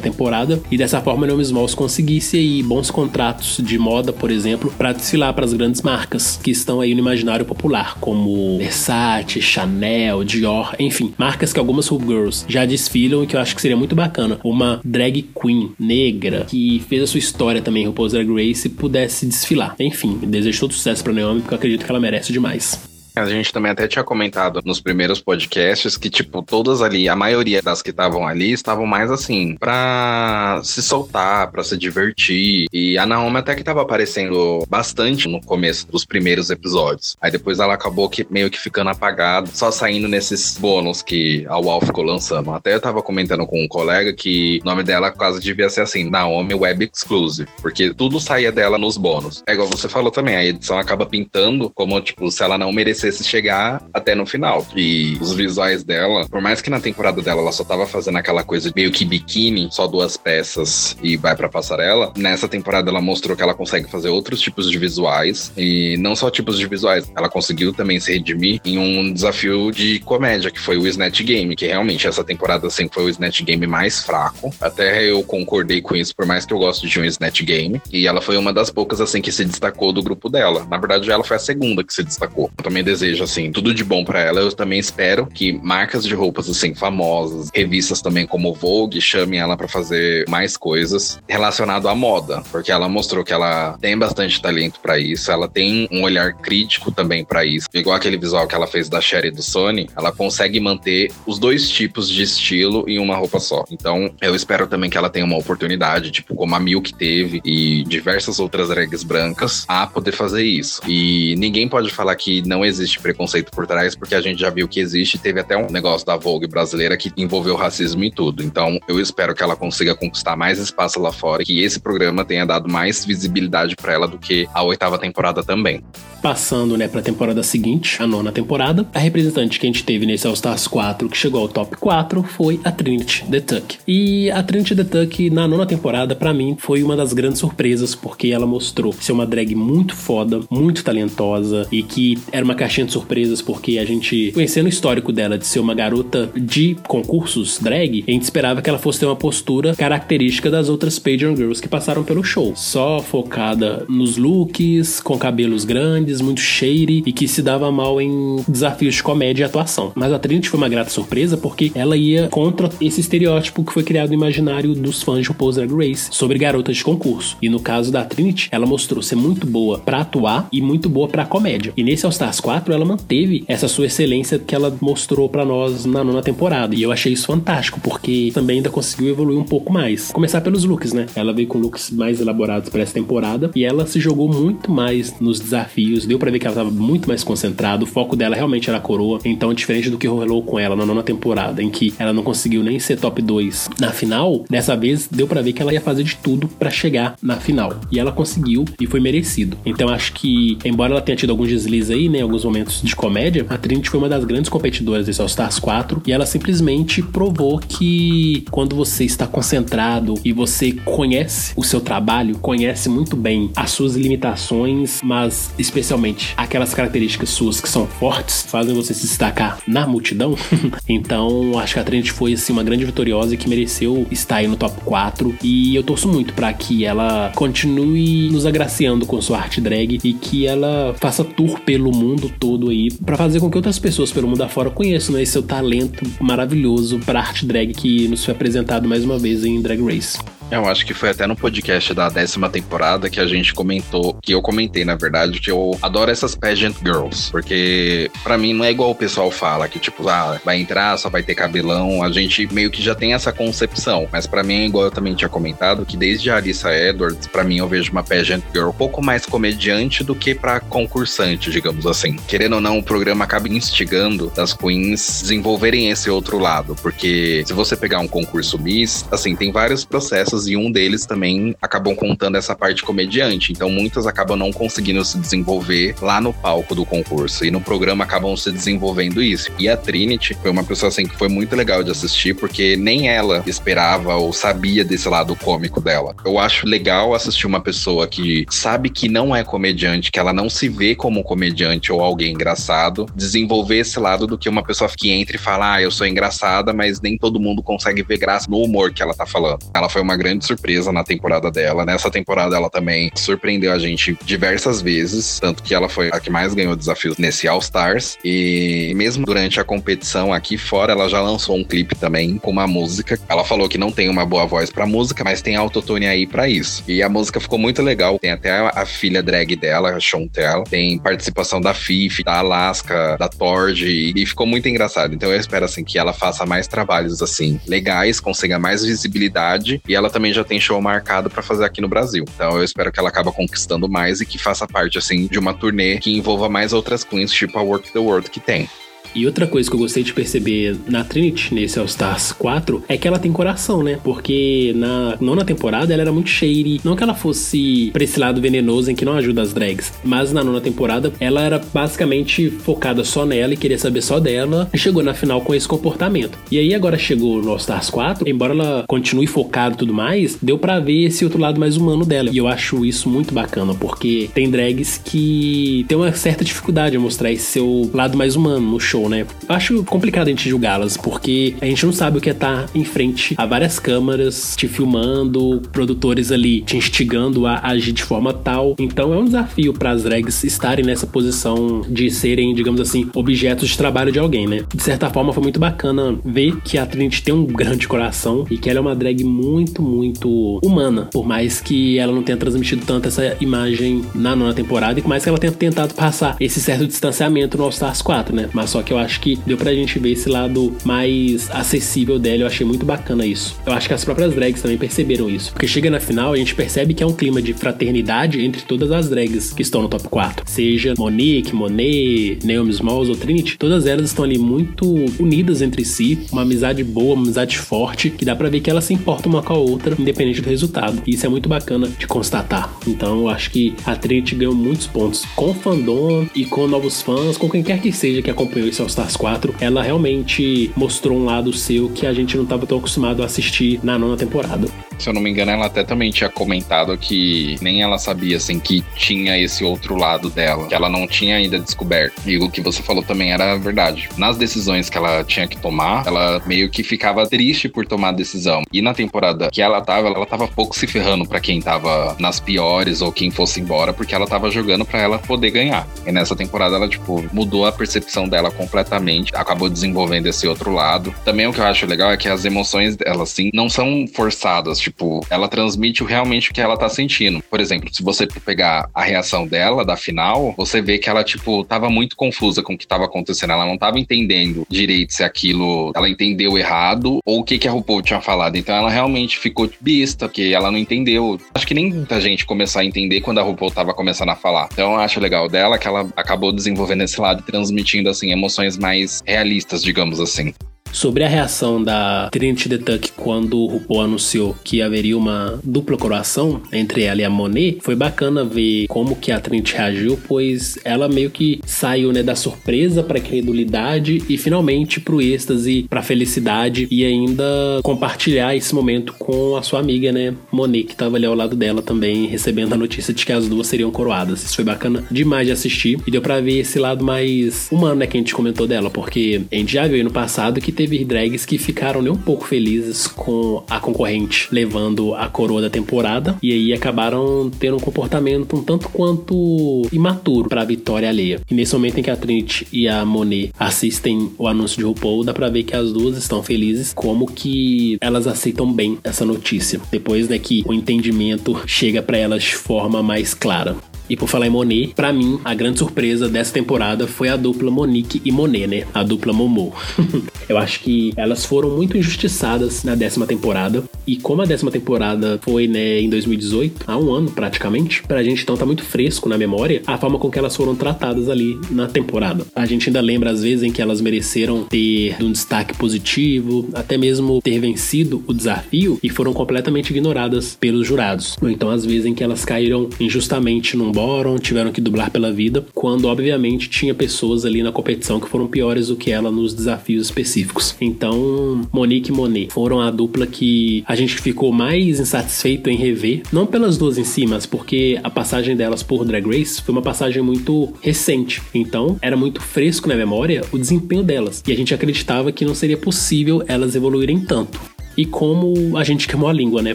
temporada, 0.00 0.60
e 0.70 0.76
dessa 0.76 1.00
forma 1.00 1.26
Naomi 1.26 1.42
Smalls 1.42 1.74
conseguisse 1.74 2.38
aí 2.38 2.62
bons 2.62 2.90
contratos 2.90 3.60
de 3.62 3.78
moda, 3.78 4.12
por 4.12 4.30
exemplo, 4.30 4.72
para 4.76 4.92
desfilar 4.92 5.34
para 5.34 5.44
as 5.44 5.52
grandes 5.52 5.82
marcas 5.82 6.38
que 6.42 6.50
estão 6.50 6.80
aí 6.80 6.94
no 6.94 7.00
imaginário 7.00 7.44
popular, 7.44 7.98
como 8.00 8.58
Versace, 8.58 9.42
Chanel, 9.42 10.24
Dior, 10.24 10.74
enfim, 10.78 11.12
marcas 11.18 11.52
que 11.52 11.58
algumas 11.58 11.86
girls 11.86 12.44
já 12.48 12.64
desfilam 12.64 13.24
e 13.24 13.26
que 13.26 13.36
eu 13.36 13.40
acho 13.40 13.54
que 13.54 13.60
seria 13.60 13.76
muito 13.76 13.94
bacana 13.94 14.38
uma 14.44 14.80
drag 14.84 15.28
queen 15.40 15.72
negra 15.78 16.46
que 16.48 16.80
fez 16.88 17.02
a 17.02 17.06
sua 17.06 17.18
história 17.18 17.60
também, 17.60 17.86
RuPaul's 17.86 18.12
Drag 18.12 18.28
Race, 18.32 18.68
pudesse 18.68 19.26
desfilar. 19.26 19.49
Enfim, 19.78 20.18
desejo 20.22 20.60
todo 20.60 20.72
sucesso 20.72 21.02
para 21.02 21.12
Naomi 21.12 21.40
porque 21.40 21.54
eu 21.54 21.58
acredito 21.58 21.84
que 21.84 21.90
ela 21.90 22.00
merece 22.00 22.32
demais. 22.32 22.89
A 23.14 23.26
gente 23.26 23.52
também 23.52 23.72
até 23.72 23.86
tinha 23.88 24.04
comentado 24.04 24.60
nos 24.64 24.80
primeiros 24.80 25.20
podcasts 25.20 25.96
que, 25.96 26.08
tipo, 26.08 26.42
todas 26.42 26.80
ali, 26.80 27.08
a 27.08 27.16
maioria 27.16 27.60
das 27.60 27.82
que 27.82 27.90
estavam 27.90 28.26
ali 28.26 28.52
estavam 28.52 28.86
mais 28.86 29.10
assim, 29.10 29.56
pra 29.58 30.60
se 30.64 30.82
soltar, 30.82 31.50
pra 31.50 31.64
se 31.64 31.76
divertir. 31.76 32.66
E 32.72 32.96
a 32.96 33.04
Naomi 33.04 33.38
até 33.38 33.54
que 33.54 33.64
tava 33.64 33.82
aparecendo 33.82 34.64
bastante 34.68 35.28
no 35.28 35.40
começo 35.40 35.86
dos 35.90 36.04
primeiros 36.04 36.50
episódios. 36.50 37.16
Aí 37.20 37.30
depois 37.30 37.58
ela 37.58 37.74
acabou 37.74 38.08
que 38.08 38.26
meio 38.30 38.50
que 38.50 38.58
ficando 38.58 38.90
apagada, 38.90 39.48
só 39.52 39.70
saindo 39.70 40.08
nesses 40.08 40.56
bônus 40.56 41.02
que 41.02 41.44
a 41.48 41.58
UOL 41.58 41.80
ficou 41.80 42.04
lançando. 42.04 42.50
Até 42.52 42.74
eu 42.74 42.80
tava 42.80 43.02
comentando 43.02 43.46
com 43.46 43.62
um 43.62 43.68
colega 43.68 44.12
que 44.12 44.60
o 44.62 44.64
nome 44.64 44.82
dela 44.82 45.10
quase 45.10 45.40
devia 45.40 45.68
ser 45.68 45.82
assim, 45.82 46.08
Naomi 46.08 46.54
Web 46.54 46.90
Exclusive, 46.92 47.48
porque 47.60 47.92
tudo 47.92 48.20
saía 48.20 48.52
dela 48.52 48.78
nos 48.78 48.96
bônus. 48.96 49.42
É 49.46 49.52
igual 49.52 49.68
você 49.68 49.88
falou 49.88 50.10
também, 50.10 50.36
a 50.36 50.44
edição 50.44 50.78
acaba 50.78 51.06
pintando 51.06 51.70
como, 51.70 52.00
tipo, 52.00 52.30
se 52.30 52.42
ela 52.42 52.56
não 52.56 52.72
merecesse 52.72 52.99
se 53.00 53.24
chegar 53.24 53.82
até 53.92 54.14
no 54.14 54.26
final. 54.26 54.66
E 54.76 55.16
os 55.20 55.32
visuais 55.32 55.82
dela, 55.84 56.26
por 56.28 56.40
mais 56.40 56.60
que 56.60 56.70
na 56.70 56.80
temporada 56.80 57.22
dela 57.22 57.40
ela 57.40 57.52
só 57.52 57.64
tava 57.64 57.86
fazendo 57.86 58.18
aquela 58.18 58.42
coisa 58.42 58.72
meio 58.74 58.90
que 58.90 59.04
biquíni, 59.04 59.68
só 59.70 59.86
duas 59.86 60.16
peças 60.16 60.96
e 61.02 61.16
vai 61.16 61.36
pra 61.36 61.48
passarela, 61.48 62.12
nessa 62.16 62.48
temporada 62.48 62.90
ela 62.90 63.00
mostrou 63.00 63.36
que 63.36 63.42
ela 63.42 63.54
consegue 63.54 63.90
fazer 63.90 64.08
outros 64.08 64.40
tipos 64.40 64.70
de 64.70 64.78
visuais 64.78 65.52
e 65.56 65.96
não 65.98 66.14
só 66.14 66.30
tipos 66.30 66.58
de 66.58 66.66
visuais, 66.66 67.10
ela 67.16 67.28
conseguiu 67.28 67.72
também 67.72 67.98
se 68.00 68.12
redimir 68.12 68.60
em 68.64 68.78
um 68.78 69.12
desafio 69.12 69.70
de 69.70 70.00
comédia, 70.00 70.50
que 70.50 70.60
foi 70.60 70.76
o 70.76 70.86
Snatch 70.86 71.22
Game, 71.22 71.54
que 71.56 71.66
realmente 71.66 72.06
essa 72.06 72.24
temporada 72.24 72.66
assim 72.66 72.88
foi 72.90 73.04
o 73.04 73.08
Snatch 73.08 73.42
Game 73.42 73.66
mais 73.66 74.04
fraco. 74.04 74.52
Até 74.60 75.10
eu 75.10 75.22
concordei 75.22 75.80
com 75.80 75.94
isso, 75.94 76.14
por 76.14 76.26
mais 76.26 76.44
que 76.44 76.52
eu 76.52 76.58
goste 76.58 76.88
de 76.88 77.00
um 77.00 77.04
Snatch 77.04 77.42
Game. 77.42 77.80
E 77.92 78.06
ela 78.06 78.20
foi 78.20 78.36
uma 78.36 78.52
das 78.52 78.70
poucas 78.70 79.00
assim 79.00 79.20
que 79.20 79.32
se 79.32 79.44
destacou 79.44 79.92
do 79.92 80.02
grupo 80.02 80.28
dela. 80.28 80.66
Na 80.68 80.78
verdade, 80.78 81.10
ela 81.10 81.24
foi 81.24 81.36
a 81.36 81.40
segunda 81.40 81.84
que 81.84 81.92
se 81.92 82.02
destacou. 82.02 82.50
Eu 82.56 82.64
também 82.64 82.82
desejo, 82.90 83.22
assim, 83.22 83.52
tudo 83.52 83.72
de 83.72 83.84
bom 83.84 84.04
para 84.04 84.20
ela. 84.20 84.40
Eu 84.40 84.52
também 84.52 84.78
espero 84.78 85.26
que 85.26 85.52
marcas 85.52 86.04
de 86.04 86.14
roupas, 86.14 86.48
assim, 86.48 86.74
famosas, 86.74 87.48
revistas 87.54 88.02
também 88.02 88.26
como 88.26 88.52
Vogue, 88.52 89.00
chamem 89.00 89.38
ela 89.38 89.56
para 89.56 89.68
fazer 89.68 90.28
mais 90.28 90.56
coisas 90.56 91.20
relacionado 91.28 91.88
à 91.88 91.94
moda, 91.94 92.42
porque 92.50 92.72
ela 92.72 92.88
mostrou 92.88 93.24
que 93.24 93.32
ela 93.32 93.78
tem 93.80 93.96
bastante 93.96 94.40
talento 94.42 94.80
para 94.80 94.98
isso, 94.98 95.30
ela 95.30 95.48
tem 95.48 95.88
um 95.90 96.02
olhar 96.02 96.34
crítico 96.34 96.90
também 96.90 97.24
para 97.24 97.44
isso. 97.44 97.68
Igual 97.72 97.96
aquele 97.96 98.16
visual 98.16 98.46
que 98.46 98.54
ela 98.54 98.66
fez 98.66 98.88
da 98.88 99.00
Sherry 99.00 99.30
do 99.30 99.42
Sony, 99.42 99.88
ela 99.96 100.10
consegue 100.10 100.58
manter 100.58 101.12
os 101.26 101.38
dois 101.38 101.68
tipos 101.68 102.08
de 102.10 102.22
estilo 102.22 102.84
em 102.88 102.98
uma 102.98 103.16
roupa 103.16 103.38
só. 103.38 103.64
Então, 103.70 104.12
eu 104.20 104.34
espero 104.34 104.66
também 104.66 104.90
que 104.90 104.98
ela 104.98 105.08
tenha 105.08 105.24
uma 105.24 105.38
oportunidade, 105.38 106.10
tipo 106.10 106.34
como 106.34 106.54
a 106.54 106.60
Milk 106.60 106.94
teve 106.94 107.40
e 107.44 107.84
diversas 107.84 108.40
outras 108.40 108.68
drags 108.68 109.04
brancas, 109.04 109.64
a 109.68 109.86
poder 109.86 110.12
fazer 110.12 110.42
isso. 110.42 110.80
E 110.88 111.34
ninguém 111.38 111.68
pode 111.68 111.90
falar 111.90 112.16
que 112.16 112.42
não 112.46 112.64
existe 112.64 112.79
existe 112.80 113.00
preconceito 113.00 113.50
por 113.50 113.66
trás, 113.66 113.94
porque 113.94 114.14
a 114.14 114.20
gente 114.20 114.40
já 114.40 114.50
viu 114.50 114.66
que 114.66 114.80
existe. 114.80 115.18
Teve 115.18 115.40
até 115.40 115.56
um 115.56 115.70
negócio 115.70 116.06
da 116.06 116.16
Vogue 116.16 116.46
brasileira 116.46 116.96
que 116.96 117.12
envolveu 117.16 117.56
racismo 117.56 118.02
e 118.04 118.10
tudo. 118.10 118.42
Então, 118.42 118.78
eu 118.88 118.98
espero 118.98 119.34
que 119.34 119.42
ela 119.42 119.56
consiga 119.56 119.94
conquistar 119.94 120.36
mais 120.36 120.58
espaço 120.58 121.00
lá 121.00 121.12
fora, 121.12 121.44
que 121.44 121.62
esse 121.62 121.78
programa 121.80 122.24
tenha 122.24 122.44
dado 122.44 122.68
mais 122.68 123.04
visibilidade 123.04 123.76
para 123.76 123.92
ela 123.92 124.08
do 124.08 124.18
que 124.18 124.48
a 124.54 124.62
oitava 124.62 124.98
temporada 124.98 125.42
também. 125.42 125.82
Passando, 126.22 126.76
né, 126.76 126.86
pra 126.86 127.00
temporada 127.00 127.42
seguinte, 127.42 128.02
a 128.02 128.06
nona 128.06 128.30
temporada, 128.30 128.86
a 128.92 128.98
representante 128.98 129.58
que 129.58 129.66
a 129.66 129.68
gente 129.68 129.84
teve 129.84 130.04
nesse 130.04 130.26
All 130.26 130.34
Stars 130.34 130.66
4, 130.66 131.08
que 131.08 131.16
chegou 131.16 131.40
ao 131.40 131.48
top 131.48 131.76
4, 131.76 132.22
foi 132.22 132.60
a 132.62 132.70
Trinity 132.70 133.24
The 133.30 133.40
Tuck. 133.40 133.78
E 133.88 134.30
a 134.30 134.42
Trinity 134.42 134.76
The 134.76 134.84
Tuck, 134.84 135.30
na 135.30 135.48
nona 135.48 135.64
temporada, 135.64 136.14
para 136.14 136.34
mim, 136.34 136.56
foi 136.58 136.82
uma 136.82 136.94
das 136.94 137.12
grandes 137.12 137.38
surpresas, 137.38 137.94
porque 137.94 138.28
ela 138.28 138.46
mostrou 138.46 138.92
ser 138.92 139.12
uma 139.12 139.26
drag 139.26 139.54
muito 139.54 139.96
foda, 139.96 140.40
muito 140.50 140.84
talentosa, 140.84 141.66
e 141.72 141.82
que 141.82 142.18
era 142.30 142.44
uma 142.44 142.54
caixinha 142.70 142.86
de 142.86 142.92
surpresas, 142.92 143.42
porque 143.42 143.78
a 143.78 143.84
gente, 143.84 144.30
conhecendo 144.32 144.66
o 144.66 144.68
histórico 144.68 145.12
dela 145.12 145.36
de 145.36 145.44
ser 145.44 145.58
uma 145.58 145.74
garota 145.74 146.30
de 146.36 146.76
concursos 146.86 147.58
drag, 147.58 148.04
a 148.06 148.10
gente 148.10 148.22
esperava 148.22 148.62
que 148.62 148.70
ela 148.70 148.78
fosse 148.78 149.00
ter 149.00 149.06
uma 149.06 149.16
postura 149.16 149.74
característica 149.74 150.48
das 150.48 150.68
outras 150.68 150.98
Pageant 150.98 151.36
Girls 151.36 151.60
que 151.60 151.68
passaram 151.68 152.04
pelo 152.04 152.22
show. 152.22 152.52
Só 152.54 153.00
focada 153.00 153.84
nos 153.88 154.16
looks, 154.16 155.00
com 155.00 155.18
cabelos 155.18 155.64
grandes, 155.64 156.20
muito 156.20 156.40
shady 156.40 157.02
e 157.04 157.12
que 157.12 157.26
se 157.26 157.42
dava 157.42 157.72
mal 157.72 158.00
em 158.00 158.36
desafios 158.46 158.94
de 158.94 159.02
comédia 159.02 159.42
e 159.42 159.46
atuação. 159.46 159.90
Mas 159.96 160.12
a 160.12 160.18
Trinity 160.18 160.48
foi 160.48 160.58
uma 160.58 160.68
grata 160.68 160.90
surpresa 160.90 161.36
porque 161.36 161.72
ela 161.74 161.96
ia 161.96 162.28
contra 162.28 162.70
esse 162.80 163.00
estereótipo 163.00 163.64
que 163.64 163.72
foi 163.72 163.82
criado 163.82 164.10
no 164.10 164.14
imaginário 164.14 164.74
dos 164.74 165.02
fãs 165.02 165.22
de 165.22 165.28
RuPaul's 165.28 165.56
Drag 165.56 165.72
Race 165.72 166.08
sobre 166.12 166.38
garotas 166.38 166.76
de 166.76 166.84
concurso. 166.84 167.36
E 167.42 167.48
no 167.48 167.58
caso 167.58 167.90
da 167.90 168.04
Trinity, 168.04 168.48
ela 168.52 168.66
mostrou 168.66 169.02
ser 169.02 169.16
muito 169.16 169.44
boa 169.46 169.78
para 169.78 170.02
atuar 170.02 170.48
e 170.52 170.60
muito 170.62 170.88
boa 170.88 171.08
para 171.08 171.24
comédia. 171.24 171.72
E 171.76 171.82
nesse 171.82 172.06
All 172.06 172.12
Stars 172.12 172.38
4, 172.38 172.59
ela 172.68 172.84
manteve 172.84 173.44
essa 173.46 173.68
sua 173.68 173.86
excelência 173.86 174.38
que 174.38 174.54
ela 174.54 174.76
mostrou 174.80 175.28
para 175.28 175.44
nós 175.44 175.84
na 175.84 176.04
nona 176.04 176.22
temporada. 176.22 176.74
E 176.74 176.82
eu 176.82 176.92
achei 176.92 177.12
isso 177.12 177.26
fantástico, 177.26 177.80
porque 177.80 178.30
também 178.32 178.58
ainda 178.58 178.70
conseguiu 178.70 179.08
evoluir 179.08 179.38
um 179.38 179.44
pouco 179.44 179.72
mais. 179.72 180.10
Começar 180.12 180.40
pelos 180.40 180.64
looks, 180.64 180.92
né? 180.92 181.06
Ela 181.14 181.32
veio 181.32 181.48
com 181.48 181.58
looks 181.58 181.90
mais 181.90 182.20
elaborados 182.20 182.68
para 182.68 182.82
essa 182.82 182.94
temporada 182.94 183.50
e 183.54 183.64
ela 183.64 183.86
se 183.86 184.00
jogou 184.00 184.28
muito 184.28 184.70
mais 184.70 185.18
nos 185.20 185.40
desafios. 185.40 186.06
Deu 186.06 186.18
para 186.18 186.30
ver 186.30 186.38
que 186.38 186.46
ela 186.46 186.54
estava 186.54 186.70
muito 186.70 187.08
mais 187.08 187.24
concentrada. 187.24 187.84
O 187.84 187.86
foco 187.86 188.16
dela 188.16 188.36
realmente 188.36 188.68
era 188.68 188.78
a 188.78 188.80
coroa. 188.80 189.20
Então, 189.24 189.52
diferente 189.54 189.90
do 189.90 189.98
que 189.98 190.06
rolou 190.06 190.42
com 190.42 190.58
ela 190.58 190.76
na 190.76 190.86
nona 190.86 191.02
temporada, 191.02 191.62
em 191.62 191.70
que 191.70 191.94
ela 191.98 192.12
não 192.12 192.22
conseguiu 192.22 192.62
nem 192.62 192.78
ser 192.78 192.98
top 192.98 193.22
2 193.22 193.70
na 193.78 193.90
final, 193.90 194.44
dessa 194.48 194.76
vez 194.76 195.08
deu 195.10 195.26
para 195.26 195.42
ver 195.42 195.52
que 195.52 195.62
ela 195.62 195.72
ia 195.72 195.80
fazer 195.80 196.04
de 196.04 196.16
tudo 196.16 196.48
para 196.48 196.70
chegar 196.70 197.16
na 197.22 197.36
final. 197.36 197.80
E 197.90 197.98
ela 197.98 198.12
conseguiu 198.12 198.64
e 198.80 198.86
foi 198.86 199.00
merecido. 199.00 199.56
Então, 199.64 199.88
acho 199.88 200.12
que, 200.12 200.58
embora 200.64 200.92
ela 200.92 201.02
tenha 201.02 201.16
tido 201.16 201.30
alguns 201.30 201.48
deslizes 201.48 201.90
aí, 201.90 202.08
né, 202.08 202.20
alguns 202.20 202.44
momentos 202.50 202.82
de 202.82 202.96
comédia, 202.96 203.46
a 203.48 203.56
Trinity 203.56 203.88
foi 203.88 203.98
uma 203.98 204.08
das 204.08 204.24
grandes 204.24 204.48
competidoras 204.48 205.06
desse 205.06 205.20
All 205.20 205.26
Stars 205.28 205.60
4 205.60 206.02
e 206.06 206.12
ela 206.12 206.26
simplesmente 206.26 207.00
provou 207.00 207.60
que 207.60 208.44
quando 208.50 208.74
você 208.74 209.04
está 209.04 209.26
concentrado 209.26 210.14
e 210.24 210.32
você 210.32 210.72
conhece 210.84 211.52
o 211.56 211.62
seu 211.62 211.80
trabalho, 211.80 212.36
conhece 212.38 212.88
muito 212.88 213.16
bem 213.16 213.52
as 213.54 213.70
suas 213.70 213.94
limitações, 213.94 215.00
mas 215.02 215.54
especialmente 215.58 216.34
aquelas 216.36 216.74
características 216.74 217.30
suas 217.30 217.60
que 217.60 217.68
são 217.68 217.86
fortes, 217.86 218.42
fazem 218.42 218.74
você 218.74 218.92
se 218.92 219.02
destacar 219.02 219.60
na 219.66 219.86
multidão. 219.86 220.34
então, 220.88 221.56
acho 221.58 221.74
que 221.74 221.80
a 221.80 221.84
Trinity 221.84 222.10
foi 222.10 222.32
assim 222.32 222.52
uma 222.52 222.64
grande 222.64 222.84
vitoriosa 222.84 223.34
e 223.34 223.36
que 223.36 223.48
mereceu 223.48 224.06
estar 224.10 224.36
aí 224.36 224.48
no 224.48 224.56
top 224.56 224.80
4 224.84 225.36
e 225.42 225.76
eu 225.76 225.84
torço 225.84 226.08
muito 226.08 226.34
para 226.34 226.52
que 226.52 226.84
ela 226.84 227.30
continue 227.36 228.28
nos 228.30 228.44
agraciando 228.44 229.06
com 229.06 229.20
sua 229.22 229.38
arte 229.38 229.60
drag 229.60 230.00
e 230.02 230.12
que 230.12 230.46
ela 230.46 230.94
faça 230.98 231.22
tour 231.22 231.60
pelo 231.60 231.94
mundo 231.94 232.32
todo 232.40 232.70
aí 232.70 232.90
para 232.90 233.16
fazer 233.16 233.38
com 233.38 233.50
que 233.50 233.58
outras 233.58 233.78
pessoas 233.78 234.10
pelo 234.10 234.26
mundo 234.26 234.42
afora 234.42 234.70
conheçam 234.70 235.14
né, 235.14 235.22
esse 235.22 235.32
seu 235.32 235.42
talento 235.42 236.02
maravilhoso 236.18 236.98
para 237.00 237.20
arte 237.20 237.44
drag 237.44 237.74
que 237.74 238.08
nos 238.08 238.24
foi 238.24 238.32
apresentado 238.32 238.88
mais 238.88 239.04
uma 239.04 239.18
vez 239.18 239.44
em 239.44 239.60
Drag 239.60 239.80
Race. 239.82 240.18
Eu 240.50 240.66
acho 240.66 240.84
que 240.84 240.92
foi 240.92 241.10
até 241.10 241.26
no 241.28 241.36
podcast 241.36 241.94
da 241.94 242.08
décima 242.08 242.50
temporada 242.50 243.08
que 243.08 243.20
a 243.20 243.26
gente 243.26 243.54
comentou, 243.54 244.18
que 244.20 244.34
eu 244.34 244.42
comentei, 244.42 244.84
na 244.84 244.96
verdade, 244.96 245.40
que 245.40 245.50
eu 245.50 245.78
adoro 245.80 246.10
essas 246.10 246.34
pageant 246.34 246.74
girls. 246.84 247.30
Porque 247.30 248.10
para 248.24 248.36
mim 248.36 248.52
não 248.52 248.64
é 248.64 248.70
igual 248.72 248.90
o 248.90 248.94
pessoal 248.94 249.30
fala, 249.30 249.68
que 249.68 249.78
tipo, 249.78 250.08
ah, 250.08 250.40
vai 250.44 250.60
entrar, 250.60 250.98
só 250.98 251.08
vai 251.08 251.22
ter 251.22 251.36
cabelão. 251.36 252.02
A 252.02 252.10
gente 252.10 252.52
meio 252.52 252.70
que 252.70 252.82
já 252.82 252.96
tem 252.96 253.14
essa 253.14 253.32
concepção. 253.32 254.08
Mas 254.10 254.26
para 254.26 254.42
mim 254.42 254.66
igual 254.66 254.86
eu 254.86 254.90
também 254.90 255.14
tinha 255.14 255.28
comentado, 255.28 255.86
que 255.86 255.96
desde 255.96 256.30
a 256.30 256.36
Alissa 256.36 256.74
Edwards, 256.74 257.28
para 257.28 257.44
mim 257.44 257.58
eu 257.58 257.68
vejo 257.68 257.92
uma 257.92 258.02
pageant 258.02 258.42
girl 258.52 258.70
um 258.70 258.72
pouco 258.72 259.00
mais 259.00 259.24
comediante 259.24 260.02
do 260.02 260.16
que 260.16 260.34
para 260.34 260.58
concursante, 260.58 261.50
digamos 261.50 261.86
assim. 261.86 262.16
Querendo 262.26 262.54
ou 262.54 262.60
não, 262.60 262.78
o 262.78 262.82
programa 262.82 263.24
acaba 263.24 263.48
instigando 263.48 264.32
das 264.34 264.52
queens 264.52 265.20
desenvolverem 265.22 265.90
esse 265.90 266.10
outro 266.10 266.38
lado. 266.38 266.74
Porque 266.82 267.44
se 267.46 267.52
você 267.52 267.76
pegar 267.76 268.00
um 268.00 268.08
concurso 268.08 268.58
Miss, 268.58 269.04
assim, 269.12 269.36
tem 269.36 269.52
vários 269.52 269.84
processos 269.84 270.39
e 270.48 270.56
um 270.56 270.70
deles 270.70 271.06
também 271.06 271.54
acabam 271.60 271.94
contando 271.94 272.36
essa 272.36 272.54
parte 272.54 272.82
comediante. 272.82 273.52
Então 273.52 273.70
muitas 273.70 274.06
acabam 274.06 274.36
não 274.36 274.52
conseguindo 274.52 275.04
se 275.04 275.18
desenvolver 275.18 275.94
lá 276.00 276.20
no 276.20 276.32
palco 276.32 276.74
do 276.74 276.84
concurso 276.84 277.44
e 277.44 277.50
no 277.50 277.60
programa 277.60 278.04
acabam 278.04 278.36
se 278.36 278.50
desenvolvendo 278.50 279.22
isso. 279.22 279.50
E 279.58 279.68
a 279.68 279.76
Trinity 279.76 280.34
foi 280.34 280.50
uma 280.50 280.64
pessoa 280.64 280.88
assim 280.88 281.06
que 281.06 281.16
foi 281.16 281.28
muito 281.28 281.54
legal 281.56 281.82
de 281.82 281.90
assistir 281.90 282.34
porque 282.34 282.76
nem 282.76 283.08
ela 283.08 283.42
esperava 283.46 284.16
ou 284.16 284.32
sabia 284.32 284.84
desse 284.84 285.08
lado 285.08 285.34
cômico 285.36 285.80
dela. 285.80 286.14
Eu 286.24 286.38
acho 286.38 286.66
legal 286.66 287.14
assistir 287.14 287.46
uma 287.46 287.60
pessoa 287.60 288.06
que 288.06 288.46
sabe 288.50 288.90
que 288.90 289.08
não 289.08 289.34
é 289.34 289.42
comediante, 289.42 290.10
que 290.10 290.18
ela 290.18 290.32
não 290.32 290.48
se 290.48 290.68
vê 290.68 290.94
como 290.94 291.22
comediante 291.22 291.92
ou 291.92 292.00
alguém 292.00 292.32
engraçado, 292.32 293.06
desenvolver 293.14 293.78
esse 293.78 293.98
lado 293.98 294.26
do 294.26 294.38
que 294.38 294.48
uma 294.48 294.62
pessoa 294.62 294.90
que 294.96 295.10
entra 295.10 295.36
e 295.36 295.38
fala, 295.38 295.74
ah, 295.74 295.82
eu 295.82 295.90
sou 295.90 296.06
engraçada, 296.06 296.72
mas 296.72 297.00
nem 297.00 297.16
todo 297.18 297.40
mundo 297.40 297.62
consegue 297.62 298.02
ver 298.02 298.18
graça 298.18 298.50
no 298.50 298.58
humor 298.58 298.92
que 298.92 299.02
ela 299.02 299.14
tá 299.14 299.26
falando. 299.26 299.58
Ela 299.74 299.88
foi 299.88 300.02
uma 300.02 300.16
grande 300.16 300.29
surpresa 300.44 300.92
na 300.92 301.02
temporada 301.02 301.50
dela. 301.50 301.84
Nessa 301.84 302.10
temporada 302.10 302.54
ela 302.54 302.70
também 302.70 303.10
surpreendeu 303.14 303.72
a 303.72 303.78
gente 303.78 304.16
diversas 304.24 304.82
vezes, 304.82 305.40
tanto 305.40 305.62
que 305.62 305.74
ela 305.74 305.88
foi 305.88 306.08
a 306.12 306.20
que 306.20 306.30
mais 306.30 306.54
ganhou 306.54 306.76
desafios 306.76 307.16
nesse 307.18 307.48
All 307.48 307.58
Stars. 307.58 308.18
E 308.24 308.92
mesmo 308.94 309.24
durante 309.24 309.58
a 309.58 309.64
competição 309.64 310.32
aqui 310.32 310.56
fora, 310.56 310.92
ela 310.92 311.08
já 311.08 311.20
lançou 311.20 311.56
um 311.56 311.64
clipe 311.64 311.94
também 311.94 312.38
com 312.38 312.50
uma 312.50 312.66
música. 312.66 313.18
Ela 313.28 313.44
falou 313.44 313.68
que 313.68 313.78
não 313.78 313.90
tem 313.90 314.08
uma 314.08 314.26
boa 314.26 314.46
voz 314.46 314.70
para 314.70 314.86
música, 314.86 315.24
mas 315.24 315.42
tem 315.42 315.56
autotune 315.56 316.06
aí 316.06 316.26
para 316.26 316.48
isso. 316.48 316.84
E 316.86 317.02
a 317.02 317.08
música 317.08 317.40
ficou 317.40 317.58
muito 317.58 317.82
legal. 317.82 318.18
Tem 318.18 318.30
até 318.30 318.50
a, 318.50 318.84
filha 318.84 319.22
drag 319.22 319.56
dela, 319.56 319.90
a 319.90 320.00
Chontel, 320.00 320.64
tem 320.64 320.98
participação 320.98 321.60
da 321.60 321.72
Fifi, 321.72 322.22
da 322.22 322.38
Alaska, 322.38 323.16
da 323.18 323.28
Torge, 323.28 324.12
e 324.14 324.26
ficou 324.26 324.46
muito 324.46 324.68
engraçado. 324.68 325.14
Então 325.14 325.30
eu 325.30 325.38
espero 325.38 325.64
assim 325.64 325.84
que 325.84 325.98
ela 325.98 326.12
faça 326.12 326.44
mais 326.44 326.66
trabalhos 326.66 327.22
assim 327.22 327.60
legais, 327.66 328.20
consiga 328.20 328.58
mais 328.58 328.84
visibilidade 328.84 329.80
e 329.88 329.94
ela 329.94 330.10
também 330.10 330.19
já 330.32 330.44
tem 330.44 330.60
show 330.60 330.80
marcado 330.80 331.30
para 331.30 331.42
fazer 331.42 331.64
aqui 331.64 331.80
no 331.80 331.88
Brasil. 331.88 332.24
Então 332.34 332.56
eu 332.56 332.64
espero 332.64 332.92
que 332.92 332.98
ela 332.98 333.08
acabe 333.08 333.32
conquistando 333.32 333.88
mais 333.88 334.20
e 334.20 334.26
que 334.26 334.38
faça 334.38 334.66
parte 334.66 334.98
assim 334.98 335.26
de 335.26 335.38
uma 335.38 335.54
turnê 335.54 335.98
que 335.98 336.16
envolva 336.16 336.48
mais 336.48 336.72
outras 336.72 337.04
queens, 337.04 337.32
tipo 337.32 337.58
a 337.58 337.62
Work 337.62 337.92
the 337.92 337.98
World 337.98 338.30
que 338.30 338.40
tem. 338.40 338.68
E 339.14 339.26
outra 339.26 339.46
coisa 339.46 339.68
que 339.68 339.74
eu 339.74 339.80
gostei 339.80 340.02
de 340.02 340.12
perceber 340.12 340.76
na 340.86 341.04
Trinity, 341.04 341.54
nesse 341.54 341.78
All 341.78 341.86
Stars 341.86 342.32
4, 342.32 342.84
é 342.88 342.96
que 342.96 343.08
ela 343.08 343.18
tem 343.18 343.32
coração, 343.32 343.82
né? 343.82 343.98
Porque 344.02 344.72
na 344.76 345.16
nona 345.20 345.44
temporada 345.44 345.92
ela 345.92 346.02
era 346.02 346.12
muito 346.12 346.28
shady. 346.28 346.80
Não 346.84 346.94
que 346.94 347.02
ela 347.02 347.14
fosse 347.14 347.90
pra 347.92 348.04
esse 348.04 348.18
lado 348.18 348.40
venenoso 348.40 348.90
em 348.90 348.94
que 348.94 349.04
não 349.04 349.14
ajuda 349.14 349.42
as 349.42 349.52
drags, 349.52 349.92
mas 350.04 350.32
na 350.32 350.44
nona 350.44 350.60
temporada 350.60 351.12
ela 351.18 351.42
era 351.42 351.60
basicamente 351.72 352.50
focada 352.50 353.04
só 353.04 353.26
nela 353.26 353.54
e 353.54 353.56
queria 353.56 353.78
saber 353.78 354.02
só 354.02 354.20
dela. 354.20 354.68
E 354.72 354.78
chegou 354.78 355.02
na 355.02 355.14
final 355.14 355.40
com 355.40 355.54
esse 355.54 355.66
comportamento. 355.66 356.38
E 356.50 356.58
aí 356.58 356.74
agora 356.74 356.98
chegou 356.98 357.42
no 357.42 357.50
All 357.50 357.56
Stars 357.56 357.90
4, 357.90 358.28
embora 358.28 358.52
ela 358.52 358.84
continue 358.86 359.26
focada 359.26 359.74
e 359.74 359.78
tudo 359.78 359.92
mais, 359.92 360.38
deu 360.40 360.58
para 360.58 360.78
ver 360.78 361.06
esse 361.06 361.24
outro 361.24 361.40
lado 361.40 361.58
mais 361.58 361.76
humano 361.76 362.04
dela. 362.04 362.30
E 362.32 362.38
eu 362.38 362.46
acho 362.46 362.84
isso 362.84 363.08
muito 363.08 363.34
bacana, 363.34 363.74
porque 363.74 364.30
tem 364.32 364.50
drags 364.50 365.00
que 365.04 365.84
tem 365.88 365.96
uma 365.96 366.12
certa 366.12 366.44
dificuldade 366.44 366.96
em 366.96 366.98
mostrar 366.98 367.32
esse 367.32 367.44
seu 367.44 367.90
lado 367.92 368.16
mais 368.16 368.36
humano 368.36 368.70
no 368.70 368.80
show 368.80 368.99
show, 369.00 369.08
né? 369.08 369.26
Acho 369.48 369.82
complicado 369.84 370.26
a 370.26 370.30
gente 370.30 370.48
julgá-las, 370.48 370.96
porque 370.96 371.54
a 371.60 371.66
gente 371.66 371.86
não 371.86 371.92
sabe 371.92 372.18
o 372.18 372.20
que 372.20 372.28
é 372.28 372.32
estar 372.32 372.66
tá 372.66 372.68
em 372.74 372.84
frente 372.84 373.34
a 373.38 373.46
várias 373.46 373.78
câmeras, 373.78 374.54
te 374.56 374.68
filmando, 374.68 375.62
produtores 375.72 376.30
ali 376.30 376.60
te 376.62 376.76
instigando 376.76 377.46
a 377.46 377.60
agir 377.62 377.92
de 377.92 378.02
forma 378.02 378.32
tal. 378.32 378.74
Então 378.78 379.14
é 379.14 379.18
um 379.18 379.24
desafio 379.24 379.72
para 379.72 379.90
as 379.90 380.02
drags 380.02 380.44
estarem 380.44 380.84
nessa 380.84 381.06
posição 381.06 381.82
de 381.88 382.10
serem, 382.10 382.54
digamos 382.54 382.80
assim, 382.80 383.08
objetos 383.14 383.70
de 383.70 383.78
trabalho 383.78 384.12
de 384.12 384.18
alguém, 384.18 384.46
né? 384.46 384.64
De 384.74 384.82
certa 384.82 385.08
forma 385.10 385.32
foi 385.32 385.42
muito 385.42 385.58
bacana 385.58 386.18
ver 386.24 386.56
que 386.62 386.76
a 386.76 386.84
Trinity 386.84 387.22
tem 387.22 387.34
um 387.34 387.44
grande 387.44 387.88
coração 387.88 388.46
e 388.50 388.58
que 388.58 388.68
ela 388.68 388.78
é 388.78 388.82
uma 388.82 388.94
drag 388.94 389.24
muito, 389.24 389.82
muito 389.82 390.58
humana, 390.62 391.08
por 391.12 391.26
mais 391.26 391.60
que 391.60 391.98
ela 391.98 392.12
não 392.12 392.22
tenha 392.22 392.36
transmitido 392.36 392.84
tanto 392.84 393.08
essa 393.08 393.36
imagem 393.40 394.02
na 394.14 394.34
nona 394.34 394.52
temporada 394.52 394.98
e 394.98 395.02
por 395.02 395.08
mais 395.08 395.22
que 395.22 395.28
ela 395.28 395.38
tenha 395.38 395.52
tentado 395.52 395.94
passar 395.94 396.36
esse 396.40 396.60
certo 396.60 396.86
distanciamento 396.86 397.56
no 397.56 397.64
All 397.64 397.70
Stars 397.70 398.02
4, 398.02 398.34
né? 398.34 398.50
Mas 398.52 398.70
só 398.70 398.82
que 398.82 398.89
que 398.90 398.94
eu 398.94 398.98
acho 398.98 399.20
que 399.20 399.38
deu 399.46 399.56
pra 399.56 399.72
gente 399.72 400.00
ver 400.00 400.10
esse 400.10 400.28
lado 400.28 400.76
mais 400.84 401.48
acessível 401.52 402.18
dela. 402.18 402.42
Eu 402.42 402.46
achei 402.48 402.66
muito 402.66 402.84
bacana 402.84 403.24
isso. 403.24 403.56
Eu 403.64 403.72
acho 403.72 403.86
que 403.86 403.94
as 403.94 404.04
próprias 404.04 404.34
drags 404.34 404.60
também 404.60 404.76
perceberam 404.76 405.30
isso. 405.30 405.52
Porque 405.52 405.68
chega 405.68 405.88
na 405.88 406.00
final, 406.00 406.32
a 406.32 406.36
gente 406.36 406.56
percebe 406.56 406.92
que 406.92 407.00
é 407.00 407.06
um 407.06 407.12
clima 407.12 407.40
de 407.40 407.52
fraternidade 407.54 408.44
entre 408.44 408.62
todas 408.62 408.90
as 408.90 409.08
drags 409.08 409.52
que 409.52 409.62
estão 409.62 409.80
no 409.80 409.88
top 409.88 410.08
4. 410.08 410.44
Seja 410.44 410.94
Monique, 410.98 411.54
Monet, 411.54 412.40
Naomi 412.42 412.70
Smalls 412.70 413.08
ou 413.08 413.14
Trinity, 413.14 413.56
todas 413.56 413.86
elas 413.86 414.06
estão 414.06 414.24
ali 414.24 414.36
muito 414.36 414.92
unidas 415.20 415.62
entre 415.62 415.84
si, 415.84 416.18
uma 416.32 416.42
amizade 416.42 416.82
boa, 416.82 417.14
uma 417.14 417.22
amizade 417.22 417.58
forte, 417.58 418.10
que 418.10 418.24
dá 418.24 418.34
pra 418.34 418.48
ver 418.48 418.58
que 418.58 418.68
elas 418.68 418.82
se 418.82 418.92
importam 418.92 419.30
uma 419.30 419.40
com 419.40 419.52
a 419.52 419.58
outra, 419.58 419.94
independente 419.96 420.40
do 420.40 420.50
resultado. 420.50 421.00
E 421.06 421.14
isso 421.14 421.24
é 421.24 421.28
muito 421.28 421.48
bacana 421.48 421.88
de 421.96 422.08
constatar. 422.08 422.74
Então 422.88 423.20
eu 423.20 423.28
acho 423.28 423.52
que 423.52 423.72
a 423.86 423.94
Trinity 423.94 424.34
ganhou 424.34 424.54
muitos 424.54 424.88
pontos 424.88 425.24
com 425.36 425.50
o 425.50 425.54
fandom 425.54 426.26
e 426.34 426.44
com 426.44 426.66
novos 426.66 427.00
fãs, 427.00 427.36
com 427.36 427.48
quem 427.48 427.62
quer 427.62 427.80
que 427.80 427.92
seja 427.92 428.20
que 428.20 428.30
acompanhou 428.30 428.68
esse 428.68 428.79
All 428.80 428.86
Stars 428.88 429.16
4, 429.16 429.54
ela 429.60 429.82
realmente 429.82 430.70
mostrou 430.76 431.18
um 431.18 431.24
lado 431.24 431.52
seu 431.52 431.90
que 431.90 432.06
a 432.06 432.12
gente 432.12 432.36
não 432.36 432.44
estava 432.44 432.66
tão 432.66 432.78
acostumado 432.78 433.22
a 433.22 433.26
assistir 433.26 433.80
na 433.82 433.98
nona 433.98 434.16
temporada. 434.16 434.68
Se 435.00 435.08
eu 435.08 435.14
não 435.14 435.22
me 435.22 435.30
engano, 435.30 435.50
ela 435.50 435.66
até 435.66 435.82
também 435.82 436.10
tinha 436.10 436.28
comentado 436.28 436.96
que 436.98 437.56
nem 437.62 437.82
ela 437.82 437.96
sabia, 437.96 438.36
assim, 438.36 438.60
que 438.60 438.84
tinha 438.94 439.38
esse 439.38 439.64
outro 439.64 439.96
lado 439.96 440.28
dela, 440.28 440.66
que 440.66 440.74
ela 440.74 440.90
não 440.90 441.06
tinha 441.06 441.36
ainda 441.36 441.58
descoberto. 441.58 442.20
E 442.26 442.36
o 442.36 442.50
que 442.50 442.60
você 442.60 442.82
falou 442.82 443.02
também 443.02 443.32
era 443.32 443.56
verdade. 443.56 444.10
Nas 444.18 444.36
decisões 444.36 444.90
que 444.90 444.98
ela 444.98 445.24
tinha 445.24 445.48
que 445.48 445.56
tomar, 445.56 446.06
ela 446.06 446.42
meio 446.46 446.68
que 446.68 446.82
ficava 446.82 447.26
triste 447.26 447.66
por 447.66 447.86
tomar 447.86 448.10
a 448.10 448.12
decisão. 448.12 448.62
E 448.70 448.82
na 448.82 448.92
temporada 448.92 449.48
que 449.50 449.62
ela 449.62 449.80
tava, 449.80 450.08
ela 450.08 450.26
tava 450.26 450.46
pouco 450.46 450.76
se 450.76 450.86
ferrando 450.86 451.26
para 451.26 451.40
quem 451.40 451.62
tava 451.62 452.14
nas 452.18 452.38
piores 452.38 453.00
ou 453.00 453.10
quem 453.10 453.30
fosse 453.30 453.58
embora, 453.58 453.94
porque 453.94 454.14
ela 454.14 454.26
tava 454.26 454.50
jogando 454.50 454.84
para 454.84 455.00
ela 455.00 455.18
poder 455.18 455.50
ganhar. 455.50 455.88
E 456.06 456.12
nessa 456.12 456.36
temporada 456.36 456.76
ela, 456.76 456.88
tipo, 456.88 457.24
mudou 457.32 457.64
a 457.64 457.72
percepção 457.72 458.28
dela 458.28 458.50
completamente, 458.50 459.34
acabou 459.34 459.70
desenvolvendo 459.70 460.26
esse 460.26 460.46
outro 460.46 460.72
lado. 460.72 461.14
Também 461.24 461.46
o 461.46 461.52
que 461.52 461.60
eu 461.60 461.64
acho 461.64 461.86
legal 461.86 462.12
é 462.12 462.18
que 462.18 462.28
as 462.28 462.44
emoções 462.44 462.96
dela, 462.96 463.22
assim, 463.22 463.50
não 463.54 463.68
são 463.70 464.06
forçadas, 464.12 464.78
tipo, 464.78 464.89
ela 465.30 465.48
transmite 465.48 466.02
realmente 466.04 466.50
o 466.50 466.54
que 466.54 466.60
ela 466.60 466.76
tá 466.76 466.88
sentindo. 466.88 467.42
Por 467.48 467.60
exemplo, 467.60 467.88
se 467.92 468.02
você 468.02 468.26
pegar 468.26 468.88
a 468.94 469.02
reação 469.02 469.46
dela 469.46 469.84
da 469.84 469.96
final, 469.96 470.54
você 470.56 470.80
vê 470.80 470.98
que 470.98 471.08
ela, 471.08 471.24
tipo, 471.24 471.64
tava 471.64 471.88
muito 471.88 472.16
confusa 472.16 472.62
com 472.62 472.74
o 472.74 472.78
que 472.78 472.86
tava 472.86 473.04
acontecendo. 473.04 473.52
Ela 473.52 473.66
não 473.66 473.78
tava 473.78 473.98
entendendo 473.98 474.66
direito 474.68 475.12
se 475.12 475.22
aquilo 475.22 475.92
ela 475.94 476.08
entendeu 476.08 476.56
errado 476.56 477.18
ou 477.24 477.40
o 477.40 477.44
que, 477.44 477.58
que 477.58 477.68
a 477.68 477.70
RuPaul 477.70 478.02
tinha 478.02 478.20
falado. 478.20 478.56
Então 478.56 478.74
ela 478.74 478.90
realmente 478.90 479.38
ficou 479.38 479.70
besta, 479.80 480.26
porque 480.26 480.52
ela 480.54 480.70
não 480.70 480.78
entendeu. 480.78 481.38
Acho 481.54 481.66
que 481.66 481.74
nem 481.74 481.92
muita 481.92 482.20
gente 482.20 482.46
começou 482.46 482.80
a 482.80 482.84
entender 482.84 483.20
quando 483.20 483.38
a 483.38 483.42
RuPaul 483.42 483.70
tava 483.70 483.94
começando 483.94 484.30
a 484.30 484.36
falar. 484.36 484.68
Então 484.72 484.94
eu 484.94 485.00
acho 485.00 485.20
legal 485.20 485.48
dela 485.48 485.78
que 485.78 485.86
ela 485.86 486.08
acabou 486.16 486.52
desenvolvendo 486.52 487.02
esse 487.02 487.20
lado 487.20 487.40
e 487.40 487.46
transmitindo, 487.46 488.08
assim, 488.08 488.32
emoções 488.32 488.76
mais 488.76 489.22
realistas, 489.26 489.82
digamos 489.82 490.20
assim. 490.20 490.52
Sobre 490.92 491.22
a 491.24 491.28
reação 491.28 491.82
da 491.82 492.28
Trinity 492.30 492.68
the 492.68 492.78
Tuck 492.78 493.12
quando 493.16 493.58
o 493.58 493.66
RuPaul 493.66 494.02
anunciou 494.02 494.56
que 494.64 494.82
haveria 494.82 495.16
uma 495.16 495.58
dupla 495.62 495.96
coroação 495.96 496.60
entre 496.72 497.02
ela 497.02 497.20
e 497.20 497.24
a 497.24 497.30
Monet, 497.30 497.78
foi 497.80 497.94
bacana 497.94 498.44
ver 498.44 498.86
como 498.88 499.16
que 499.16 499.30
a 499.30 499.40
Trinity 499.40 499.74
reagiu, 499.74 500.18
pois 500.26 500.78
ela 500.84 501.08
meio 501.08 501.30
que 501.30 501.60
saiu 501.64 502.12
né, 502.12 502.22
da 502.22 502.34
surpresa 502.34 503.02
para 503.02 503.18
a 503.18 503.20
credulidade 503.20 504.22
e 504.28 504.36
finalmente 504.36 505.00
pro 505.00 505.22
êxtase, 505.22 505.86
pra 505.88 506.02
felicidade 506.02 506.88
e 506.90 507.04
ainda 507.04 507.44
compartilhar 507.82 508.56
esse 508.56 508.74
momento 508.74 509.14
com 509.14 509.56
a 509.56 509.62
sua 509.62 509.80
amiga, 509.80 510.10
né, 510.10 510.34
Monet, 510.50 510.84
que 510.84 510.96
tava 510.96 511.16
ali 511.16 511.26
ao 511.26 511.34
lado 511.34 511.54
dela 511.54 511.82
também, 511.82 512.26
recebendo 512.26 512.72
a 512.72 512.76
notícia 512.76 513.14
de 513.14 513.24
que 513.24 513.32
as 513.32 513.48
duas 513.48 513.68
seriam 513.68 513.90
coroadas. 513.90 514.42
Isso 514.44 514.56
foi 514.56 514.64
bacana 514.64 515.04
demais 515.10 515.46
de 515.46 515.52
assistir 515.52 515.98
e 516.06 516.10
deu 516.10 516.20
para 516.20 516.40
ver 516.40 516.58
esse 516.58 516.78
lado 516.78 517.04
mais 517.04 517.68
humano, 517.70 517.96
né, 517.96 518.06
que 518.06 518.16
a 518.16 518.20
gente 518.20 518.34
comentou 518.34 518.66
dela, 518.66 518.90
porque 518.90 519.42
a 519.50 519.54
gente 519.54 519.72
já 519.72 519.86
viu 519.86 520.02
no 520.02 520.10
passado 520.10 520.60
que 520.60 520.72
teve 520.80 521.04
drags 521.04 521.44
que 521.44 521.58
ficaram 521.58 522.00
nem 522.00 522.10
um 522.10 522.16
pouco 522.16 522.46
felizes 522.46 523.06
com 523.06 523.62
a 523.68 523.78
concorrente 523.78 524.48
levando 524.50 525.14
a 525.14 525.28
coroa 525.28 525.60
da 525.60 525.68
temporada 525.68 526.38
e 526.42 526.50
aí 526.52 526.72
acabaram 526.72 527.50
tendo 527.50 527.76
um 527.76 527.80
comportamento 527.80 528.56
um 528.56 528.62
tanto 528.62 528.88
quanto 528.88 529.82
imaturo 529.92 530.48
para 530.48 530.62
a 530.62 530.64
vitória 530.64 531.10
alheia. 531.10 531.42
E 531.50 531.54
nesse 531.54 531.74
momento 531.74 531.98
em 531.98 532.02
que 532.02 532.10
a 532.10 532.16
Trinity 532.16 532.66
e 532.72 532.88
a 532.88 533.04
Monet 533.04 533.52
assistem 533.58 534.30
o 534.38 534.48
anúncio 534.48 534.78
de 534.78 534.84
RuPaul, 534.84 535.22
dá 535.22 535.34
pra 535.34 535.50
ver 535.50 535.64
que 535.64 535.76
as 535.76 535.92
duas 535.92 536.16
estão 536.16 536.42
felizes, 536.42 536.94
como 536.94 537.26
que 537.26 537.98
elas 538.00 538.26
aceitam 538.26 538.72
bem 538.72 538.96
essa 539.04 539.26
notícia. 539.26 539.78
Depois, 539.90 540.30
né, 540.30 540.38
que 540.38 540.62
o 540.66 540.72
entendimento 540.72 541.60
chega 541.66 542.00
para 542.00 542.16
elas 542.16 542.42
de 542.42 542.56
forma 542.56 543.02
mais 543.02 543.34
clara. 543.34 543.76
E 544.10 544.16
por 544.16 544.28
falar 544.28 544.48
em 544.48 544.50
Monet, 544.50 544.92
para 544.92 545.12
mim, 545.12 545.38
a 545.44 545.54
grande 545.54 545.78
surpresa 545.78 546.28
dessa 546.28 546.52
temporada 546.52 547.06
foi 547.06 547.28
a 547.28 547.36
dupla 547.36 547.70
Monique 547.70 548.20
e 548.24 548.32
Monet, 548.32 548.66
né? 548.66 548.84
A 548.92 549.04
dupla 549.04 549.32
Momo. 549.32 549.72
Eu 550.48 550.58
acho 550.58 550.80
que 550.80 551.12
elas 551.16 551.46
foram 551.46 551.70
muito 551.70 551.96
injustiçadas 551.96 552.82
na 552.82 552.96
décima 552.96 553.24
temporada. 553.24 553.84
E 554.04 554.16
como 554.16 554.42
a 554.42 554.44
décima 554.44 554.72
temporada 554.72 555.38
foi, 555.42 555.68
né, 555.68 556.00
em 556.00 556.10
2018, 556.10 556.82
há 556.88 556.98
um 556.98 557.12
ano 557.12 557.30
praticamente, 557.30 558.02
pra 558.02 558.24
gente 558.24 558.42
então 558.42 558.56
tá 558.56 558.66
muito 558.66 558.82
fresco 558.82 559.28
na 559.28 559.38
memória 559.38 559.80
a 559.86 559.96
forma 559.96 560.18
com 560.18 560.28
que 560.28 560.40
elas 560.40 560.56
foram 560.56 560.74
tratadas 560.74 561.28
ali 561.28 561.56
na 561.70 561.86
temporada. 561.86 562.44
A 562.56 562.66
gente 562.66 562.88
ainda 562.88 563.00
lembra 563.00 563.30
às 563.30 563.44
vezes 563.44 563.62
em 563.62 563.70
que 563.70 563.80
elas 563.80 564.00
mereceram 564.00 564.64
ter 564.64 565.14
um 565.22 565.30
destaque 565.30 565.76
positivo, 565.76 566.68
até 566.74 566.98
mesmo 566.98 567.40
ter 567.40 567.60
vencido 567.60 568.24
o 568.26 568.34
desafio 568.34 568.98
e 569.00 569.08
foram 569.08 569.32
completamente 569.32 569.90
ignoradas 569.90 570.56
pelos 570.58 570.84
jurados. 570.84 571.36
Ou 571.40 571.48
então 571.48 571.70
às 571.70 571.86
vezes 571.86 572.06
em 572.06 572.14
que 572.14 572.24
elas 572.24 572.44
caíram 572.44 572.88
injustamente 572.98 573.76
num 573.76 573.92
tiveram 574.40 574.72
que 574.72 574.80
dublar 574.80 575.10
pela 575.10 575.32
vida, 575.32 575.64
quando 575.74 576.06
obviamente 576.06 576.68
tinha 576.68 576.94
pessoas 576.94 577.44
ali 577.44 577.62
na 577.62 577.72
competição 577.72 578.20
que 578.20 578.28
foram 578.28 578.46
piores 578.46 578.88
do 578.88 578.96
que 578.96 579.10
ela 579.10 579.30
nos 579.30 579.54
desafios 579.54 580.06
específicos. 580.06 580.74
Então, 580.80 581.62
Monique 581.72 582.10
e 582.10 582.12
Monet 582.12 582.52
foram 582.52 582.80
a 582.80 582.90
dupla 582.90 583.26
que 583.26 583.84
a 583.86 583.94
gente 583.94 584.16
ficou 584.16 584.52
mais 584.52 585.00
insatisfeito 585.00 585.70
em 585.70 585.76
rever, 585.76 586.22
não 586.32 586.46
pelas 586.46 586.76
duas 586.76 586.98
em 586.98 587.04
si, 587.04 587.26
mas 587.26 587.46
porque 587.46 587.98
a 588.02 588.10
passagem 588.10 588.56
delas 588.56 588.82
por 588.82 589.04
Drag 589.04 589.26
Race 589.26 589.60
foi 589.62 589.72
uma 589.72 589.82
passagem 589.82 590.22
muito 590.22 590.72
recente. 590.80 591.42
Então, 591.54 591.96
era 592.02 592.16
muito 592.16 592.40
fresco 592.40 592.88
na 592.88 592.94
memória 592.94 593.42
o 593.52 593.58
desempenho 593.58 594.02
delas, 594.02 594.42
e 594.46 594.52
a 594.52 594.56
gente 594.56 594.74
acreditava 594.74 595.32
que 595.32 595.44
não 595.44 595.54
seria 595.54 595.76
possível 595.76 596.42
elas 596.46 596.74
evoluírem 596.74 597.20
tanto 597.20 597.58
e 597.96 598.04
como 598.04 598.76
a 598.76 598.84
gente 598.84 599.06
queimou 599.06 599.28
a 599.28 599.32
língua, 599.32 599.62
né? 599.62 599.74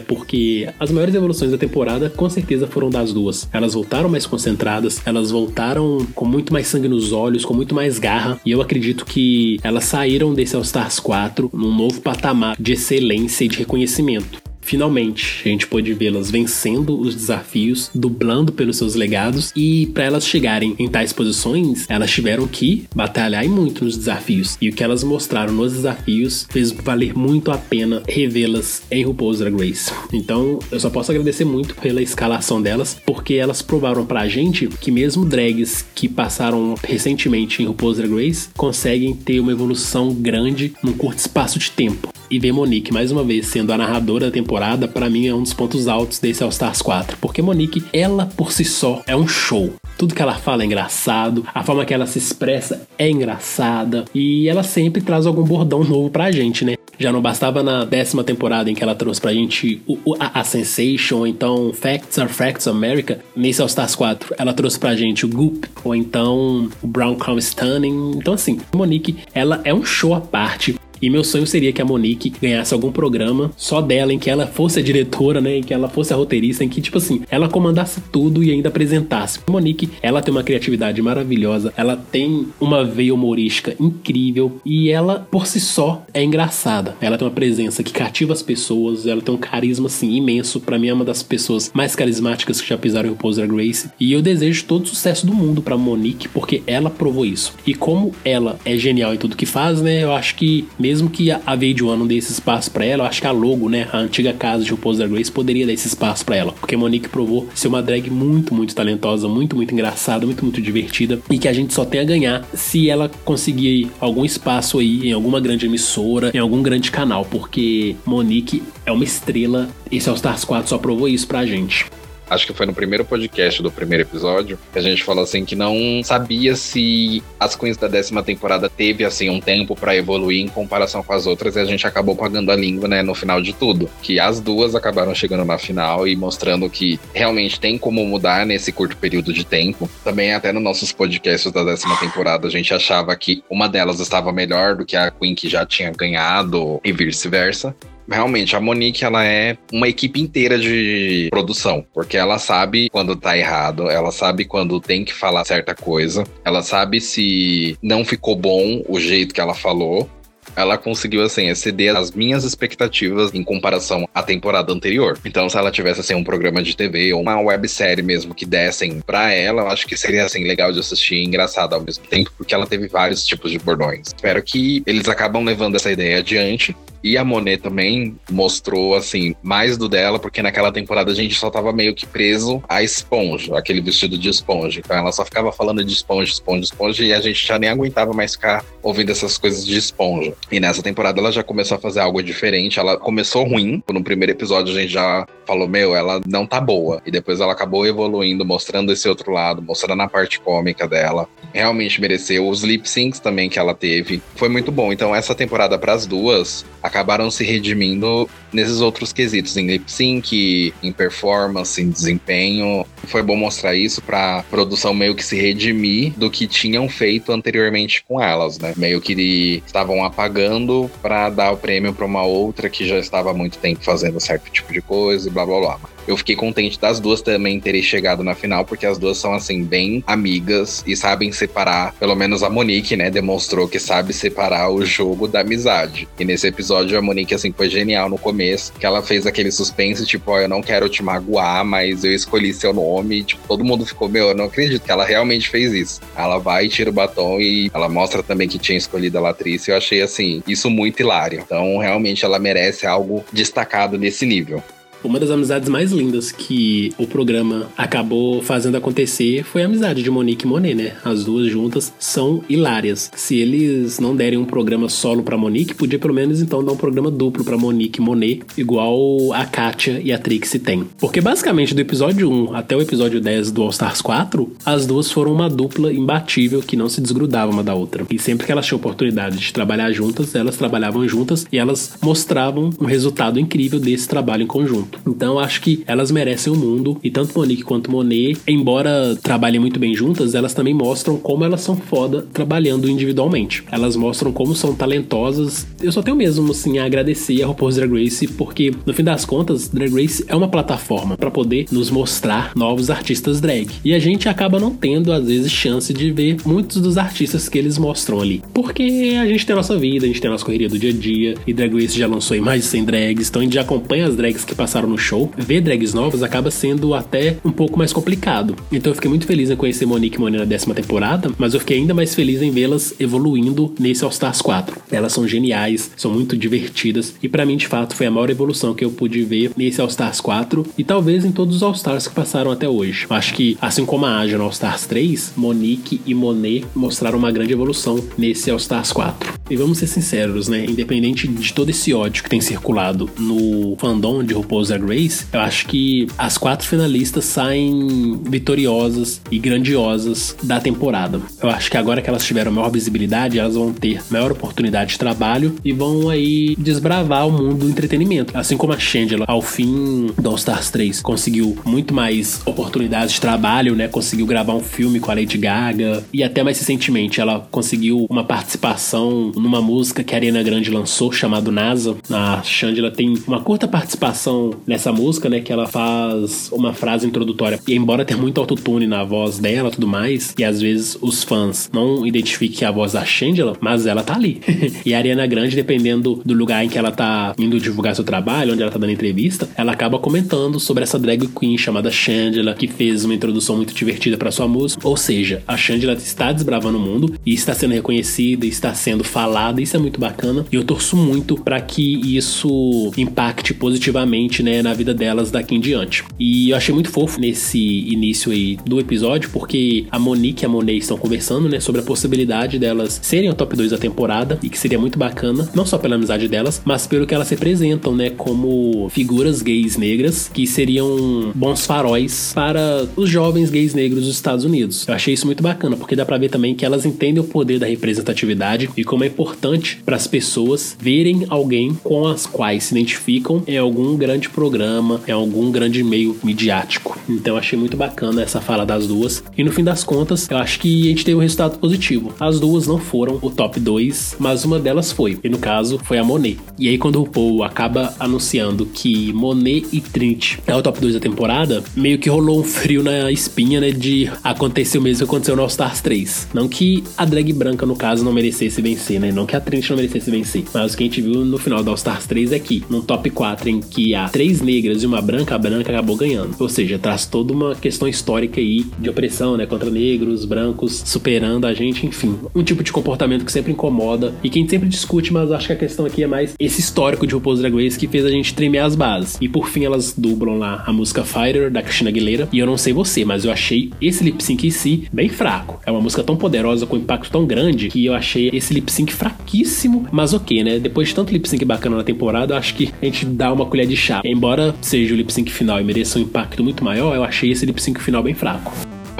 Porque 0.00 0.68
as 0.78 0.90
maiores 0.90 1.14
evoluções 1.14 1.50
da 1.50 1.58
temporada 1.58 2.10
com 2.10 2.28
certeza 2.28 2.66
foram 2.66 2.90
das 2.90 3.12
duas. 3.12 3.48
Elas 3.52 3.74
voltaram 3.74 4.08
mais 4.08 4.26
concentradas, 4.26 5.00
elas 5.04 5.30
voltaram 5.30 6.06
com 6.14 6.24
muito 6.24 6.52
mais 6.52 6.66
sangue 6.66 6.88
nos 6.88 7.12
olhos, 7.12 7.44
com 7.44 7.54
muito 7.54 7.74
mais 7.74 7.98
garra, 7.98 8.40
e 8.44 8.50
eu 8.50 8.60
acredito 8.60 9.04
que 9.04 9.58
elas 9.62 9.84
saíram 9.84 10.34
desse 10.34 10.56
All 10.56 10.62
Stars 10.62 11.00
4 11.00 11.50
num 11.52 11.74
novo 11.74 12.00
patamar 12.00 12.56
de 12.58 12.72
excelência 12.72 13.44
e 13.44 13.48
de 13.48 13.58
reconhecimento. 13.58 14.45
Finalmente, 14.66 15.42
a 15.44 15.48
gente 15.48 15.64
pôde 15.64 15.94
vê-las 15.94 16.28
vencendo 16.28 16.98
os 16.98 17.14
desafios, 17.14 17.88
dublando 17.94 18.52
pelos 18.52 18.76
seus 18.76 18.96
legados 18.96 19.52
e 19.54 19.86
para 19.94 20.02
elas 20.02 20.26
chegarem 20.26 20.74
em 20.76 20.88
tais 20.88 21.12
posições, 21.12 21.86
elas 21.88 22.10
tiveram 22.10 22.48
que 22.48 22.84
batalhar 22.92 23.48
muito 23.48 23.84
nos 23.84 23.96
desafios. 23.96 24.58
E 24.60 24.68
o 24.68 24.72
que 24.72 24.82
elas 24.82 25.04
mostraram 25.04 25.52
nos 25.52 25.72
desafios 25.72 26.48
fez 26.50 26.72
valer 26.72 27.16
muito 27.16 27.52
a 27.52 27.58
pena 27.58 28.02
revê-las 28.08 28.82
em 28.90 29.04
RuPaul's 29.04 29.38
Drag 29.38 29.54
Race. 29.54 29.92
Então, 30.12 30.58
eu 30.72 30.80
só 30.80 30.90
posso 30.90 31.12
agradecer 31.12 31.44
muito 31.44 31.76
pela 31.76 32.02
escalação 32.02 32.60
delas, 32.60 33.00
porque 33.06 33.34
elas 33.34 33.62
provaram 33.62 34.04
pra 34.04 34.26
gente 34.26 34.66
que 34.66 34.90
mesmo 34.90 35.24
drags 35.24 35.86
que 35.94 36.08
passaram 36.08 36.74
recentemente 36.82 37.62
em 37.62 37.66
RuPaul's 37.66 37.98
Drag 37.98 38.12
Race 38.12 38.48
conseguem 38.56 39.14
ter 39.14 39.38
uma 39.38 39.52
evolução 39.52 40.12
grande 40.12 40.74
num 40.82 40.92
curto 40.92 41.18
espaço 41.18 41.56
de 41.56 41.70
tempo. 41.70 42.15
E 42.28 42.40
ver 42.40 42.50
Monique 42.50 42.92
mais 42.92 43.12
uma 43.12 43.22
vez 43.22 43.46
sendo 43.46 43.72
a 43.72 43.78
narradora 43.78 44.26
da 44.26 44.32
temporada, 44.32 44.88
para 44.88 45.08
mim 45.08 45.28
é 45.28 45.34
um 45.34 45.42
dos 45.42 45.54
pontos 45.54 45.86
altos 45.86 46.18
desse 46.18 46.42
All 46.42 46.48
Stars 46.48 46.82
4, 46.82 47.18
porque 47.20 47.40
Monique, 47.40 47.84
ela 47.92 48.26
por 48.36 48.50
si 48.50 48.64
só 48.64 49.00
é 49.06 49.14
um 49.14 49.28
show. 49.28 49.72
Tudo 49.96 50.14
que 50.14 50.20
ela 50.20 50.34
fala 50.34 50.62
é 50.62 50.66
engraçado, 50.66 51.46
a 51.54 51.62
forma 51.62 51.84
que 51.84 51.94
ela 51.94 52.06
se 52.06 52.18
expressa 52.18 52.86
é 52.98 53.08
engraçada 53.08 54.04
e 54.12 54.48
ela 54.48 54.64
sempre 54.64 55.00
traz 55.00 55.24
algum 55.24 55.44
bordão 55.44 55.84
novo 55.84 56.10
pra 56.10 56.32
gente, 56.32 56.64
né? 56.64 56.74
Já 56.98 57.12
não 57.12 57.20
bastava 57.20 57.62
na 57.62 57.84
décima 57.84 58.24
temporada 58.24 58.70
em 58.70 58.74
que 58.74 58.82
ela 58.82 58.94
trouxe 58.94 59.20
pra 59.20 59.32
gente 59.32 59.82
o, 59.86 59.98
o, 60.04 60.16
a, 60.18 60.40
a, 60.40 60.44
Sensation, 60.44 61.18
ou 61.18 61.26
então 61.26 61.72
Facts 61.72 62.18
Are 62.18 62.32
Facts 62.32 62.66
America. 62.66 63.20
Nesse 63.36 63.60
All 63.60 63.68
Stars 63.68 63.94
4, 63.94 64.34
ela 64.38 64.54
trouxe 64.54 64.78
pra 64.78 64.96
gente 64.96 65.26
o 65.26 65.28
Goop, 65.28 65.68
ou 65.84 65.94
então 65.94 66.70
o 66.82 66.86
Brown 66.86 67.14
Crown 67.14 67.38
Stunning. 67.38 68.12
Então, 68.16 68.32
assim, 68.32 68.58
Monique, 68.74 69.16
ela 69.34 69.60
é 69.62 69.74
um 69.74 69.84
show 69.84 70.14
à 70.14 70.20
parte. 70.20 70.74
E 71.06 71.08
meu 71.08 71.22
sonho 71.22 71.46
seria 71.46 71.72
que 71.72 71.80
a 71.80 71.84
Monique 71.84 72.32
ganhasse 72.42 72.74
algum 72.74 72.90
programa 72.90 73.52
só 73.56 73.80
dela, 73.80 74.12
em 74.12 74.18
que 74.18 74.28
ela 74.28 74.44
fosse 74.44 74.80
a 74.80 74.82
diretora, 74.82 75.40
né? 75.40 75.58
Em 75.58 75.62
que 75.62 75.72
ela 75.72 75.88
fosse 75.88 76.12
a 76.12 76.16
roteirista, 76.16 76.64
em 76.64 76.68
que, 76.68 76.80
tipo 76.80 76.98
assim, 76.98 77.22
ela 77.30 77.48
comandasse 77.48 78.00
tudo 78.10 78.42
e 78.42 78.50
ainda 78.50 78.70
apresentasse. 78.70 79.38
A 79.46 79.52
Monique, 79.52 79.88
ela 80.02 80.20
tem 80.20 80.34
uma 80.34 80.42
criatividade 80.42 81.00
maravilhosa, 81.00 81.72
ela 81.76 81.94
tem 81.96 82.48
uma 82.60 82.84
veia 82.84 83.14
humorística 83.14 83.76
incrível 83.78 84.60
e 84.66 84.90
ela, 84.90 85.24
por 85.30 85.46
si 85.46 85.60
só, 85.60 86.04
é 86.12 86.24
engraçada. 86.24 86.96
Ela 87.00 87.16
tem 87.16 87.24
uma 87.24 87.32
presença 87.32 87.84
que 87.84 87.92
cativa 87.92 88.32
as 88.32 88.42
pessoas, 88.42 89.06
ela 89.06 89.22
tem 89.22 89.32
um 89.32 89.38
carisma, 89.38 89.86
assim, 89.86 90.12
imenso. 90.12 90.58
Para 90.58 90.76
mim, 90.76 90.88
é 90.88 90.92
uma 90.92 91.04
das 91.04 91.22
pessoas 91.22 91.70
mais 91.72 91.94
carismáticas 91.94 92.60
que 92.60 92.68
já 92.68 92.76
pisaram 92.76 93.08
em 93.08 93.12
RuPaul's 93.12 93.36
Drag 93.36 93.54
Race. 93.54 93.88
E 94.00 94.12
eu 94.12 94.20
desejo 94.20 94.64
todo 94.64 94.86
o 94.86 94.88
sucesso 94.88 95.24
do 95.24 95.32
mundo 95.32 95.62
pra 95.62 95.76
Monique, 95.76 96.26
porque 96.26 96.64
ela 96.66 96.90
provou 96.90 97.24
isso. 97.24 97.54
E 97.64 97.74
como 97.76 98.12
ela 98.24 98.58
é 98.64 98.76
genial 98.76 99.14
em 99.14 99.18
tudo 99.18 99.36
que 99.36 99.46
faz, 99.46 99.80
né? 99.80 100.02
Eu 100.02 100.10
acho 100.10 100.34
que 100.34 100.66
mesmo 100.76 100.95
que 101.08 101.30
a 101.30 101.40
One 101.46 101.98
não 101.98 102.06
dê 102.06 102.16
esse 102.16 102.32
espaço 102.32 102.70
para 102.70 102.84
ela, 102.84 103.04
eu 103.04 103.06
acho 103.06 103.20
que 103.20 103.26
a 103.26 103.30
logo, 103.30 103.68
né, 103.68 103.88
a 103.92 103.98
antiga 103.98 104.32
casa 104.32 104.64
de 104.64 104.70
RuPaul's 104.70 104.98
Drag 104.98 105.12
Race 105.12 105.30
poderia 105.30 105.66
dar 105.66 105.72
esse 105.72 105.88
espaço 105.88 106.24
para 106.24 106.36
ela, 106.36 106.52
porque 106.52 106.76
Monique 106.76 107.08
provou 107.08 107.48
ser 107.54 107.68
uma 107.68 107.82
drag 107.82 108.10
muito, 108.10 108.54
muito 108.54 108.74
talentosa, 108.74 109.28
muito, 109.28 109.56
muito 109.56 109.72
engraçada, 109.72 110.24
muito, 110.26 110.42
muito 110.44 110.60
divertida 110.60 111.20
e 111.30 111.38
que 111.38 111.48
a 111.48 111.52
gente 111.52 111.74
só 111.74 111.84
tem 111.84 112.00
a 112.00 112.04
ganhar 112.04 112.44
se 112.54 112.88
ela 112.88 113.10
conseguir 113.24 113.90
algum 114.00 114.24
espaço 114.24 114.78
aí 114.78 115.08
em 115.08 115.12
alguma 115.12 115.40
grande 115.40 115.66
emissora, 115.66 116.30
em 116.34 116.38
algum 116.38 116.62
grande 116.62 116.90
canal, 116.90 117.24
porque 117.24 117.96
Monique 118.04 118.62
é 118.84 118.92
uma 118.92 119.04
estrela. 119.04 119.68
Esse 119.90 120.08
All 120.08 120.16
Stars 120.16 120.44
4 120.44 120.68
só 120.68 120.78
provou 120.78 121.08
isso 121.08 121.26
pra 121.26 121.46
gente 121.46 121.86
acho 122.28 122.46
que 122.46 122.52
foi 122.52 122.66
no 122.66 122.74
primeiro 122.74 123.04
podcast 123.04 123.62
do 123.62 123.70
primeiro 123.70 124.02
episódio, 124.04 124.58
que 124.72 124.78
a 124.78 124.82
gente 124.82 125.02
falou 125.02 125.24
assim 125.24 125.44
que 125.44 125.56
não 125.56 126.02
sabia 126.04 126.54
se 126.56 127.22
as 127.38 127.54
queens 127.54 127.76
da 127.76 127.88
décima 127.88 128.22
temporada 128.22 128.68
teve 128.68 129.04
assim 129.04 129.30
um 129.30 129.40
tempo 129.40 129.74
para 129.74 129.96
evoluir 129.96 130.44
em 130.44 130.48
comparação 130.48 131.02
com 131.02 131.12
as 131.12 131.26
outras 131.26 131.56
e 131.56 131.60
a 131.60 131.64
gente 131.64 131.86
acabou 131.86 132.16
pagando 132.16 132.50
a 132.50 132.56
língua, 132.56 132.88
né, 132.88 133.02
no 133.02 133.14
final 133.14 133.40
de 133.40 133.52
tudo. 133.52 133.88
Que 134.02 134.18
as 134.18 134.40
duas 134.40 134.74
acabaram 134.74 135.14
chegando 135.14 135.44
na 135.44 135.58
final 135.58 136.06
e 136.06 136.16
mostrando 136.16 136.68
que 136.68 136.98
realmente 137.14 137.60
tem 137.60 137.78
como 137.78 138.04
mudar 138.04 138.46
nesse 138.46 138.72
curto 138.72 138.96
período 138.96 139.32
de 139.32 139.44
tempo. 139.44 139.88
Também 140.04 140.32
até 140.32 140.52
nos 140.52 140.62
nossos 140.62 140.92
podcasts 140.92 141.50
da 141.52 141.64
décima 141.64 141.96
temporada 141.96 142.46
a 142.46 142.50
gente 142.50 142.72
achava 142.72 143.14
que 143.16 143.42
uma 143.50 143.68
delas 143.68 144.00
estava 144.00 144.32
melhor 144.32 144.76
do 144.76 144.84
que 144.84 144.96
a 144.96 145.10
queen 145.10 145.34
que 145.34 145.48
já 145.48 145.64
tinha 145.64 145.90
ganhado 145.90 146.80
e 146.84 146.92
vice-versa 146.92 147.74
realmente, 148.10 148.56
a 148.56 148.60
Monique, 148.60 149.04
ela 149.04 149.24
é 149.24 149.56
uma 149.72 149.88
equipe 149.88 150.20
inteira 150.20 150.58
de 150.58 151.28
produção, 151.30 151.84
porque 151.92 152.16
ela 152.16 152.38
sabe 152.38 152.88
quando 152.90 153.16
tá 153.16 153.36
errado, 153.36 153.90
ela 153.90 154.10
sabe 154.10 154.44
quando 154.44 154.80
tem 154.80 155.04
que 155.04 155.12
falar 155.12 155.44
certa 155.44 155.74
coisa, 155.74 156.24
ela 156.44 156.62
sabe 156.62 157.00
se 157.00 157.76
não 157.82 158.04
ficou 158.04 158.36
bom 158.36 158.82
o 158.88 158.98
jeito 158.98 159.34
que 159.34 159.40
ela 159.40 159.54
falou, 159.54 160.08
ela 160.54 160.78
conseguiu, 160.78 161.22
assim, 161.22 161.48
exceder 161.48 161.96
as 161.96 162.10
minhas 162.12 162.44
expectativas 162.44 163.34
em 163.34 163.42
comparação 163.42 164.08
à 164.14 164.22
temporada 164.22 164.72
anterior. 164.72 165.18
Então, 165.24 165.48
se 165.48 165.56
ela 165.58 165.70
tivesse, 165.70 166.00
assim, 166.00 166.14
um 166.14 166.24
programa 166.24 166.62
de 166.62 166.76
TV 166.76 167.12
ou 167.12 167.20
uma 167.20 167.40
websérie 167.40 168.02
mesmo 168.02 168.34
que 168.34 168.46
dessem 168.46 169.00
pra 169.00 169.32
ela, 169.32 169.62
eu 169.62 169.68
acho 169.68 169.86
que 169.86 169.96
seria, 169.96 170.24
assim, 170.24 170.44
legal 170.44 170.72
de 170.72 170.78
assistir 170.78 171.16
e 171.16 171.24
engraçado 171.24 171.74
ao 171.74 171.82
mesmo 171.82 172.06
tempo, 172.06 172.30
porque 172.38 172.54
ela 172.54 172.66
teve 172.66 172.88
vários 172.88 173.24
tipos 173.24 173.50
de 173.50 173.58
bordões. 173.58 174.08
Espero 174.08 174.42
que 174.42 174.82
eles 174.86 175.08
acabam 175.08 175.44
levando 175.44 175.76
essa 175.76 175.90
ideia 175.90 176.18
adiante 176.18 176.74
e 177.06 177.16
a 177.16 177.24
Monet 177.24 177.58
também 177.62 178.16
mostrou, 178.28 178.96
assim, 178.96 179.32
mais 179.40 179.78
do 179.78 179.88
dela, 179.88 180.18
porque 180.18 180.42
naquela 180.42 180.72
temporada 180.72 181.12
a 181.12 181.14
gente 181.14 181.36
só 181.36 181.48
tava 181.48 181.72
meio 181.72 181.94
que 181.94 182.04
preso 182.04 182.60
à 182.68 182.82
esponja, 182.82 183.56
aquele 183.56 183.80
vestido 183.80 184.18
de 184.18 184.28
esponja. 184.28 184.80
Então 184.80 184.96
ela 184.96 185.12
só 185.12 185.24
ficava 185.24 185.52
falando 185.52 185.84
de 185.84 185.92
esponja, 185.92 186.32
esponja, 186.32 186.64
esponja, 186.64 187.04
e 187.04 187.12
a 187.12 187.20
gente 187.20 187.46
já 187.46 187.60
nem 187.60 187.70
aguentava 187.70 188.12
mais 188.12 188.32
ficar 188.32 188.64
ouvindo 188.82 189.12
essas 189.12 189.38
coisas 189.38 189.64
de 189.64 189.78
esponja. 189.78 190.34
E 190.50 190.58
nessa 190.58 190.82
temporada 190.82 191.20
ela 191.20 191.30
já 191.30 191.44
começou 191.44 191.76
a 191.76 191.80
fazer 191.80 192.00
algo 192.00 192.20
diferente. 192.20 192.80
Ela 192.80 192.96
começou 192.96 193.44
ruim, 193.44 193.80
no 193.88 194.02
primeiro 194.02 194.32
episódio 194.32 194.74
a 194.74 194.80
gente 194.80 194.92
já 194.92 195.24
falou, 195.46 195.68
meu, 195.68 195.94
ela 195.94 196.20
não 196.26 196.44
tá 196.44 196.60
boa. 196.60 197.00
E 197.06 197.10
depois 197.12 197.40
ela 197.40 197.52
acabou 197.52 197.86
evoluindo, 197.86 198.44
mostrando 198.44 198.92
esse 198.92 199.08
outro 199.08 199.30
lado, 199.30 199.62
mostrando 199.62 200.02
a 200.02 200.08
parte 200.08 200.40
cômica 200.40 200.88
dela. 200.88 201.28
Realmente 201.52 202.00
mereceu. 202.00 202.48
Os 202.48 202.64
lip 202.64 202.88
syncs 202.88 203.20
também 203.20 203.48
que 203.48 203.60
ela 203.60 203.74
teve. 203.74 204.20
Foi 204.34 204.48
muito 204.48 204.72
bom. 204.72 204.92
Então 204.92 205.14
essa 205.14 205.36
temporada 205.36 205.78
para 205.78 205.92
as 205.92 206.04
duas 206.04 206.66
acabaram 206.96 207.30
se 207.30 207.44
redimindo 207.44 208.28
nesses 208.52 208.80
outros 208.80 209.12
quesitos, 209.12 209.56
em 209.56 209.66
lip 209.66 209.90
sync, 209.90 210.72
em 210.82 210.92
performance, 210.92 211.80
em 211.80 211.90
desempenho. 211.90 212.86
Foi 213.04 213.22
bom 213.22 213.36
mostrar 213.36 213.74
isso 213.74 214.00
pra 214.00 214.44
produção 214.50 214.94
meio 214.94 215.14
que 215.14 215.24
se 215.24 215.36
redimir 215.36 216.14
do 216.16 216.30
que 216.30 216.46
tinham 216.46 216.88
feito 216.88 217.32
anteriormente 217.32 218.02
com 218.06 218.20
elas, 218.20 218.58
né? 218.58 218.72
Meio 218.76 219.00
que 219.00 219.62
estavam 219.66 220.04
apagando 220.04 220.90
para 221.02 221.28
dar 221.28 221.52
o 221.52 221.56
prêmio 221.56 221.92
para 221.92 222.06
uma 222.06 222.22
outra 222.22 222.70
que 222.70 222.86
já 222.86 222.98
estava 222.98 223.30
há 223.30 223.34
muito 223.34 223.58
tempo 223.58 223.84
fazendo 223.84 224.18
certo 224.20 224.50
tipo 224.50 224.72
de 224.72 224.80
coisa 224.80 225.28
e 225.28 225.30
blá 225.30 225.44
blá 225.44 225.58
blá. 225.60 225.95
Eu 226.06 226.16
fiquei 226.16 226.36
contente 226.36 226.78
das 226.80 227.00
duas 227.00 227.20
também 227.20 227.60
terem 227.60 227.82
chegado 227.82 228.22
na 228.22 228.34
final, 228.34 228.64
porque 228.64 228.86
as 228.86 228.98
duas 228.98 229.18
são, 229.18 229.34
assim, 229.34 229.64
bem 229.64 230.02
amigas 230.06 230.82
e 230.86 230.96
sabem 230.96 231.32
separar. 231.32 231.92
Pelo 231.94 232.14
menos 232.14 232.42
a 232.42 232.50
Monique, 232.50 232.96
né, 232.96 233.10
demonstrou 233.10 233.68
que 233.68 233.78
sabe 233.78 234.12
separar 234.12 234.70
o 234.70 234.84
jogo 234.84 235.26
da 235.26 235.40
amizade. 235.40 236.08
E 236.18 236.24
nesse 236.24 236.46
episódio, 236.46 236.98
a 236.98 237.02
Monique, 237.02 237.34
assim, 237.34 237.52
foi 237.52 237.68
genial 237.68 238.08
no 238.08 238.18
começo, 238.18 238.72
que 238.72 238.86
ela 238.86 239.02
fez 239.02 239.26
aquele 239.26 239.50
suspense, 239.50 240.06
tipo, 240.06 240.30
ó, 240.30 240.34
oh, 240.34 240.38
eu 240.40 240.48
não 240.48 240.62
quero 240.62 240.88
te 240.88 241.02
magoar, 241.02 241.64
mas 241.64 242.04
eu 242.04 242.12
escolhi 242.12 242.52
seu 242.52 242.72
nome. 242.72 243.18
E, 243.18 243.24
tipo, 243.24 243.46
todo 243.46 243.64
mundo 243.64 243.84
ficou, 243.84 244.08
meu, 244.08 244.28
eu 244.28 244.34
não 244.34 244.46
acredito 244.46 244.82
que 244.82 244.90
ela 244.90 245.04
realmente 245.04 245.48
fez 245.48 245.72
isso. 245.72 246.00
Ela 246.16 246.38
vai, 246.38 246.68
tira 246.68 246.90
o 246.90 246.92
batom 246.92 247.40
e 247.40 247.70
ela 247.72 247.88
mostra 247.88 248.22
também 248.22 248.48
que 248.48 248.58
tinha 248.58 248.78
escolhido 248.78 249.18
a 249.18 249.20
Latrice. 249.20 249.70
Eu 249.70 249.76
achei, 249.76 250.02
assim, 250.02 250.42
isso 250.46 250.70
muito 250.70 251.00
hilário. 251.00 251.40
Então, 251.44 251.78
realmente, 251.78 252.24
ela 252.24 252.38
merece 252.38 252.86
algo 252.86 253.24
destacado 253.32 253.98
nesse 253.98 254.26
nível. 254.26 254.62
Uma 255.06 255.20
das 255.20 255.30
amizades 255.30 255.68
mais 255.68 255.92
lindas 255.92 256.32
que 256.32 256.92
o 256.98 257.06
programa 257.06 257.68
acabou 257.78 258.42
fazendo 258.42 258.76
acontecer 258.76 259.44
foi 259.44 259.62
a 259.62 259.66
amizade 259.66 260.02
de 260.02 260.10
Monique 260.10 260.44
e 260.44 260.48
Monet, 260.48 260.74
né? 260.74 260.94
As 261.04 261.24
duas 261.24 261.48
juntas 261.48 261.94
são 261.96 262.42
hilárias. 262.48 263.12
Se 263.14 263.36
eles 263.36 264.00
não 264.00 264.16
derem 264.16 264.36
um 264.36 264.44
programa 264.44 264.88
solo 264.88 265.22
para 265.22 265.38
Monique, 265.38 265.76
podia 265.76 265.96
pelo 265.96 266.12
menos 266.12 266.42
então 266.42 266.62
dar 266.62 266.72
um 266.72 266.76
programa 266.76 267.08
duplo 267.08 267.44
para 267.44 267.56
Monique 267.56 268.00
e 268.00 268.02
Monet, 268.02 268.42
igual 268.58 269.32
a 269.32 269.44
Katia 269.46 270.00
e 270.02 270.12
a 270.12 270.18
Trixie 270.18 270.58
têm. 270.58 270.84
Porque 270.98 271.20
basicamente 271.20 271.72
do 271.72 271.80
episódio 271.80 272.28
1 272.28 272.56
até 272.56 272.74
o 272.74 272.82
episódio 272.82 273.20
10 273.20 273.52
do 273.52 273.62
All 273.62 273.70
Stars 273.70 274.02
4, 274.02 274.56
as 274.64 274.86
duas 274.88 275.08
foram 275.08 275.32
uma 275.32 275.48
dupla 275.48 275.92
imbatível 275.92 276.60
que 276.60 276.76
não 276.76 276.88
se 276.88 277.00
desgrudava 277.00 277.52
uma 277.52 277.62
da 277.62 277.74
outra. 277.74 278.04
E 278.10 278.18
sempre 278.18 278.44
que 278.44 278.50
elas 278.50 278.66
tinham 278.66 278.78
oportunidade 278.78 279.38
de 279.38 279.52
trabalhar 279.52 279.92
juntas, 279.92 280.34
elas 280.34 280.56
trabalhavam 280.56 281.06
juntas 281.06 281.46
e 281.52 281.58
elas 281.58 281.96
mostravam 282.02 282.70
um 282.80 282.86
resultado 282.86 283.38
incrível 283.38 283.78
desse 283.78 284.08
trabalho 284.08 284.42
em 284.42 284.48
conjunto. 284.48 284.95
Então 285.06 285.38
acho 285.38 285.60
que 285.60 285.82
elas 285.86 286.10
merecem 286.10 286.52
o 286.52 286.56
mundo 286.56 286.98
e 287.02 287.10
tanto 287.10 287.36
Monique 287.38 287.62
quanto 287.62 287.90
Monet, 287.90 288.38
embora 288.46 289.16
trabalhem 289.22 289.60
muito 289.60 289.78
bem 289.78 289.94
juntas, 289.94 290.34
elas 290.34 290.54
também 290.54 290.74
mostram 290.74 291.16
como 291.16 291.44
elas 291.44 291.60
são 291.60 291.76
foda 291.76 292.26
trabalhando 292.32 292.88
individualmente. 292.88 293.64
Elas 293.70 293.96
mostram 293.96 294.32
como 294.32 294.54
são 294.54 294.74
talentosas. 294.74 295.66
Eu 295.82 295.92
só 295.92 296.02
tenho 296.02 296.16
mesmo 296.16 296.50
assim 296.50 296.78
a 296.78 296.84
agradecer 296.84 297.42
a 297.42 297.46
RuPaul's 297.46 297.76
Drag 297.76 297.92
Race 297.92 298.26
porque 298.28 298.72
no 298.84 298.92
fim 298.92 299.04
das 299.04 299.24
contas, 299.24 299.68
Drag 299.68 299.92
Race 299.92 300.24
é 300.28 300.36
uma 300.36 300.48
plataforma 300.48 301.16
para 301.16 301.30
poder 301.30 301.66
nos 301.70 301.90
mostrar 301.90 302.52
novos 302.54 302.90
artistas 302.90 303.40
drag. 303.40 303.68
E 303.84 303.94
a 303.94 303.98
gente 303.98 304.28
acaba 304.28 304.58
não 304.58 304.70
tendo 304.70 305.12
às 305.12 305.26
vezes 305.26 305.50
chance 305.50 305.92
de 305.92 306.10
ver 306.10 306.36
muitos 306.44 306.80
dos 306.80 306.98
artistas 306.98 307.48
que 307.48 307.58
eles 307.58 307.78
mostram 307.78 308.20
ali. 308.20 308.42
Porque 308.52 309.16
a 309.20 309.26
gente 309.26 309.46
tem 309.46 309.54
a 309.54 309.56
nossa 309.56 309.76
vida, 309.76 310.04
a 310.04 310.08
gente 310.08 310.20
tem 310.20 310.28
a 310.28 310.32
nossa 310.32 310.44
correria 310.44 310.68
do 310.68 310.78
dia 310.78 310.90
a 310.90 310.92
dia 310.92 311.34
e 311.46 311.52
Drag 311.52 311.72
Race 311.74 311.98
já 311.98 312.06
lançou 312.06 312.36
em 312.36 312.40
mais 312.40 312.62
de 312.62 312.68
100 312.68 312.84
drags, 312.84 313.28
então 313.28 313.40
a 313.40 313.44
gente 313.44 313.54
já 313.54 313.62
acompanha 313.62 314.06
as 314.06 314.16
drags 314.16 314.44
que 314.44 314.54
passaram 314.54 314.75
no 314.84 314.98
show, 314.98 315.30
ver 315.36 315.60
drags 315.60 315.94
novas 315.94 316.22
acaba 316.22 316.50
sendo 316.50 316.92
até 316.92 317.36
um 317.44 317.52
pouco 317.52 317.78
mais 317.78 317.92
complicado. 317.92 318.56
Então 318.72 318.90
eu 318.90 318.94
fiquei 318.94 319.08
muito 319.08 319.26
feliz 319.26 319.48
em 319.48 319.56
conhecer 319.56 319.86
Monique 319.86 320.16
e 320.16 320.20
Monet 320.20 320.38
na 320.40 320.44
décima 320.44 320.74
temporada, 320.74 321.30
mas 321.38 321.54
eu 321.54 321.60
fiquei 321.60 321.78
ainda 321.78 321.94
mais 321.94 322.14
feliz 322.14 322.42
em 322.42 322.50
vê-las 322.50 322.94
evoluindo 322.98 323.72
nesse 323.78 324.04
All 324.04 324.10
Stars 324.10 324.42
4. 324.42 324.76
Elas 324.90 325.12
são 325.12 325.26
geniais, 325.26 325.90
são 325.96 326.10
muito 326.10 326.36
divertidas 326.36 327.14
e 327.22 327.28
para 327.28 327.46
mim 327.46 327.56
de 327.56 327.68
fato 327.68 327.94
foi 327.94 328.06
a 328.06 328.10
maior 328.10 328.30
evolução 328.30 328.74
que 328.74 328.84
eu 328.84 328.90
pude 328.90 329.22
ver 329.22 329.52
nesse 329.56 329.80
All 329.80 329.88
Stars 329.88 330.20
4 330.20 330.66
e 330.76 330.84
talvez 330.84 331.24
em 331.24 331.32
todos 331.32 331.56
os 331.56 331.62
All 331.62 331.72
Stars 331.72 332.08
que 332.08 332.14
passaram 332.14 332.50
até 332.50 332.68
hoje. 332.68 333.06
Acho 333.08 333.34
que 333.34 333.56
assim 333.60 333.86
como 333.86 334.06
a 334.06 334.18
Aja 334.18 334.36
no 334.36 334.44
All 334.44 334.50
Stars 334.50 334.86
3, 334.86 335.34
Monique 335.36 336.00
e 336.04 336.14
Monet 336.14 336.64
mostraram 336.74 337.18
uma 337.18 337.30
grande 337.30 337.52
evolução 337.52 338.02
nesse 338.18 338.50
All 338.50 338.56
Stars 338.56 338.92
4. 338.92 339.34
E 339.48 339.56
vamos 339.56 339.78
ser 339.78 339.86
sinceros, 339.86 340.48
né? 340.48 340.64
Independente 340.64 341.28
de 341.28 341.52
todo 341.52 341.70
esse 341.70 341.94
ódio 341.94 342.24
que 342.24 342.30
tem 342.30 342.40
circulado 342.40 343.08
no 343.18 343.76
fandom 343.78 344.24
de 344.24 344.34
RuPaul's 344.34 344.65
Drag 344.68 344.84
Race, 344.84 345.26
eu 345.32 345.40
acho 345.40 345.66
que 345.66 346.06
as 346.16 346.38
quatro 346.38 346.66
finalistas 346.66 347.24
saem 347.24 348.20
vitoriosas 348.24 349.20
e 349.30 349.38
grandiosas 349.38 350.36
da 350.42 350.60
temporada. 350.60 351.20
Eu 351.42 351.50
acho 351.50 351.70
que 351.70 351.76
agora 351.76 352.02
que 352.02 352.08
elas 352.08 352.24
tiveram 352.24 352.52
maior 352.52 352.70
visibilidade, 352.70 353.38
elas 353.38 353.54
vão 353.54 353.72
ter 353.72 354.00
maior 354.10 354.32
oportunidade 354.32 354.92
de 354.92 354.98
trabalho 354.98 355.56
e 355.64 355.72
vão 355.72 356.08
aí 356.08 356.54
desbravar 356.58 357.26
o 357.26 357.32
mundo 357.32 357.56
do 357.56 357.68
entretenimento. 357.68 358.36
Assim 358.36 358.56
como 358.56 358.72
a 358.72 358.78
Shangela, 358.78 359.24
ao 359.28 359.42
fim 359.42 360.08
do 360.18 360.28
All 360.28 360.36
Stars 360.36 360.70
3, 360.70 361.00
conseguiu 361.02 361.56
muito 361.64 361.94
mais 361.94 362.40
oportunidades 362.44 363.14
de 363.14 363.20
trabalho, 363.20 363.74
né? 363.74 363.88
Conseguiu 363.88 364.26
gravar 364.26 364.54
um 364.54 364.60
filme 364.60 365.00
com 365.00 365.10
a 365.10 365.14
Lady 365.14 365.38
Gaga 365.38 366.04
e 366.12 366.22
até 366.22 366.42
mais 366.42 366.58
recentemente 366.58 367.20
ela 367.20 367.46
conseguiu 367.50 368.06
uma 368.08 368.24
participação 368.24 369.32
numa 369.34 369.60
música 369.60 370.02
que 370.02 370.14
a 370.14 370.18
Ariana 370.18 370.42
Grande 370.42 370.70
lançou 370.70 371.12
chamado 371.12 371.50
NASA. 371.52 371.96
A 372.10 372.42
Shangela 372.42 372.90
tem 372.90 373.14
uma 373.26 373.40
curta 373.40 373.68
participação 373.68 374.50
nessa 374.66 374.92
música, 374.92 375.28
né? 375.28 375.40
Que 375.40 375.52
ela 375.52 375.66
faz 375.66 376.50
uma 376.52 376.72
frase 376.72 377.06
introdutória. 377.06 377.58
E 377.66 377.74
embora 377.74 378.04
tenha 378.04 378.20
muito 378.20 378.40
autotune 378.40 378.86
na 378.86 379.04
voz 379.04 379.38
dela 379.38 379.70
tudo 379.70 379.86
mais, 379.86 380.34
e 380.38 380.44
às 380.44 380.60
vezes 380.60 380.96
os 381.00 381.22
fãs 381.22 381.70
não 381.72 382.06
identifiquem 382.06 382.66
a 382.66 382.70
voz 382.70 382.92
da 382.92 383.04
Shangela, 383.04 383.56
mas 383.60 383.86
ela 383.86 384.02
tá 384.02 384.14
ali. 384.14 384.40
e 384.84 384.94
a 384.94 384.98
Ariana 384.98 385.26
Grande, 385.26 385.56
dependendo 385.56 386.20
do 386.24 386.34
lugar 386.34 386.64
em 386.64 386.68
que 386.68 386.78
ela 386.78 386.90
tá 386.90 387.34
indo 387.38 387.58
divulgar 387.60 387.94
seu 387.94 388.04
trabalho, 388.04 388.52
onde 388.52 388.62
ela 388.62 388.70
tá 388.70 388.78
dando 388.78 388.92
entrevista, 388.92 389.48
ela 389.56 389.72
acaba 389.72 389.98
comentando 389.98 390.58
sobre 390.60 390.82
essa 390.82 390.98
drag 390.98 391.26
queen 391.28 391.58
chamada 391.58 391.90
Shangela, 391.90 392.54
que 392.54 392.68
fez 392.68 393.04
uma 393.04 393.14
introdução 393.14 393.56
muito 393.56 393.74
divertida 393.74 394.16
para 394.16 394.30
sua 394.30 394.48
música. 394.48 394.86
Ou 394.86 394.96
seja, 394.96 395.42
a 395.46 395.56
Shangela 395.56 395.94
está 395.94 396.32
desbravando 396.32 396.78
o 396.78 396.80
mundo 396.80 397.14
e 397.24 397.34
está 397.34 397.54
sendo 397.54 397.74
reconhecida, 397.74 398.46
está 398.46 398.74
sendo 398.74 399.04
falada, 399.04 399.60
isso 399.60 399.76
é 399.76 399.78
muito 399.78 400.00
bacana. 400.00 400.44
E 400.50 400.56
eu 400.56 400.64
torço 400.64 400.96
muito 400.96 401.36
para 401.36 401.60
que 401.60 402.16
isso 402.16 402.92
impacte 402.96 403.54
positivamente, 403.54 404.42
né, 404.46 404.62
na 404.62 404.72
vida 404.72 404.94
delas 404.94 405.32
daqui 405.32 405.56
em 405.56 405.60
diante. 405.60 406.04
E 406.20 406.50
eu 406.50 406.56
achei 406.56 406.72
muito 406.72 406.88
fofo 406.88 407.20
nesse 407.20 407.58
início 407.58 408.30
aí 408.30 408.56
do 408.64 408.78
episódio, 408.78 409.28
porque 409.30 409.86
a 409.90 409.98
Monique 409.98 410.44
e 410.44 410.46
a 410.46 410.48
Monet 410.48 410.78
estão 410.78 410.96
conversando, 410.96 411.48
né, 411.48 411.58
sobre 411.58 411.80
a 411.80 411.84
possibilidade 411.84 412.56
delas 412.56 413.00
serem 413.02 413.28
o 413.28 413.34
top 413.34 413.56
2 413.56 413.72
da 413.72 413.78
temporada 413.78 414.38
e 414.42 414.48
que 414.48 414.56
seria 414.56 414.78
muito 414.78 414.96
bacana, 414.96 415.50
não 415.52 415.66
só 415.66 415.76
pela 415.76 415.96
amizade 415.96 416.28
delas, 416.28 416.62
mas 416.64 416.86
pelo 416.86 417.06
que 417.06 417.14
elas 417.14 417.28
representam, 417.28 417.96
né, 417.96 418.10
como 418.10 418.88
figuras 418.88 419.42
gays 419.42 419.76
negras 419.76 420.30
que 420.32 420.46
seriam 420.46 421.32
bons 421.34 421.66
faróis 421.66 422.30
para 422.32 422.86
os 422.94 423.10
jovens 423.10 423.50
gays 423.50 423.74
negros 423.74 424.04
dos 424.04 424.14
Estados 424.14 424.44
Unidos. 424.44 424.86
Eu 424.86 424.94
achei 424.94 425.12
isso 425.12 425.26
muito 425.26 425.42
bacana, 425.42 425.76
porque 425.76 425.96
dá 425.96 426.06
pra 426.06 426.18
ver 426.18 426.28
também 426.28 426.54
que 426.54 426.64
elas 426.64 426.86
entendem 426.86 427.20
o 427.20 427.26
poder 427.26 427.58
da 427.58 427.66
representatividade 427.66 428.70
e 428.76 428.84
como 428.84 429.02
é 429.02 429.08
importante 429.08 429.80
para 429.84 429.96
as 429.96 430.06
pessoas 430.06 430.76
verem 430.78 431.26
alguém 431.28 431.74
com 431.82 432.06
as 432.06 432.26
quais 432.26 432.64
se 432.64 432.74
identificam 432.74 433.42
em 433.46 433.58
algum 433.58 433.96
grande 433.96 434.28
programa, 434.36 435.00
em 435.08 435.12
algum 435.12 435.50
grande 435.50 435.82
meio 435.82 436.14
midiático. 436.22 437.00
Então 437.08 437.38
achei 437.38 437.58
muito 437.58 437.74
bacana 437.74 438.22
essa 438.22 438.38
fala 438.38 438.66
das 438.66 438.86
duas. 438.86 439.24
E 439.36 439.42
no 439.42 439.50
fim 439.50 439.64
das 439.64 439.82
contas, 439.82 440.28
eu 440.30 440.36
acho 440.36 440.60
que 440.60 440.86
a 440.86 440.88
gente 440.90 441.06
teve 441.06 441.16
um 441.16 441.20
resultado 441.20 441.58
positivo. 441.58 442.12
As 442.20 442.38
duas 442.38 442.66
não 442.66 442.78
foram 442.78 443.18
o 443.22 443.30
top 443.30 443.58
2, 443.58 444.16
mas 444.18 444.44
uma 444.44 444.58
delas 444.58 444.92
foi. 444.92 445.18
E 445.24 445.28
no 445.30 445.38
caso, 445.38 445.80
foi 445.84 445.96
a 445.96 446.04
Monet. 446.04 446.38
E 446.58 446.68
aí, 446.68 446.76
quando 446.76 447.02
o 447.02 447.08
Paul 447.08 447.42
acaba 447.42 447.94
anunciando 447.98 448.66
que 448.66 449.10
Monet 449.14 449.66
e 449.72 449.80
Trinity 449.80 450.38
é 450.46 450.54
o 450.54 450.62
top 450.62 450.80
2 450.80 450.94
da 450.94 451.00
temporada, 451.00 451.64
meio 451.74 451.98
que 451.98 452.10
rolou 452.10 452.40
um 452.40 452.44
frio 452.44 452.82
na 452.82 453.10
espinha, 453.10 453.58
né? 453.58 453.70
De 453.70 454.10
acontecer 454.22 454.76
o 454.76 454.82
mesmo 454.82 454.98
que 454.98 455.10
aconteceu 455.10 455.34
no 455.34 455.42
All 455.42 455.48
Stars 455.48 455.80
3. 455.80 456.28
Não 456.34 456.46
que 456.46 456.84
a 456.96 457.06
drag 457.06 457.32
branca, 457.32 457.64
no 457.64 457.74
caso, 457.74 458.04
não 458.04 458.12
merecesse 458.12 458.60
vencer, 458.60 459.00
né? 459.00 459.10
Não 459.10 459.24
que 459.24 459.34
a 459.34 459.40
Trinity 459.40 459.70
não 459.70 459.76
merecesse 459.76 460.10
vencer. 460.10 460.44
Mas 460.52 460.74
o 460.74 460.76
que 460.76 460.82
a 460.82 460.86
gente 460.86 461.00
viu 461.00 461.24
no 461.24 461.38
final 461.38 461.62
do 461.62 461.70
All 461.70 461.76
Stars 461.76 462.06
3 462.06 462.32
é 462.32 462.38
que, 462.38 462.62
num 462.68 462.82
top 462.82 463.08
4 463.08 463.48
em 463.48 463.60
que 463.60 463.94
há 463.94 464.08
três 464.26 464.42
negras 464.42 464.82
e 464.82 464.86
uma 464.86 465.00
branca, 465.00 465.38
branca 465.38 465.70
acabou 465.70 465.96
ganhando. 465.96 466.34
Ou 466.40 466.48
seja, 466.48 466.78
traz 466.78 467.06
toda 467.06 467.32
uma 467.32 467.54
questão 467.54 467.86
histórica 467.86 468.40
aí 468.40 468.66
de 468.76 468.90
opressão, 468.90 469.36
né? 469.36 469.46
Contra 469.46 469.70
negros, 469.70 470.24
brancos, 470.24 470.82
superando 470.84 471.46
a 471.46 471.54
gente, 471.54 471.86
enfim. 471.86 472.16
Um 472.34 472.42
tipo 472.42 472.64
de 472.64 472.72
comportamento 472.72 473.24
que 473.24 473.30
sempre 473.30 473.52
incomoda 473.52 474.12
e 474.24 474.28
que 474.28 474.38
a 474.38 474.42
gente 474.42 474.50
sempre 474.50 474.68
discute, 474.68 475.12
mas 475.12 475.30
acho 475.30 475.46
que 475.46 475.52
a 475.52 475.56
questão 475.56 475.86
aqui 475.86 476.02
é 476.02 476.08
mais 476.08 476.34
esse 476.40 476.60
histórico 476.60 477.06
de 477.06 477.14
RuPaul's 477.14 477.38
Drag 477.38 477.54
Race 477.54 477.78
que 477.78 477.86
fez 477.86 478.04
a 478.04 478.10
gente 478.10 478.34
tremer 478.34 478.58
as 478.58 478.74
bases. 478.74 479.16
E 479.20 479.28
por 479.28 479.48
fim, 479.48 479.64
elas 479.64 479.94
dublam 479.96 480.38
lá 480.38 480.64
a 480.66 480.72
música 480.72 481.04
Fighter, 481.04 481.48
da 481.48 481.62
Christina 481.62 481.90
Aguilera. 481.90 482.28
E 482.32 482.40
eu 482.40 482.46
não 482.46 482.56
sei 482.56 482.72
você, 482.72 483.04
mas 483.04 483.24
eu 483.24 483.30
achei 483.30 483.70
esse 483.80 484.02
lip 484.02 484.20
sync 484.24 484.44
em 484.44 484.50
si 484.50 484.88
bem 484.92 485.08
fraco. 485.08 485.60
É 485.64 485.70
uma 485.70 485.80
música 485.80 486.02
tão 486.02 486.16
poderosa, 486.16 486.66
com 486.66 486.74
um 486.74 486.80
impacto 486.80 487.12
tão 487.12 487.24
grande, 487.24 487.68
que 487.68 487.84
eu 487.84 487.94
achei 487.94 488.28
esse 488.32 488.52
lip 488.52 488.72
sync 488.72 488.92
fraquíssimo, 488.92 489.86
mas 489.92 490.12
ok, 490.12 490.42
né? 490.42 490.58
Depois 490.58 490.88
de 490.88 490.96
tanto 490.96 491.12
lip 491.12 491.28
sync 491.28 491.44
bacana 491.44 491.76
na 491.76 491.84
temporada, 491.84 492.36
acho 492.36 492.54
que 492.54 492.72
a 492.82 492.84
gente 492.84 493.06
dá 493.06 493.32
uma 493.32 493.46
colher 493.46 493.68
de 493.68 493.76
chá. 493.76 494.00
Embora 494.16 494.54
seja 494.62 494.94
o 494.94 494.96
lip 494.96 495.12
sync 495.12 495.30
final 495.30 495.60
e 495.60 495.64
mereça 495.64 495.98
um 495.98 496.02
impacto 496.02 496.42
muito 496.42 496.64
maior, 496.64 496.96
eu 496.96 497.04
achei 497.04 497.30
esse 497.30 497.44
lip 497.44 497.62
sync 497.62 497.78
final 497.82 498.02
bem 498.02 498.14
fraco. 498.14 498.50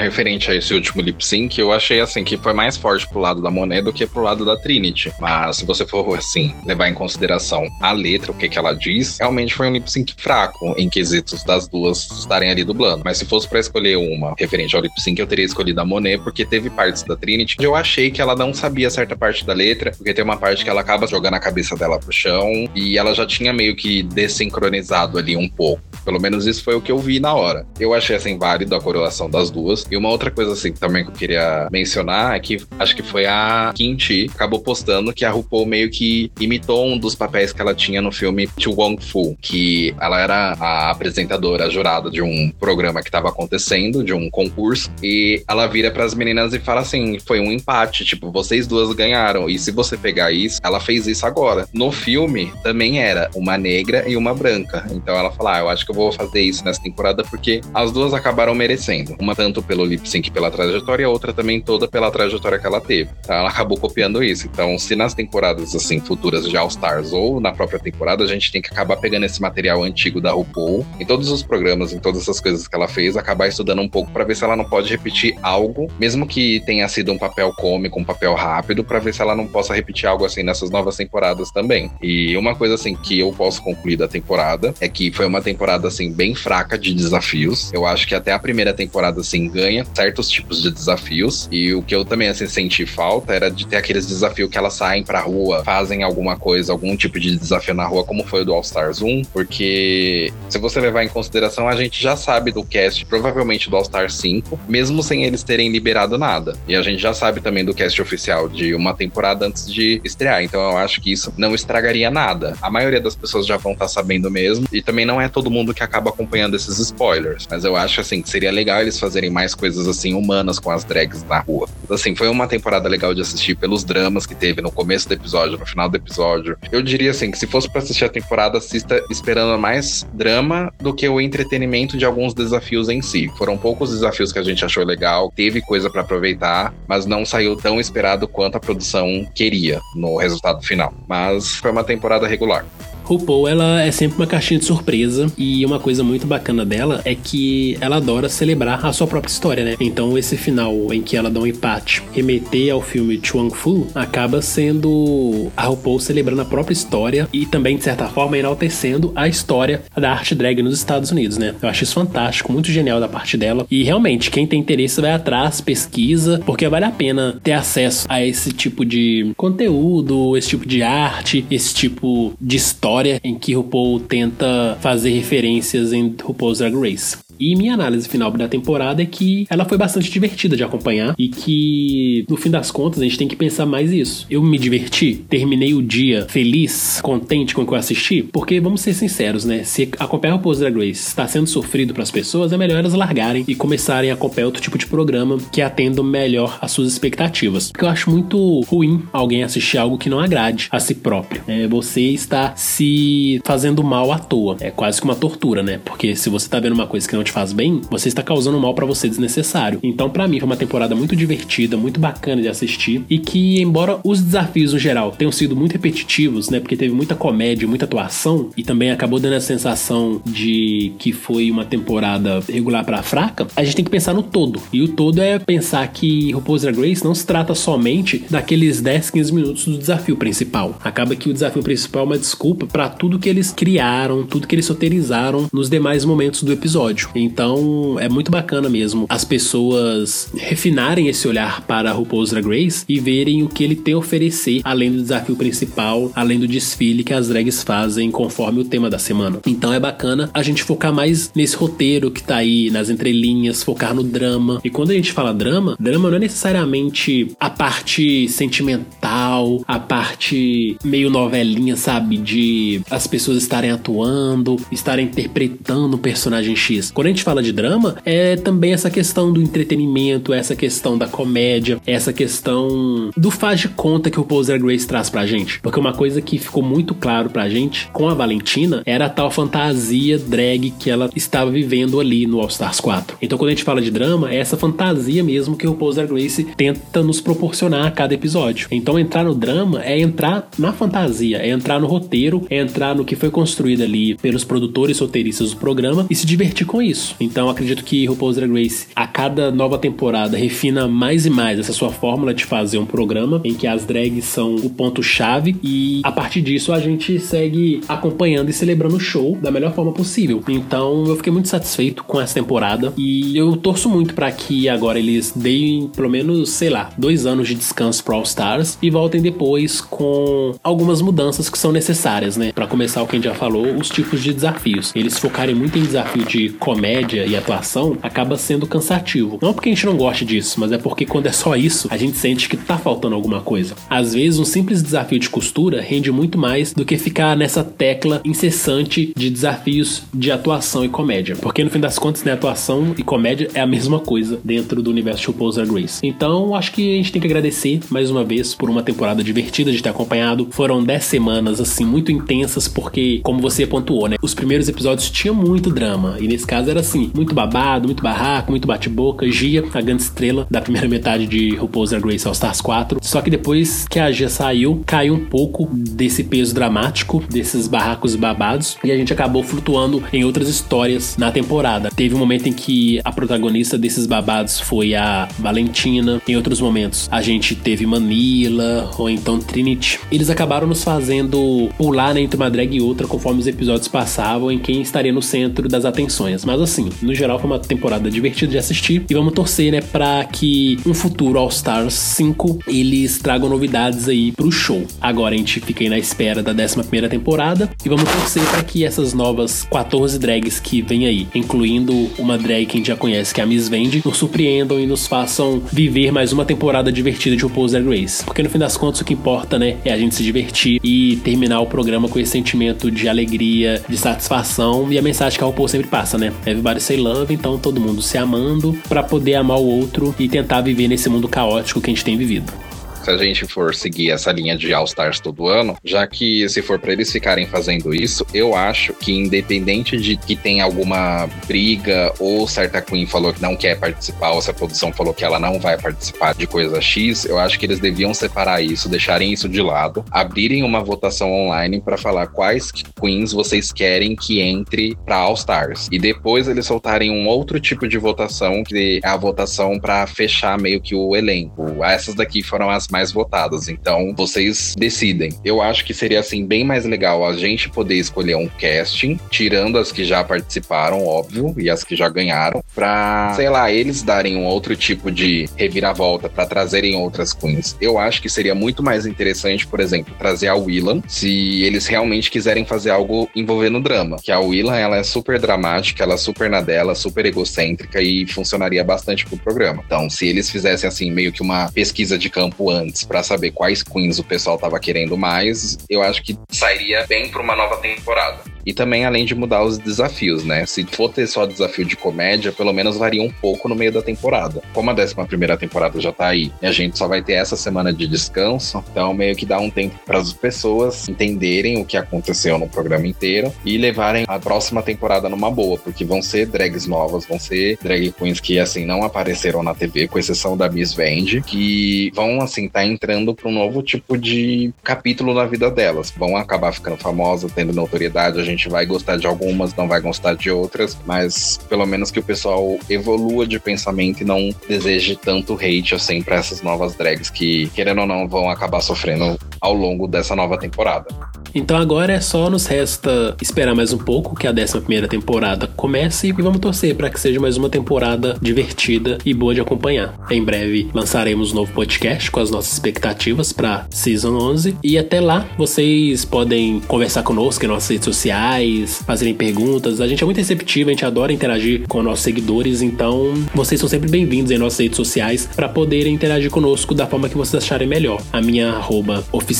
Referente 0.02 0.50
a 0.50 0.54
esse 0.54 0.72
último 0.74 1.02
lip 1.02 1.24
sync, 1.24 1.58
eu 1.58 1.72
achei 1.72 2.00
assim 2.00 2.24
que 2.24 2.36
foi 2.36 2.52
mais 2.52 2.76
forte 2.76 3.08
pro 3.08 3.20
lado 3.20 3.40
da 3.40 3.50
Monet 3.50 3.82
do 3.82 3.92
que 3.92 4.06
pro 4.06 4.22
lado 4.22 4.44
da 4.44 4.56
Trinity. 4.56 5.12
Mas 5.20 5.58
se 5.58 5.64
você 5.64 5.86
for 5.86 6.16
assim, 6.16 6.54
levar 6.64 6.88
em 6.88 6.94
consideração 6.94 7.66
a 7.80 7.92
letra, 7.92 8.32
o 8.32 8.34
que, 8.34 8.48
que 8.48 8.58
ela 8.58 8.72
diz, 8.72 9.18
realmente 9.18 9.54
foi 9.54 9.68
um 9.68 9.72
lip 9.72 9.90
sync 9.90 10.14
fraco 10.16 10.74
em 10.76 10.88
quesitos 10.88 11.42
das 11.44 11.68
duas 11.68 12.10
estarem 12.10 12.50
ali 12.50 12.64
dublando. 12.64 13.02
Mas 13.04 13.18
se 13.18 13.24
fosse 13.24 13.48
para 13.48 13.60
escolher 13.60 13.96
uma 13.96 14.34
referente 14.38 14.74
ao 14.76 14.82
lip 14.82 15.00
sync, 15.00 15.18
eu 15.20 15.26
teria 15.26 15.44
escolhido 15.44 15.80
a 15.80 15.84
Monet, 15.84 16.22
porque 16.22 16.44
teve 16.44 16.70
partes 16.70 17.02
da 17.02 17.16
Trinity 17.16 17.56
que 17.56 17.66
eu 17.66 17.74
achei 17.74 18.10
que 18.10 18.20
ela 18.20 18.34
não 18.34 18.52
sabia 18.52 18.90
certa 18.90 19.16
parte 19.16 19.44
da 19.44 19.52
letra, 19.52 19.92
porque 19.96 20.12
tem 20.12 20.24
uma 20.24 20.36
parte 20.36 20.64
que 20.64 20.70
ela 20.70 20.80
acaba 20.80 21.06
jogando 21.06 21.34
a 21.34 21.40
cabeça 21.40 21.76
dela 21.76 21.98
pro 21.98 22.12
chão 22.12 22.68
e 22.74 22.98
ela 22.98 23.14
já 23.14 23.26
tinha 23.26 23.52
meio 23.52 23.74
que 23.74 24.02
desincronizado 24.02 25.18
ali 25.18 25.36
um 25.36 25.48
pouco. 25.48 25.82
Pelo 26.04 26.20
menos 26.20 26.46
isso 26.46 26.62
foi 26.62 26.74
o 26.74 26.80
que 26.80 26.92
eu 26.92 26.98
vi 26.98 27.18
na 27.18 27.34
hora. 27.34 27.66
Eu 27.80 27.94
achei 27.94 28.16
assim 28.16 28.38
válido 28.38 28.74
a 28.74 28.80
correlação 28.80 29.28
das 29.28 29.50
duas. 29.50 29.85
E 29.90 29.96
uma 29.96 30.08
outra 30.08 30.30
coisa 30.30 30.52
assim 30.52 30.72
também 30.72 31.04
que 31.04 31.10
eu 31.10 31.14
queria 31.14 31.68
mencionar 31.70 32.36
é 32.36 32.40
que 32.40 32.58
acho 32.78 32.94
que 32.94 33.02
foi 33.02 33.26
a 33.26 33.72
Kim 33.74 33.98
Chi 33.98 34.30
acabou 34.34 34.60
postando 34.60 35.12
que 35.12 35.24
a 35.24 35.30
RuPaul 35.30 35.66
meio 35.66 35.90
que 35.90 36.30
imitou 36.40 36.86
um 36.86 36.98
dos 36.98 37.14
papéis 37.14 37.52
que 37.52 37.60
ela 37.60 37.74
tinha 37.74 38.00
no 38.02 38.12
filme 38.12 38.46
To 38.60 38.72
Wong 38.72 39.02
Fu, 39.02 39.36
que 39.40 39.94
ela 40.00 40.20
era 40.20 40.56
a 40.58 40.90
apresentadora 40.90 41.66
a 41.66 41.68
jurada 41.68 42.10
de 42.10 42.22
um 42.22 42.50
programa 42.58 43.02
que 43.02 43.08
estava 43.08 43.28
acontecendo, 43.28 44.02
de 44.02 44.12
um 44.12 44.30
concurso, 44.30 44.90
e 45.02 45.42
ela 45.48 45.66
vira 45.66 45.90
para 45.90 46.04
as 46.04 46.14
meninas 46.14 46.52
e 46.52 46.58
fala 46.58 46.80
assim: 46.80 47.18
"Foi 47.18 47.40
um 47.40 47.52
empate, 47.52 48.04
tipo, 48.04 48.30
vocês 48.30 48.66
duas 48.66 48.94
ganharam. 48.94 49.48
E 49.48 49.58
se 49.58 49.70
você 49.70 49.96
pegar 49.96 50.32
isso, 50.32 50.60
ela 50.62 50.80
fez 50.80 51.06
isso 51.06 51.26
agora". 51.26 51.66
No 51.72 51.92
filme 51.92 52.52
também 52.62 53.00
era 53.00 53.30
uma 53.34 53.56
negra 53.56 54.08
e 54.08 54.16
uma 54.16 54.34
branca. 54.34 54.86
Então 54.90 55.16
ela 55.16 55.30
fala: 55.30 55.56
ah, 55.56 55.60
"Eu 55.60 55.68
acho 55.68 55.84
que 55.84 55.90
eu 55.90 55.94
vou 55.96 56.12
fazer 56.12 56.40
isso 56.40 56.64
nessa 56.64 56.82
temporada 56.82 57.22
porque 57.24 57.60
as 57.74 57.92
duas 57.92 58.14
acabaram 58.14 58.54
merecendo. 58.54 59.16
Uma 59.20 59.34
tanto 59.34 59.62
pelo 59.62 59.75
lip 59.84 60.08
sync 60.08 60.30
pela 60.30 60.50
trajetória, 60.50 61.02
e 61.02 61.06
a 61.06 61.08
outra 61.08 61.32
também 61.32 61.60
toda 61.60 61.88
pela 61.88 62.10
trajetória 62.10 62.58
que 62.58 62.66
ela 62.66 62.80
teve. 62.80 63.10
Então, 63.20 63.36
ela 63.36 63.48
acabou 63.48 63.78
copiando 63.78 64.22
isso. 64.22 64.46
Então, 64.46 64.78
se 64.78 64.94
nas 64.96 65.14
temporadas 65.14 65.74
assim 65.74 66.00
futuras 66.00 66.48
de 66.48 66.56
All 66.56 66.68
Stars 66.68 67.12
ou 67.12 67.40
na 67.40 67.52
própria 67.52 67.78
temporada, 67.78 68.24
a 68.24 68.26
gente 68.26 68.50
tem 68.52 68.62
que 68.62 68.70
acabar 68.70 68.96
pegando 68.96 69.26
esse 69.26 69.40
material 69.40 69.82
antigo 69.82 70.20
da 70.20 70.32
RuPaul 70.32 70.86
em 70.98 71.04
todos 71.04 71.30
os 71.30 71.42
programas, 71.42 71.92
em 71.92 71.98
todas 71.98 72.22
essas 72.22 72.40
coisas 72.40 72.66
que 72.66 72.74
ela 72.74 72.88
fez, 72.88 73.16
acabar 73.16 73.48
estudando 73.48 73.82
um 73.82 73.88
pouco 73.88 74.10
para 74.10 74.24
ver 74.24 74.36
se 74.36 74.44
ela 74.44 74.56
não 74.56 74.64
pode 74.64 74.88
repetir 74.88 75.36
algo, 75.42 75.90
mesmo 75.98 76.26
que 76.26 76.60
tenha 76.64 76.88
sido 76.88 77.12
um 77.12 77.18
papel 77.18 77.52
cômico, 77.52 78.00
um 78.00 78.04
papel 78.04 78.34
rápido, 78.34 78.84
para 78.84 78.98
ver 78.98 79.12
se 79.14 79.22
ela 79.22 79.34
não 79.34 79.46
possa 79.46 79.74
repetir 79.74 80.08
algo 80.08 80.24
assim 80.24 80.42
nessas 80.42 80.70
novas 80.70 80.96
temporadas 80.96 81.50
também. 81.50 81.90
E 82.02 82.36
uma 82.36 82.54
coisa 82.54 82.74
assim 82.74 82.94
que 82.94 83.18
eu 83.18 83.32
posso 83.32 83.62
concluir 83.62 83.96
da 83.96 84.08
temporada 84.08 84.74
é 84.80 84.88
que 84.88 85.10
foi 85.12 85.26
uma 85.26 85.42
temporada 85.42 85.88
assim 85.88 86.12
bem 86.12 86.34
fraca 86.34 86.78
de 86.78 86.94
desafios. 86.94 87.72
Eu 87.72 87.86
acho 87.86 88.06
que 88.06 88.14
até 88.14 88.32
a 88.32 88.38
primeira 88.38 88.72
temporada 88.72 89.20
assim 89.20 89.48
ganha 89.48 89.65
certos 89.94 90.28
tipos 90.28 90.62
de 90.62 90.70
desafios 90.70 91.48
e 91.50 91.74
o 91.74 91.82
que 91.82 91.94
eu 91.94 92.04
também 92.04 92.28
assim 92.28 92.46
senti 92.46 92.86
falta 92.86 93.34
era 93.34 93.50
de 93.50 93.66
ter 93.66 93.76
aqueles 93.76 94.06
desafios 94.06 94.50
que 94.50 94.58
elas 94.58 94.74
saem 94.74 95.02
pra 95.02 95.20
rua, 95.20 95.62
fazem 95.64 96.02
alguma 96.02 96.36
coisa, 96.36 96.72
algum 96.72 96.96
tipo 96.96 97.18
de 97.18 97.36
desafio 97.36 97.74
na 97.74 97.86
rua, 97.86 98.04
como 98.04 98.24
foi 98.24 98.42
o 98.42 98.44
do 98.44 98.54
All 98.54 98.60
Stars 98.60 99.02
1, 99.02 99.22
porque 99.32 100.32
se 100.48 100.58
você 100.58 100.80
levar 100.80 101.04
em 101.04 101.08
consideração, 101.08 101.68
a 101.68 101.76
gente 101.76 102.02
já 102.02 102.16
sabe 102.16 102.52
do 102.52 102.64
cast, 102.64 103.04
provavelmente 103.06 103.68
do 103.68 103.76
All 103.76 103.82
Stars 103.82 104.14
5, 104.14 104.58
mesmo 104.68 105.02
sem 105.02 105.24
eles 105.24 105.42
terem 105.42 105.70
liberado 105.70 106.18
nada. 106.18 106.56
E 106.68 106.74
a 106.74 106.82
gente 106.82 107.00
já 107.00 107.12
sabe 107.12 107.40
também 107.40 107.64
do 107.64 107.74
cast 107.74 108.00
oficial 108.00 108.48
de 108.48 108.74
uma 108.74 108.94
temporada 108.94 109.46
antes 109.46 109.72
de 109.72 110.00
estrear. 110.04 110.42
Então 110.42 110.60
eu 110.60 110.76
acho 110.76 111.00
que 111.00 111.12
isso 111.12 111.32
não 111.36 111.54
estragaria 111.54 112.10
nada. 112.10 112.56
A 112.60 112.70
maioria 112.70 113.00
das 113.00 113.14
pessoas 113.14 113.46
já 113.46 113.56
vão 113.56 113.72
estar 113.72 113.86
tá 113.86 113.88
sabendo 113.88 114.30
mesmo. 114.30 114.66
E 114.72 114.82
também 114.82 115.04
não 115.04 115.20
é 115.20 115.28
todo 115.28 115.50
mundo 115.50 115.74
que 115.74 115.82
acaba 115.82 116.10
acompanhando 116.10 116.56
esses 116.56 116.78
spoilers. 116.78 117.46
Mas 117.50 117.64
eu 117.64 117.76
acho 117.76 118.00
assim 118.00 118.22
que 118.22 118.28
seria 118.28 118.50
legal 118.50 118.80
eles 118.80 118.98
fazerem 118.98 119.30
mais 119.30 119.54
coisas 119.56 119.88
assim 119.88 120.14
humanas 120.14 120.58
com 120.58 120.70
as 120.70 120.84
drags 120.84 121.24
na 121.24 121.40
rua. 121.40 121.68
Assim, 121.90 122.14
foi 122.14 122.28
uma 122.28 122.46
temporada 122.46 122.88
legal 122.88 123.14
de 123.14 123.20
assistir 123.20 123.54
pelos 123.54 123.84
dramas 123.84 124.26
que 124.26 124.34
teve 124.34 124.60
no 124.60 124.70
começo 124.70 125.08
do 125.08 125.14
episódio, 125.14 125.58
no 125.58 125.66
final 125.66 125.88
do 125.88 125.96
episódio. 125.96 126.56
Eu 126.70 126.82
diria 126.82 127.10
assim 127.10 127.30
que 127.30 127.38
se 127.38 127.46
fosse 127.46 127.68
para 127.68 127.80
assistir 127.80 128.04
a 128.04 128.08
temporada, 128.08 128.58
assista 128.58 129.02
esperando 129.10 129.58
mais 129.58 130.06
drama 130.12 130.72
do 130.78 130.94
que 130.94 131.08
o 131.08 131.20
entretenimento 131.20 131.96
de 131.96 132.04
alguns 132.04 132.34
desafios 132.34 132.88
em 132.88 133.00
si. 133.00 133.28
Foram 133.36 133.56
poucos 133.56 133.90
desafios 133.90 134.32
que 134.32 134.38
a 134.38 134.42
gente 134.42 134.64
achou 134.64 134.84
legal, 134.84 135.32
teve 135.34 135.60
coisa 135.60 135.88
para 135.90 136.02
aproveitar, 136.02 136.74
mas 136.86 137.06
não 137.06 137.24
saiu 137.24 137.56
tão 137.56 137.80
esperado 137.80 138.28
quanto 138.28 138.56
a 138.56 138.60
produção 138.60 139.26
queria 139.34 139.80
no 139.94 140.16
resultado 140.16 140.62
final. 140.62 140.92
Mas 141.08 141.56
foi 141.56 141.70
uma 141.70 141.84
temporada 141.84 142.26
regular. 142.26 142.64
RuPaul, 143.06 143.46
ela 143.46 143.80
é 143.80 143.90
sempre 143.92 144.16
uma 144.16 144.26
caixinha 144.26 144.58
de 144.58 144.66
surpresa 144.66 145.30
e 145.38 145.64
uma 145.64 145.78
coisa 145.78 146.02
muito 146.02 146.26
bacana 146.26 146.64
dela 146.64 147.00
é 147.04 147.14
que 147.14 147.78
ela 147.80 147.96
adora 147.96 148.28
celebrar 148.28 148.84
a 148.84 148.92
sua 148.92 149.06
própria 149.06 149.30
história, 149.30 149.64
né? 149.64 149.76
Então 149.80 150.18
esse 150.18 150.36
final 150.36 150.74
em 150.92 151.00
que 151.00 151.16
ela 151.16 151.30
dá 151.30 151.38
um 151.38 151.46
empate, 151.46 152.02
remeter 152.12 152.72
ao 152.72 152.82
filme 152.82 153.20
Chuang 153.22 153.54
Fu, 153.54 153.86
acaba 153.94 154.42
sendo 154.42 155.48
a 155.56 155.66
RuPaul 155.66 156.00
celebrando 156.00 156.42
a 156.42 156.44
própria 156.44 156.72
história 156.72 157.28
e 157.32 157.46
também, 157.46 157.76
de 157.76 157.84
certa 157.84 158.06
forma, 158.08 158.36
enaltecendo 158.36 159.12
a 159.14 159.28
história 159.28 159.82
da 159.96 160.10
arte 160.10 160.34
drag 160.34 160.60
nos 160.60 160.76
Estados 160.76 161.12
Unidos, 161.12 161.38
né? 161.38 161.54
Eu 161.62 161.68
acho 161.68 161.84
isso 161.84 161.94
fantástico, 161.94 162.52
muito 162.52 162.72
genial 162.72 162.98
da 162.98 163.08
parte 163.08 163.36
dela. 163.36 163.66
E 163.70 163.84
realmente, 163.84 164.32
quem 164.32 164.48
tem 164.48 164.58
interesse 164.58 165.00
vai 165.00 165.12
atrás, 165.12 165.60
pesquisa, 165.60 166.40
porque 166.44 166.68
vale 166.68 166.84
a 166.84 166.90
pena 166.90 167.38
ter 167.40 167.52
acesso 167.52 168.06
a 168.08 168.24
esse 168.24 168.50
tipo 168.50 168.84
de 168.84 169.32
conteúdo, 169.36 170.36
esse 170.36 170.48
tipo 170.48 170.66
de 170.66 170.82
arte, 170.82 171.44
esse 171.48 171.72
tipo 171.72 172.34
de 172.40 172.56
história 172.56 172.95
história 172.96 173.20
em 173.22 173.38
que 173.38 173.54
RuPaul 173.54 174.00
tenta 174.00 174.78
fazer 174.80 175.10
referências 175.10 175.92
em 175.92 176.16
RuPaul's 176.22 176.58
Drag 176.58 176.74
Race. 176.74 177.25
E 177.38 177.54
minha 177.56 177.74
análise 177.74 178.08
final 178.08 178.30
da 178.30 178.48
temporada 178.48 179.02
é 179.02 179.06
que 179.06 179.46
ela 179.48 179.64
foi 179.64 179.78
bastante 179.78 180.10
divertida 180.10 180.56
de 180.56 180.64
acompanhar 180.64 181.14
e 181.18 181.28
que, 181.28 182.24
no 182.28 182.36
fim 182.36 182.50
das 182.50 182.70
contas, 182.70 183.00
a 183.00 183.04
gente 183.04 183.18
tem 183.18 183.28
que 183.28 183.36
pensar 183.36 183.66
mais 183.66 183.92
isso. 183.92 184.26
Eu 184.30 184.42
me 184.42 184.58
diverti, 184.58 185.24
terminei 185.28 185.74
o 185.74 185.82
dia 185.82 186.26
feliz, 186.28 187.00
contente 187.02 187.54
com 187.54 187.62
o 187.62 187.66
que 187.66 187.72
eu 187.72 187.76
assisti, 187.76 188.22
porque 188.22 188.60
vamos 188.60 188.80
ser 188.80 188.94
sinceros, 188.94 189.44
né? 189.44 189.64
Se 189.64 189.88
acompanhar 189.98 190.36
o 190.36 190.38
Pose 190.38 190.60
Drag 190.60 190.76
Race 190.76 191.08
está 191.08 191.26
sendo 191.26 191.46
sofrido 191.46 191.92
para 191.94 192.02
as 192.02 192.10
pessoas, 192.10 192.52
é 192.52 192.56
melhor 192.56 192.78
elas 192.78 192.94
largarem 192.94 193.44
e 193.46 193.54
começarem 193.54 194.10
a 194.10 194.14
acompanhar 194.14 194.46
outro 194.46 194.62
tipo 194.62 194.78
de 194.78 194.86
programa 194.86 195.38
que 195.52 195.60
atendam 195.62 196.04
melhor 196.04 196.58
às 196.60 196.72
suas 196.72 196.88
expectativas. 196.88 197.70
Porque 197.70 197.84
eu 197.84 197.88
acho 197.88 198.10
muito 198.10 198.60
ruim 198.62 199.02
alguém 199.12 199.42
assistir 199.42 199.78
algo 199.78 199.98
que 199.98 200.08
não 200.08 200.20
agrade 200.20 200.68
a 200.70 200.80
si 200.80 200.94
próprio. 200.94 201.42
É, 201.46 201.66
você 201.66 202.00
está 202.00 202.54
se 202.56 203.40
fazendo 203.44 203.82
mal 203.82 204.12
à 204.12 204.18
toa. 204.18 204.56
É 204.60 204.70
quase 204.70 205.00
que 205.00 205.04
uma 205.04 205.14
tortura, 205.14 205.62
né? 205.62 205.80
Porque 205.84 206.14
se 206.16 206.28
você 206.28 206.46
está 206.46 206.60
vendo 206.60 206.72
uma 206.72 206.86
coisa 206.86 207.08
que 207.08 207.14
não 207.14 207.22
te 207.26 207.32
faz 207.32 207.52
bem, 207.52 207.80
você 207.90 208.08
está 208.08 208.22
causando 208.22 208.58
mal 208.58 208.74
para 208.74 208.86
você 208.86 209.08
desnecessário. 209.08 209.78
Então, 209.82 210.08
para 210.08 210.26
mim, 210.26 210.38
foi 210.38 210.46
uma 210.46 210.56
temporada 210.56 210.94
muito 210.94 211.14
divertida, 211.14 211.76
muito 211.76 212.00
bacana 212.00 212.40
de 212.40 212.48
assistir 212.48 213.04
e 213.10 213.18
que, 213.18 213.60
embora 213.60 213.98
os 214.02 214.20
desafios 214.20 214.72
no 214.72 214.78
geral 214.78 215.12
tenham 215.12 215.32
sido 215.32 215.54
muito 215.54 215.72
repetitivos, 215.72 216.48
né, 216.48 216.60
porque 216.60 216.76
teve 216.76 216.94
muita 216.94 217.14
comédia, 217.14 217.68
muita 217.68 217.84
atuação 217.84 218.50
e 218.56 218.62
também 218.62 218.90
acabou 218.90 219.18
dando 219.18 219.34
a 219.34 219.40
sensação 219.40 220.20
de 220.24 220.92
que 220.98 221.12
foi 221.12 221.50
uma 221.50 221.64
temporada 221.64 222.40
regular 222.48 222.84
para 222.84 223.02
fraca, 223.02 223.46
a 223.56 223.64
gente 223.64 223.76
tem 223.76 223.84
que 223.84 223.90
pensar 223.90 224.14
no 224.14 224.22
todo. 224.22 224.62
E 224.72 224.82
o 224.82 224.88
todo 224.88 225.20
é 225.20 225.38
pensar 225.38 225.86
que 225.88 226.32
RuPaul's 226.32 226.62
Drag 226.62 226.78
Race 226.78 227.04
não 227.04 227.14
se 227.14 227.26
trata 227.26 227.54
somente 227.54 228.24
daqueles 228.30 228.80
10, 228.80 229.10
15 229.10 229.34
minutos 229.34 229.64
do 229.66 229.78
desafio 229.78 230.16
principal. 230.16 230.78
Acaba 230.82 231.16
que 231.16 231.28
o 231.28 231.32
desafio 231.32 231.62
principal 231.62 232.02
é 232.02 232.06
uma 232.06 232.18
desculpa 232.18 232.66
para 232.66 232.88
tudo 232.88 233.18
que 233.18 233.28
eles 233.28 233.50
criaram, 233.50 234.24
tudo 234.24 234.46
que 234.46 234.54
eles 234.54 234.66
soterizaram 234.66 235.48
nos 235.52 235.68
demais 235.68 236.04
momentos 236.04 236.42
do 236.42 236.52
episódio. 236.52 237.08
Então 237.18 237.96
é 237.98 238.08
muito 238.08 238.30
bacana 238.30 238.68
mesmo 238.68 239.06
as 239.08 239.24
pessoas 239.24 240.28
refinarem 240.36 241.08
esse 241.08 241.26
olhar 241.26 241.62
para 241.62 241.92
RuPaul's 241.92 242.30
Drag 242.30 242.46
Race 242.46 242.84
e 242.88 242.98
verem 242.98 243.42
o 243.42 243.48
que 243.48 243.64
ele 243.64 243.76
tem 243.76 243.94
a 243.94 243.98
oferecer, 243.98 244.60
além 244.64 244.90
do 244.90 245.02
desafio 245.02 245.36
principal, 245.36 246.10
além 246.14 246.38
do 246.38 246.46
desfile 246.46 247.04
que 247.04 247.12
as 247.12 247.28
drags 247.28 247.62
fazem 247.62 248.10
conforme 248.10 248.60
o 248.60 248.64
tema 248.64 248.90
da 248.90 248.98
semana. 248.98 249.40
Então 249.46 249.72
é 249.72 249.80
bacana 249.80 250.30
a 250.32 250.42
gente 250.42 250.62
focar 250.62 250.92
mais 250.92 251.30
nesse 251.34 251.56
roteiro 251.56 252.10
que 252.10 252.22
tá 252.22 252.36
aí, 252.36 252.70
nas 252.70 252.90
entrelinhas, 252.90 253.62
focar 253.62 253.94
no 253.94 254.02
drama. 254.02 254.60
E 254.64 254.70
quando 254.70 254.90
a 254.90 254.94
gente 254.94 255.12
fala 255.12 255.32
drama, 255.32 255.76
drama 255.78 256.08
não 256.08 256.16
é 256.16 256.20
necessariamente 256.20 257.30
a 257.38 257.50
parte 257.50 258.28
sentimental, 258.28 259.62
a 259.66 259.78
parte 259.78 260.76
meio 260.84 261.10
novelinha, 261.10 261.76
sabe? 261.76 262.16
De 262.16 262.80
as 262.90 263.06
pessoas 263.06 263.38
estarem 263.38 263.70
atuando, 263.70 264.56
estarem 264.70 265.06
interpretando 265.06 265.94
o 265.94 265.98
personagem 265.98 266.56
X. 266.56 266.90
Quando 266.90 267.05
a 267.08 267.12
gente 267.12 267.22
fala 267.22 267.42
de 267.42 267.52
drama, 267.52 267.96
é 268.04 268.36
também 268.36 268.72
essa 268.72 268.90
questão 268.90 269.32
do 269.32 269.40
entretenimento, 269.40 270.32
essa 270.32 270.54
questão 270.54 270.96
da 270.98 271.06
comédia, 271.06 271.80
essa 271.86 272.12
questão 272.12 273.10
do 273.16 273.30
faz 273.30 273.60
de 273.60 273.68
conta 273.68 274.10
que 274.10 274.20
o 274.20 274.24
Poser 274.24 274.60
Grace 274.60 274.86
traz 274.86 275.10
pra 275.10 275.26
gente. 275.26 275.60
Porque 275.60 275.78
uma 275.78 275.92
coisa 275.92 276.20
que 276.20 276.38
ficou 276.38 276.62
muito 276.62 276.94
claro 276.94 277.30
pra 277.30 277.48
gente 277.48 277.88
com 277.92 278.08
a 278.08 278.14
Valentina 278.14 278.82
era 278.84 279.06
a 279.06 279.10
tal 279.10 279.30
fantasia 279.30 280.18
drag 280.18 280.70
que 280.78 280.90
ela 280.90 281.10
estava 281.14 281.50
vivendo 281.50 282.00
ali 282.00 282.26
no 282.26 282.40
All 282.40 282.48
Stars 282.48 282.80
4. 282.80 283.18
Então 283.20 283.38
quando 283.38 283.48
a 283.48 283.52
gente 283.52 283.64
fala 283.64 283.80
de 283.80 283.90
drama, 283.90 284.32
é 284.32 284.36
essa 284.36 284.56
fantasia 284.56 285.22
mesmo 285.22 285.56
que 285.56 285.66
o 285.66 285.74
Poser 285.74 286.06
Grace 286.06 286.44
tenta 286.56 287.02
nos 287.02 287.20
proporcionar 287.20 287.86
a 287.86 287.90
cada 287.90 288.14
episódio. 288.14 288.68
Então 288.70 288.98
entrar 288.98 289.24
no 289.24 289.34
drama 289.34 289.84
é 289.84 289.98
entrar 290.00 290.48
na 290.58 290.72
fantasia, 290.72 291.38
é 291.38 291.50
entrar 291.50 291.80
no 291.80 291.86
roteiro, 291.86 292.46
é 292.50 292.58
entrar 292.58 292.94
no 292.94 293.04
que 293.04 293.16
foi 293.16 293.30
construído 293.30 293.82
ali 293.82 294.14
pelos 294.16 294.44
produtores 294.44 294.98
roteiristas 294.98 295.50
do 295.50 295.56
programa 295.56 296.06
e 296.08 296.14
se 296.14 296.26
divertir 296.26 296.66
com 296.66 296.80
isso. 296.80 296.95
Então 297.20 297.48
acredito 297.48 297.84
que 297.84 298.06
RuPaul's 298.06 298.36
Drag 298.36 298.52
Race, 298.52 298.86
a 298.94 299.06
cada 299.06 299.50
nova 299.50 299.78
temporada, 299.78 300.36
refina 300.36 300.88
mais 300.88 301.26
e 301.26 301.30
mais 301.30 301.58
essa 301.58 301.72
sua 301.72 301.90
fórmula 301.90 302.32
de 302.32 302.44
fazer 302.44 302.78
um 302.78 302.86
programa 302.86 303.40
em 303.44 303.54
que 303.54 303.66
as 303.66 303.84
drags 303.84 304.24
são 304.24 304.56
o 304.56 304.70
ponto-chave 304.70 305.56
e 305.62 306.00
a 306.02 306.12
partir 306.12 306.40
disso 306.40 306.72
a 306.72 306.80
gente 306.80 307.18
segue 307.18 307.80
acompanhando 307.88 308.50
e 308.50 308.52
celebrando 308.52 308.96
o 308.96 309.00
show 309.00 309.36
da 309.40 309.50
melhor 309.50 309.74
forma 309.74 309.92
possível. 309.92 310.42
Então 310.48 311.04
eu 311.06 311.16
fiquei 311.16 311.32
muito 311.32 311.48
satisfeito 311.48 312.04
com 312.04 312.20
essa 312.20 312.34
temporada 312.34 312.92
e 312.96 313.36
eu 313.36 313.56
torço 313.56 313.88
muito 313.88 314.14
para 314.14 314.30
que 314.30 314.68
agora 314.68 314.98
eles 314.98 315.32
deem 315.34 315.88
pelo 315.88 316.08
menos, 316.08 316.50
sei 316.50 316.70
lá, 316.70 316.90
dois 316.96 317.26
anos 317.26 317.48
de 317.48 317.54
descanso 317.54 318.02
pro 318.02 318.14
All 318.14 318.22
Stars 318.22 318.78
e 318.80 318.90
voltem 318.90 319.20
depois 319.20 319.80
com 319.80 320.54
algumas 320.62 321.02
mudanças 321.02 321.50
que 321.50 321.58
são 321.58 321.72
necessárias, 321.72 322.36
né? 322.36 322.52
Para 322.52 322.66
começar 322.66 323.02
o 323.02 323.06
que 323.06 323.16
a 323.16 323.18
gente 323.18 323.28
já 323.28 323.34
falou, 323.34 323.74
os 323.76 323.88
tipos 323.88 324.22
de 324.22 324.32
desafios. 324.32 324.92
Eles 324.94 325.18
focarem 325.18 325.54
muito 325.54 325.78
em 325.78 325.82
desafio 325.82 326.24
de 326.24 326.50
comédia 326.50 326.85
e 327.26 327.36
atuação 327.36 327.96
acaba 328.02 328.36
sendo 328.36 328.66
cansativo. 328.66 329.38
Não 329.42 329.52
porque 329.52 329.68
a 329.68 329.74
gente 329.74 329.86
não 329.86 329.96
goste 329.96 330.24
disso, 330.24 330.60
mas 330.60 330.72
é 330.72 330.78
porque 330.78 331.04
quando 331.04 331.26
é 331.26 331.32
só 331.32 331.56
isso, 331.56 331.88
a 331.90 331.96
gente 331.96 332.16
sente 332.16 332.48
que 332.48 332.56
tá 332.56 332.78
faltando 332.78 333.14
alguma 333.14 333.40
coisa. 333.40 333.74
Às 333.88 334.14
vezes, 334.14 334.38
um 334.38 334.44
simples 334.44 334.82
desafio 334.82 335.18
de 335.18 335.28
costura 335.28 335.80
rende 335.80 336.10
muito 336.10 336.38
mais 336.38 336.72
do 336.72 336.84
que 336.84 336.96
ficar 336.96 337.36
nessa 337.36 337.62
tecla 337.64 338.20
incessante 338.24 339.12
de 339.16 339.30
desafios 339.30 340.02
de 340.12 340.30
atuação 340.30 340.84
e 340.84 340.88
comédia. 340.88 341.36
Porque 341.36 341.62
no 341.62 341.70
fim 341.70 341.80
das 341.80 341.98
contas, 341.98 342.24
né, 342.24 342.32
atuação 342.32 342.94
e 342.96 343.02
comédia 343.02 343.48
é 343.54 343.60
a 343.60 343.66
mesma 343.66 343.98
coisa 343.98 344.38
dentro 344.44 344.82
do 344.82 344.90
universo 344.90 345.20
de 345.20 345.26
RuPaul's 345.28 345.56
Drag 345.56 345.70
Race. 345.70 346.00
Então, 346.02 346.54
acho 346.54 346.72
que 346.72 346.94
a 346.94 346.96
gente 346.96 347.12
tem 347.12 347.20
que 347.20 347.26
agradecer 347.26 347.80
mais 347.90 348.10
uma 348.10 348.24
vez 348.24 348.54
por 348.54 348.70
uma 348.70 348.82
temporada 348.82 349.22
divertida 349.22 349.72
de 349.72 349.82
ter 349.82 349.88
acompanhado. 349.88 350.48
Foram 350.50 350.82
10 350.82 351.04
semanas, 351.04 351.60
assim, 351.60 351.84
muito 351.84 352.12
intensas, 352.12 352.68
porque, 352.68 353.20
como 353.22 353.40
você 353.40 353.66
pontuou, 353.66 354.08
né, 354.08 354.16
os 354.22 354.34
primeiros 354.34 354.68
episódios 354.68 355.10
tinham 355.10 355.34
muito 355.34 355.70
drama. 355.70 356.16
E 356.20 356.28
nesse 356.28 356.46
caso 356.46 356.70
era 356.70 356.75
assim, 356.78 357.10
muito 357.14 357.34
babado, 357.34 357.88
muito 357.88 358.02
barraco, 358.02 358.50
muito 358.50 358.66
bate-boca. 358.66 359.30
Gia, 359.30 359.64
a 359.72 359.80
grande 359.80 360.02
estrela 360.02 360.46
da 360.50 360.60
primeira 360.60 360.88
metade 360.88 361.26
de 361.26 361.56
RuPaul's 361.56 361.90
Drag 361.90 362.04
Race 362.04 362.26
All 362.26 362.32
Stars 362.32 362.60
4. 362.60 362.98
Só 363.02 363.20
que 363.20 363.30
depois 363.30 363.86
que 363.88 363.98
a 363.98 364.10
Gia 364.10 364.28
saiu, 364.28 364.82
caiu 364.86 365.14
um 365.14 365.24
pouco 365.24 365.68
desse 365.72 366.24
peso 366.24 366.54
dramático, 366.54 367.22
desses 367.28 367.68
barracos 367.68 368.14
babados, 368.16 368.76
e 368.82 368.90
a 368.90 368.96
gente 368.96 369.12
acabou 369.12 369.42
flutuando 369.42 370.02
em 370.12 370.24
outras 370.24 370.48
histórias 370.48 371.16
na 371.16 371.30
temporada. 371.30 371.90
Teve 371.94 372.14
um 372.14 372.18
momento 372.18 372.48
em 372.48 372.52
que 372.52 373.00
a 373.04 373.12
protagonista 373.12 373.76
desses 373.76 374.06
babados 374.06 374.60
foi 374.60 374.94
a 374.94 375.28
Valentina, 375.38 376.20
em 376.26 376.36
outros 376.36 376.60
momentos 376.60 377.08
a 377.10 377.22
gente 377.22 377.54
teve 377.54 377.86
Manila 377.86 378.90
ou 378.98 379.08
então 379.08 379.38
Trinity. 379.38 379.98
Eles 380.10 380.30
acabaram 380.30 380.66
nos 380.66 380.82
fazendo 380.82 381.68
pular 381.76 382.14
né, 382.14 382.20
entre 382.20 382.36
uma 382.36 382.50
drag 382.50 382.76
e 382.76 382.80
outra 382.80 383.06
conforme 383.06 383.40
os 383.40 383.46
episódios 383.46 383.88
passavam 383.88 384.50
em 384.50 384.58
quem 384.58 384.80
estaria 384.82 385.12
no 385.12 385.22
centro 385.22 385.68
das 385.68 385.84
atenções. 385.84 386.44
Mas 386.44 386.60
assim, 386.66 386.88
no 387.00 387.14
geral 387.14 387.38
foi 387.38 387.48
uma 387.48 387.58
temporada 387.58 388.10
divertida 388.10 388.52
de 388.52 388.58
assistir 388.58 389.04
e 389.08 389.14
vamos 389.14 389.32
torcer, 389.32 389.72
né, 389.72 389.80
para 389.80 390.24
que 390.24 390.78
um 390.84 390.92
futuro 390.92 391.38
All 391.38 391.48
Stars 391.48 391.94
5 391.94 392.58
eles 392.66 393.18
tragam 393.18 393.48
novidades 393.48 394.08
aí 394.08 394.32
pro 394.32 394.52
show. 394.52 394.84
Agora 395.00 395.34
a 395.34 395.38
gente 395.38 395.60
fica 395.60 395.82
aí 395.82 395.88
na 395.88 395.98
espera 395.98 396.42
da 396.42 396.52
11 396.52 396.82
primeira 396.82 397.08
temporada 397.08 397.70
e 397.84 397.88
vamos 397.88 398.04
torcer 398.04 398.42
para 398.50 398.62
que 398.62 398.84
essas 398.84 399.14
novas 399.14 399.66
14 399.70 400.18
drags 400.18 400.60
que 400.60 400.82
vem 400.82 401.06
aí, 401.06 401.26
incluindo 401.34 402.10
uma 402.18 402.36
drag 402.36 402.66
que 402.66 402.76
a 402.76 402.78
gente 402.78 402.88
já 402.88 402.96
conhece 402.96 403.32
que 403.32 403.40
é 403.40 403.44
a 403.44 403.46
Miss 403.46 403.68
Vende, 403.68 404.02
nos 404.04 404.16
surpreendam 404.16 404.80
e 404.80 404.86
nos 404.86 405.06
façam 405.06 405.62
viver 405.72 406.10
mais 406.10 406.32
uma 406.32 406.44
temporada 406.44 406.90
divertida 406.90 407.36
de 407.36 407.42
RuPaul's 407.42 407.72
Drag 407.72 407.86
Race. 407.88 408.24
Porque 408.24 408.42
no 408.42 408.50
fim 408.50 408.58
das 408.58 408.76
contas 408.76 409.00
o 409.00 409.04
que 409.04 409.14
importa, 409.14 409.58
né, 409.58 409.76
é 409.84 409.92
a 409.92 409.98
gente 409.98 410.14
se 410.14 410.22
divertir 410.22 410.80
e 410.82 411.16
terminar 411.22 411.60
o 411.60 411.66
programa 411.66 412.08
com 412.08 412.18
esse 412.18 412.32
sentimento 412.32 412.90
de 412.90 413.08
alegria, 413.08 413.82
de 413.88 413.96
satisfação 413.96 414.90
e 414.90 414.98
a 414.98 415.02
mensagem 415.02 415.38
que 415.38 415.44
a 415.44 415.46
RuPaul 415.46 415.68
sempre 415.68 415.88
passa, 415.88 416.18
né? 416.18 416.32
Everybody 416.46 416.80
say 416.80 416.96
love, 416.96 417.34
então 417.34 417.58
todo 417.58 417.80
mundo 417.80 418.00
se 418.00 418.16
amando 418.16 418.72
para 418.88 419.02
poder 419.02 419.34
amar 419.34 419.58
o 419.58 419.66
outro 419.66 420.14
e 420.18 420.28
tentar 420.28 420.60
viver 420.60 420.86
nesse 420.86 421.08
mundo 421.08 421.28
caótico 421.28 421.80
que 421.80 421.90
a 421.90 421.92
gente 421.92 422.04
tem 422.04 422.16
vivido 422.16 422.65
se 423.06 423.10
a 423.10 423.16
gente 423.16 423.46
for 423.46 423.72
seguir 423.72 424.10
essa 424.10 424.32
linha 424.32 424.56
de 424.56 424.74
All 424.74 424.84
Stars 424.84 425.20
todo 425.20 425.46
ano, 425.46 425.76
já 425.84 426.04
que 426.08 426.48
se 426.48 426.60
for 426.60 426.76
para 426.76 426.92
eles 426.92 427.12
ficarem 427.12 427.46
fazendo 427.46 427.94
isso, 427.94 428.26
eu 428.34 428.52
acho 428.54 428.92
que 428.94 429.12
independente 429.12 429.96
de 429.96 430.16
que 430.16 430.34
tenha 430.34 430.64
alguma 430.64 431.28
briga 431.46 432.12
ou 432.18 432.48
certa 432.48 432.82
Queen 432.82 433.06
falou 433.06 433.32
que 433.32 433.40
não 433.40 433.54
quer 433.54 433.78
participar 433.78 434.32
ou 434.32 434.42
se 434.42 434.50
a 434.50 434.54
produção 434.54 434.92
falou 434.92 435.14
que 435.14 435.24
ela 435.24 435.38
não 435.38 435.60
vai 435.60 435.80
participar 435.80 436.34
de 436.34 436.48
coisa 436.48 436.80
X, 436.80 437.24
eu 437.24 437.38
acho 437.38 437.60
que 437.60 437.66
eles 437.66 437.78
deviam 437.78 438.12
separar 438.12 438.60
isso, 438.60 438.88
deixarem 438.88 439.32
isso 439.32 439.48
de 439.48 439.62
lado, 439.62 440.04
abrirem 440.10 440.64
uma 440.64 440.82
votação 440.82 441.32
online 441.32 441.80
para 441.80 441.96
falar 441.96 442.26
quais 442.26 442.72
queens 442.72 443.32
vocês 443.32 443.70
querem 443.70 444.16
que 444.16 444.40
entre 444.40 444.96
para 445.04 445.16
All 445.16 445.34
Stars 445.34 445.88
e 445.92 445.98
depois 445.98 446.48
eles 446.48 446.66
soltarem 446.66 447.10
um 447.12 447.28
outro 447.28 447.60
tipo 447.60 447.86
de 447.86 447.98
votação 447.98 448.64
que 448.64 448.98
é 449.00 449.08
a 449.08 449.16
votação 449.16 449.78
para 449.78 450.04
fechar 450.08 450.58
meio 450.58 450.80
que 450.80 450.94
o 450.94 451.14
elenco. 451.14 451.84
Essas 451.84 452.16
daqui 452.16 452.42
foram 452.42 452.68
as 452.68 452.88
mais 452.96 453.12
votadas. 453.12 453.68
Então, 453.68 454.14
vocês 454.16 454.74
decidem. 454.78 455.30
Eu 455.44 455.60
acho 455.60 455.84
que 455.84 455.92
seria 455.92 456.20
assim 456.20 456.46
bem 456.46 456.64
mais 456.64 456.86
legal 456.86 457.26
a 457.26 457.34
gente 457.34 457.68
poder 457.68 457.96
escolher 457.96 458.36
um 458.36 458.48
casting, 458.48 459.20
tirando 459.30 459.76
as 459.76 459.92
que 459.92 460.02
já 460.02 460.24
participaram, 460.24 461.04
óbvio, 461.06 461.54
e 461.58 461.68
as 461.68 461.84
que 461.84 461.94
já 461.94 462.08
ganharam, 462.08 462.64
para, 462.74 463.34
sei 463.36 463.50
lá, 463.50 463.70
eles 463.70 464.02
darem 464.02 464.36
um 464.36 464.46
outro 464.46 464.74
tipo 464.74 465.10
de 465.10 465.46
reviravolta 465.56 466.26
para 466.26 466.46
trazerem 466.46 466.96
outras 466.96 467.34
queens. 467.34 467.76
Eu 467.82 467.98
acho 467.98 468.22
que 468.22 468.30
seria 468.30 468.54
muito 468.54 468.82
mais 468.82 469.04
interessante, 469.04 469.66
por 469.66 469.78
exemplo, 469.78 470.14
trazer 470.18 470.48
a 470.48 470.54
Willan, 470.54 471.02
se 471.06 471.62
eles 471.62 471.86
realmente 471.86 472.30
quiserem 472.30 472.64
fazer 472.64 472.90
algo 472.90 473.28
envolvendo 473.36 473.78
drama. 473.78 474.16
Que 474.22 474.32
a 474.32 474.40
Willan, 474.40 474.76
ela 474.76 474.96
é 474.96 475.02
super 475.02 475.38
dramática, 475.38 476.02
ela 476.02 476.14
é 476.14 476.18
super 476.18 476.48
na 476.48 476.62
dela, 476.62 476.94
super 476.94 477.26
egocêntrica 477.26 478.00
e 478.00 478.26
funcionaria 478.26 478.82
bastante 478.82 479.26
pro 479.26 479.36
programa. 479.36 479.82
Então, 479.84 480.08
se 480.08 480.26
eles 480.26 480.48
fizessem 480.48 480.88
assim 480.88 481.10
meio 481.10 481.30
que 481.30 481.42
uma 481.42 481.70
pesquisa 481.70 482.16
de 482.16 482.30
campo 482.30 482.70
antes 482.70 482.85
antes 482.86 483.04
para 483.04 483.22
saber 483.22 483.50
quais 483.50 483.82
queens 483.82 484.18
o 484.18 484.24
pessoal 484.24 484.58
tava 484.58 484.78
querendo 484.78 485.16
mais, 485.16 485.78
eu 485.90 486.02
acho 486.02 486.22
que 486.22 486.38
sairia 486.50 487.04
bem 487.06 487.28
para 487.28 487.42
uma 487.42 487.56
nova 487.56 487.76
temporada. 487.78 488.56
E 488.66 488.74
também, 488.74 489.04
além 489.04 489.24
de 489.24 489.32
mudar 489.32 489.62
os 489.62 489.78
desafios, 489.78 490.44
né? 490.44 490.66
Se 490.66 490.84
for 490.84 491.12
ter 491.12 491.28
só 491.28 491.46
desafio 491.46 491.84
de 491.84 491.96
comédia, 491.96 492.50
pelo 492.50 492.72
menos 492.72 492.96
varia 492.96 493.22
um 493.22 493.30
pouco 493.30 493.68
no 493.68 493.76
meio 493.76 493.92
da 493.92 494.02
temporada. 494.02 494.60
Como 494.74 494.90
a 494.90 494.92
11 494.92 495.14
primeira 495.28 495.56
temporada 495.56 496.00
já 496.00 496.12
tá 496.12 496.26
aí, 496.26 496.50
e 496.60 496.66
a 496.66 496.72
gente 496.72 496.98
só 496.98 497.06
vai 497.06 497.22
ter 497.22 497.34
essa 497.34 497.56
semana 497.56 497.92
de 497.92 498.08
descanso, 498.08 498.82
então 498.90 499.14
meio 499.14 499.36
que 499.36 499.46
dá 499.46 499.60
um 499.60 499.70
tempo 499.70 499.96
para 500.04 500.18
as 500.18 500.32
pessoas 500.32 501.08
entenderem 501.08 501.80
o 501.80 501.84
que 501.84 501.96
aconteceu 501.96 502.58
no 502.58 502.68
programa 502.68 503.06
inteiro 503.06 503.52
e 503.64 503.78
levarem 503.78 504.24
a 504.26 504.38
próxima 504.40 504.82
temporada 504.82 505.28
numa 505.28 505.50
boa, 505.50 505.78
porque 505.78 506.04
vão 506.04 506.20
ser 506.20 506.46
drags 506.46 506.86
novas, 506.88 507.24
vão 507.24 507.38
ser 507.38 507.78
drag 507.80 508.10
queens 508.12 508.40
que, 508.40 508.58
assim, 508.58 508.84
não 508.84 509.04
apareceram 509.04 509.62
na 509.62 509.74
TV, 509.74 510.08
com 510.08 510.18
exceção 510.18 510.56
da 510.56 510.68
Miss 510.68 510.92
Vende, 510.92 511.40
que 511.40 512.10
vão, 512.14 512.40
assim, 512.40 512.68
tá 512.76 512.84
entrando 512.84 513.34
para 513.34 513.48
um 513.48 513.52
novo 513.52 513.82
tipo 513.82 514.18
de 514.18 514.70
capítulo 514.84 515.32
na 515.32 515.46
vida 515.46 515.70
delas. 515.70 516.10
Vão 516.10 516.36
acabar 516.36 516.74
ficando 516.74 516.98
famosas, 516.98 517.50
tendo 517.50 517.72
notoriedade, 517.72 518.38
a 518.38 518.44
gente 518.44 518.68
vai 518.68 518.84
gostar 518.84 519.16
de 519.16 519.26
algumas, 519.26 519.74
não 519.74 519.88
vai 519.88 519.98
gostar 519.98 520.34
de 520.34 520.50
outras, 520.50 520.94
mas 521.06 521.58
pelo 521.70 521.86
menos 521.86 522.10
que 522.10 522.18
o 522.18 522.22
pessoal 522.22 522.78
evolua 522.90 523.46
de 523.46 523.58
pensamento 523.58 524.20
e 524.20 524.24
não 524.26 524.50
deseje 524.68 525.16
tanto 525.16 525.54
hate 525.54 525.94
assim 525.94 526.20
para 526.22 526.36
essas 526.36 526.60
novas 526.60 526.94
drags 526.94 527.30
que, 527.30 527.68
querendo 527.70 528.02
ou 528.02 528.06
não, 528.06 528.28
vão 528.28 528.50
acabar 528.50 528.82
sofrendo 528.82 529.38
ao 529.66 529.74
longo 529.74 530.06
dessa 530.06 530.36
nova 530.36 530.56
temporada. 530.56 531.06
Então 531.54 531.76
agora 531.76 532.12
é 532.12 532.20
só 532.20 532.50
nos 532.50 532.66
resta 532.66 533.34
esperar 533.40 533.74
mais 533.74 533.90
um 533.92 533.96
pouco 533.96 534.36
que 534.36 534.46
a 534.46 534.52
11 534.52 534.80
primeira 534.80 535.08
temporada 535.08 535.66
comece 535.66 536.28
e 536.28 536.32
vamos 536.32 536.58
torcer 536.58 536.94
para 536.94 537.08
que 537.08 537.18
seja 537.18 537.40
mais 537.40 537.56
uma 537.56 537.70
temporada 537.70 538.36
divertida 538.42 539.16
e 539.24 539.32
boa 539.32 539.54
de 539.54 539.62
acompanhar. 539.62 540.14
Em 540.30 540.44
breve 540.44 540.90
lançaremos 540.92 541.52
um 541.52 541.56
novo 541.56 541.72
podcast 541.72 542.30
com 542.30 542.40
as 542.40 542.50
nossas 542.50 542.74
expectativas 542.74 543.54
para 543.54 543.86
Season 543.90 544.36
11 544.36 544.76
e 544.84 544.98
até 544.98 545.18
lá 545.18 545.46
vocês 545.56 546.26
podem 546.26 546.78
conversar 546.80 547.22
conosco 547.22 547.64
em 547.64 547.68
nossas 547.68 547.88
redes 547.88 548.04
sociais, 548.04 549.02
fazerem 549.06 549.34
perguntas. 549.34 550.00
A 550.00 550.06
gente 550.06 550.22
é 550.22 550.26
muito 550.26 550.36
receptivo, 550.36 550.90
a 550.90 550.92
gente 550.92 551.06
adora 551.06 551.32
interagir 551.32 551.88
com 551.88 552.02
nossos 552.02 552.22
seguidores, 552.22 552.82
então 552.82 553.32
vocês 553.54 553.80
são 553.80 553.88
sempre 553.88 554.10
bem-vindos 554.10 554.50
em 554.50 554.58
nossas 554.58 554.80
redes 554.80 554.96
sociais 554.96 555.48
para 555.56 555.70
poderem 555.70 556.12
interagir 556.12 556.50
conosco 556.50 556.94
da 556.94 557.06
forma 557.06 557.30
que 557.30 557.36
vocês 557.36 557.64
acharem 557.64 557.88
melhor. 557.88 558.20
A 558.30 558.42
minha 558.42 558.72
arroba 558.72 559.24
oficial 559.32 559.55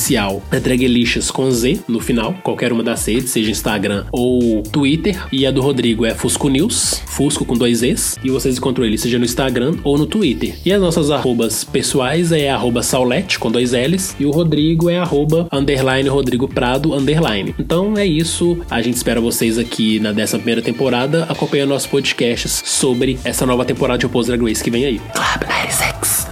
é 0.51 0.59
Dragelicious 0.59 1.31
com 1.31 1.49
Z 1.49 1.79
no 1.87 1.99
final, 1.99 2.33
qualquer 2.43 2.71
uma 2.71 2.83
das 2.83 3.05
redes, 3.05 3.31
seja 3.31 3.51
Instagram 3.51 4.05
ou 4.11 4.61
Twitter. 4.61 5.17
E 5.31 5.45
a 5.45 5.51
do 5.51 5.61
Rodrigo 5.61 6.05
é 6.05 6.13
Fusco 6.13 6.49
News, 6.49 7.01
Fusco 7.05 7.43
com 7.43 7.55
dois 7.55 7.81
Es. 7.81 8.17
E 8.23 8.29
vocês 8.29 8.57
encontram 8.57 8.85
ele 8.85 8.97
seja 8.97 9.17
no 9.17 9.25
Instagram 9.25 9.75
ou 9.83 9.97
no 9.97 10.05
Twitter. 10.05 10.55
E 10.63 10.71
as 10.71 10.79
nossas 10.79 11.09
arrobas 11.09 11.63
pessoais 11.63 12.31
é 12.31 12.49
arroba 12.49 12.83
Saulete 12.83 13.39
com 13.39 13.51
dois 13.51 13.71
L's. 13.71 14.15
E 14.19 14.25
o 14.25 14.31
Rodrigo 14.31 14.89
é 14.89 14.97
arroba 14.99 15.47
underline 15.51 16.07
Rodrigo 16.07 16.47
Prado 16.47 16.93
underline. 16.93 17.55
Então 17.59 17.97
é 17.97 18.05
isso. 18.05 18.59
A 18.69 18.81
gente 18.81 18.95
espera 18.95 19.19
vocês 19.19 19.57
aqui 19.57 19.99
na 19.99 20.11
11 20.11 20.37
primeira 20.37 20.61
temporada 20.61 21.23
acompanhando 21.23 21.69
nossos 21.69 21.87
podcasts 21.87 22.61
sobre 22.65 23.17
essa 23.23 23.45
nova 23.45 23.65
temporada 23.65 23.97
de 23.97 24.05
Opposed 24.05 24.31
Drag 24.31 24.47
Race 24.47 24.63
que 24.63 24.69
vem 24.69 24.85
aí. 24.85 24.99
Club 24.99 25.49
96. 25.49 26.26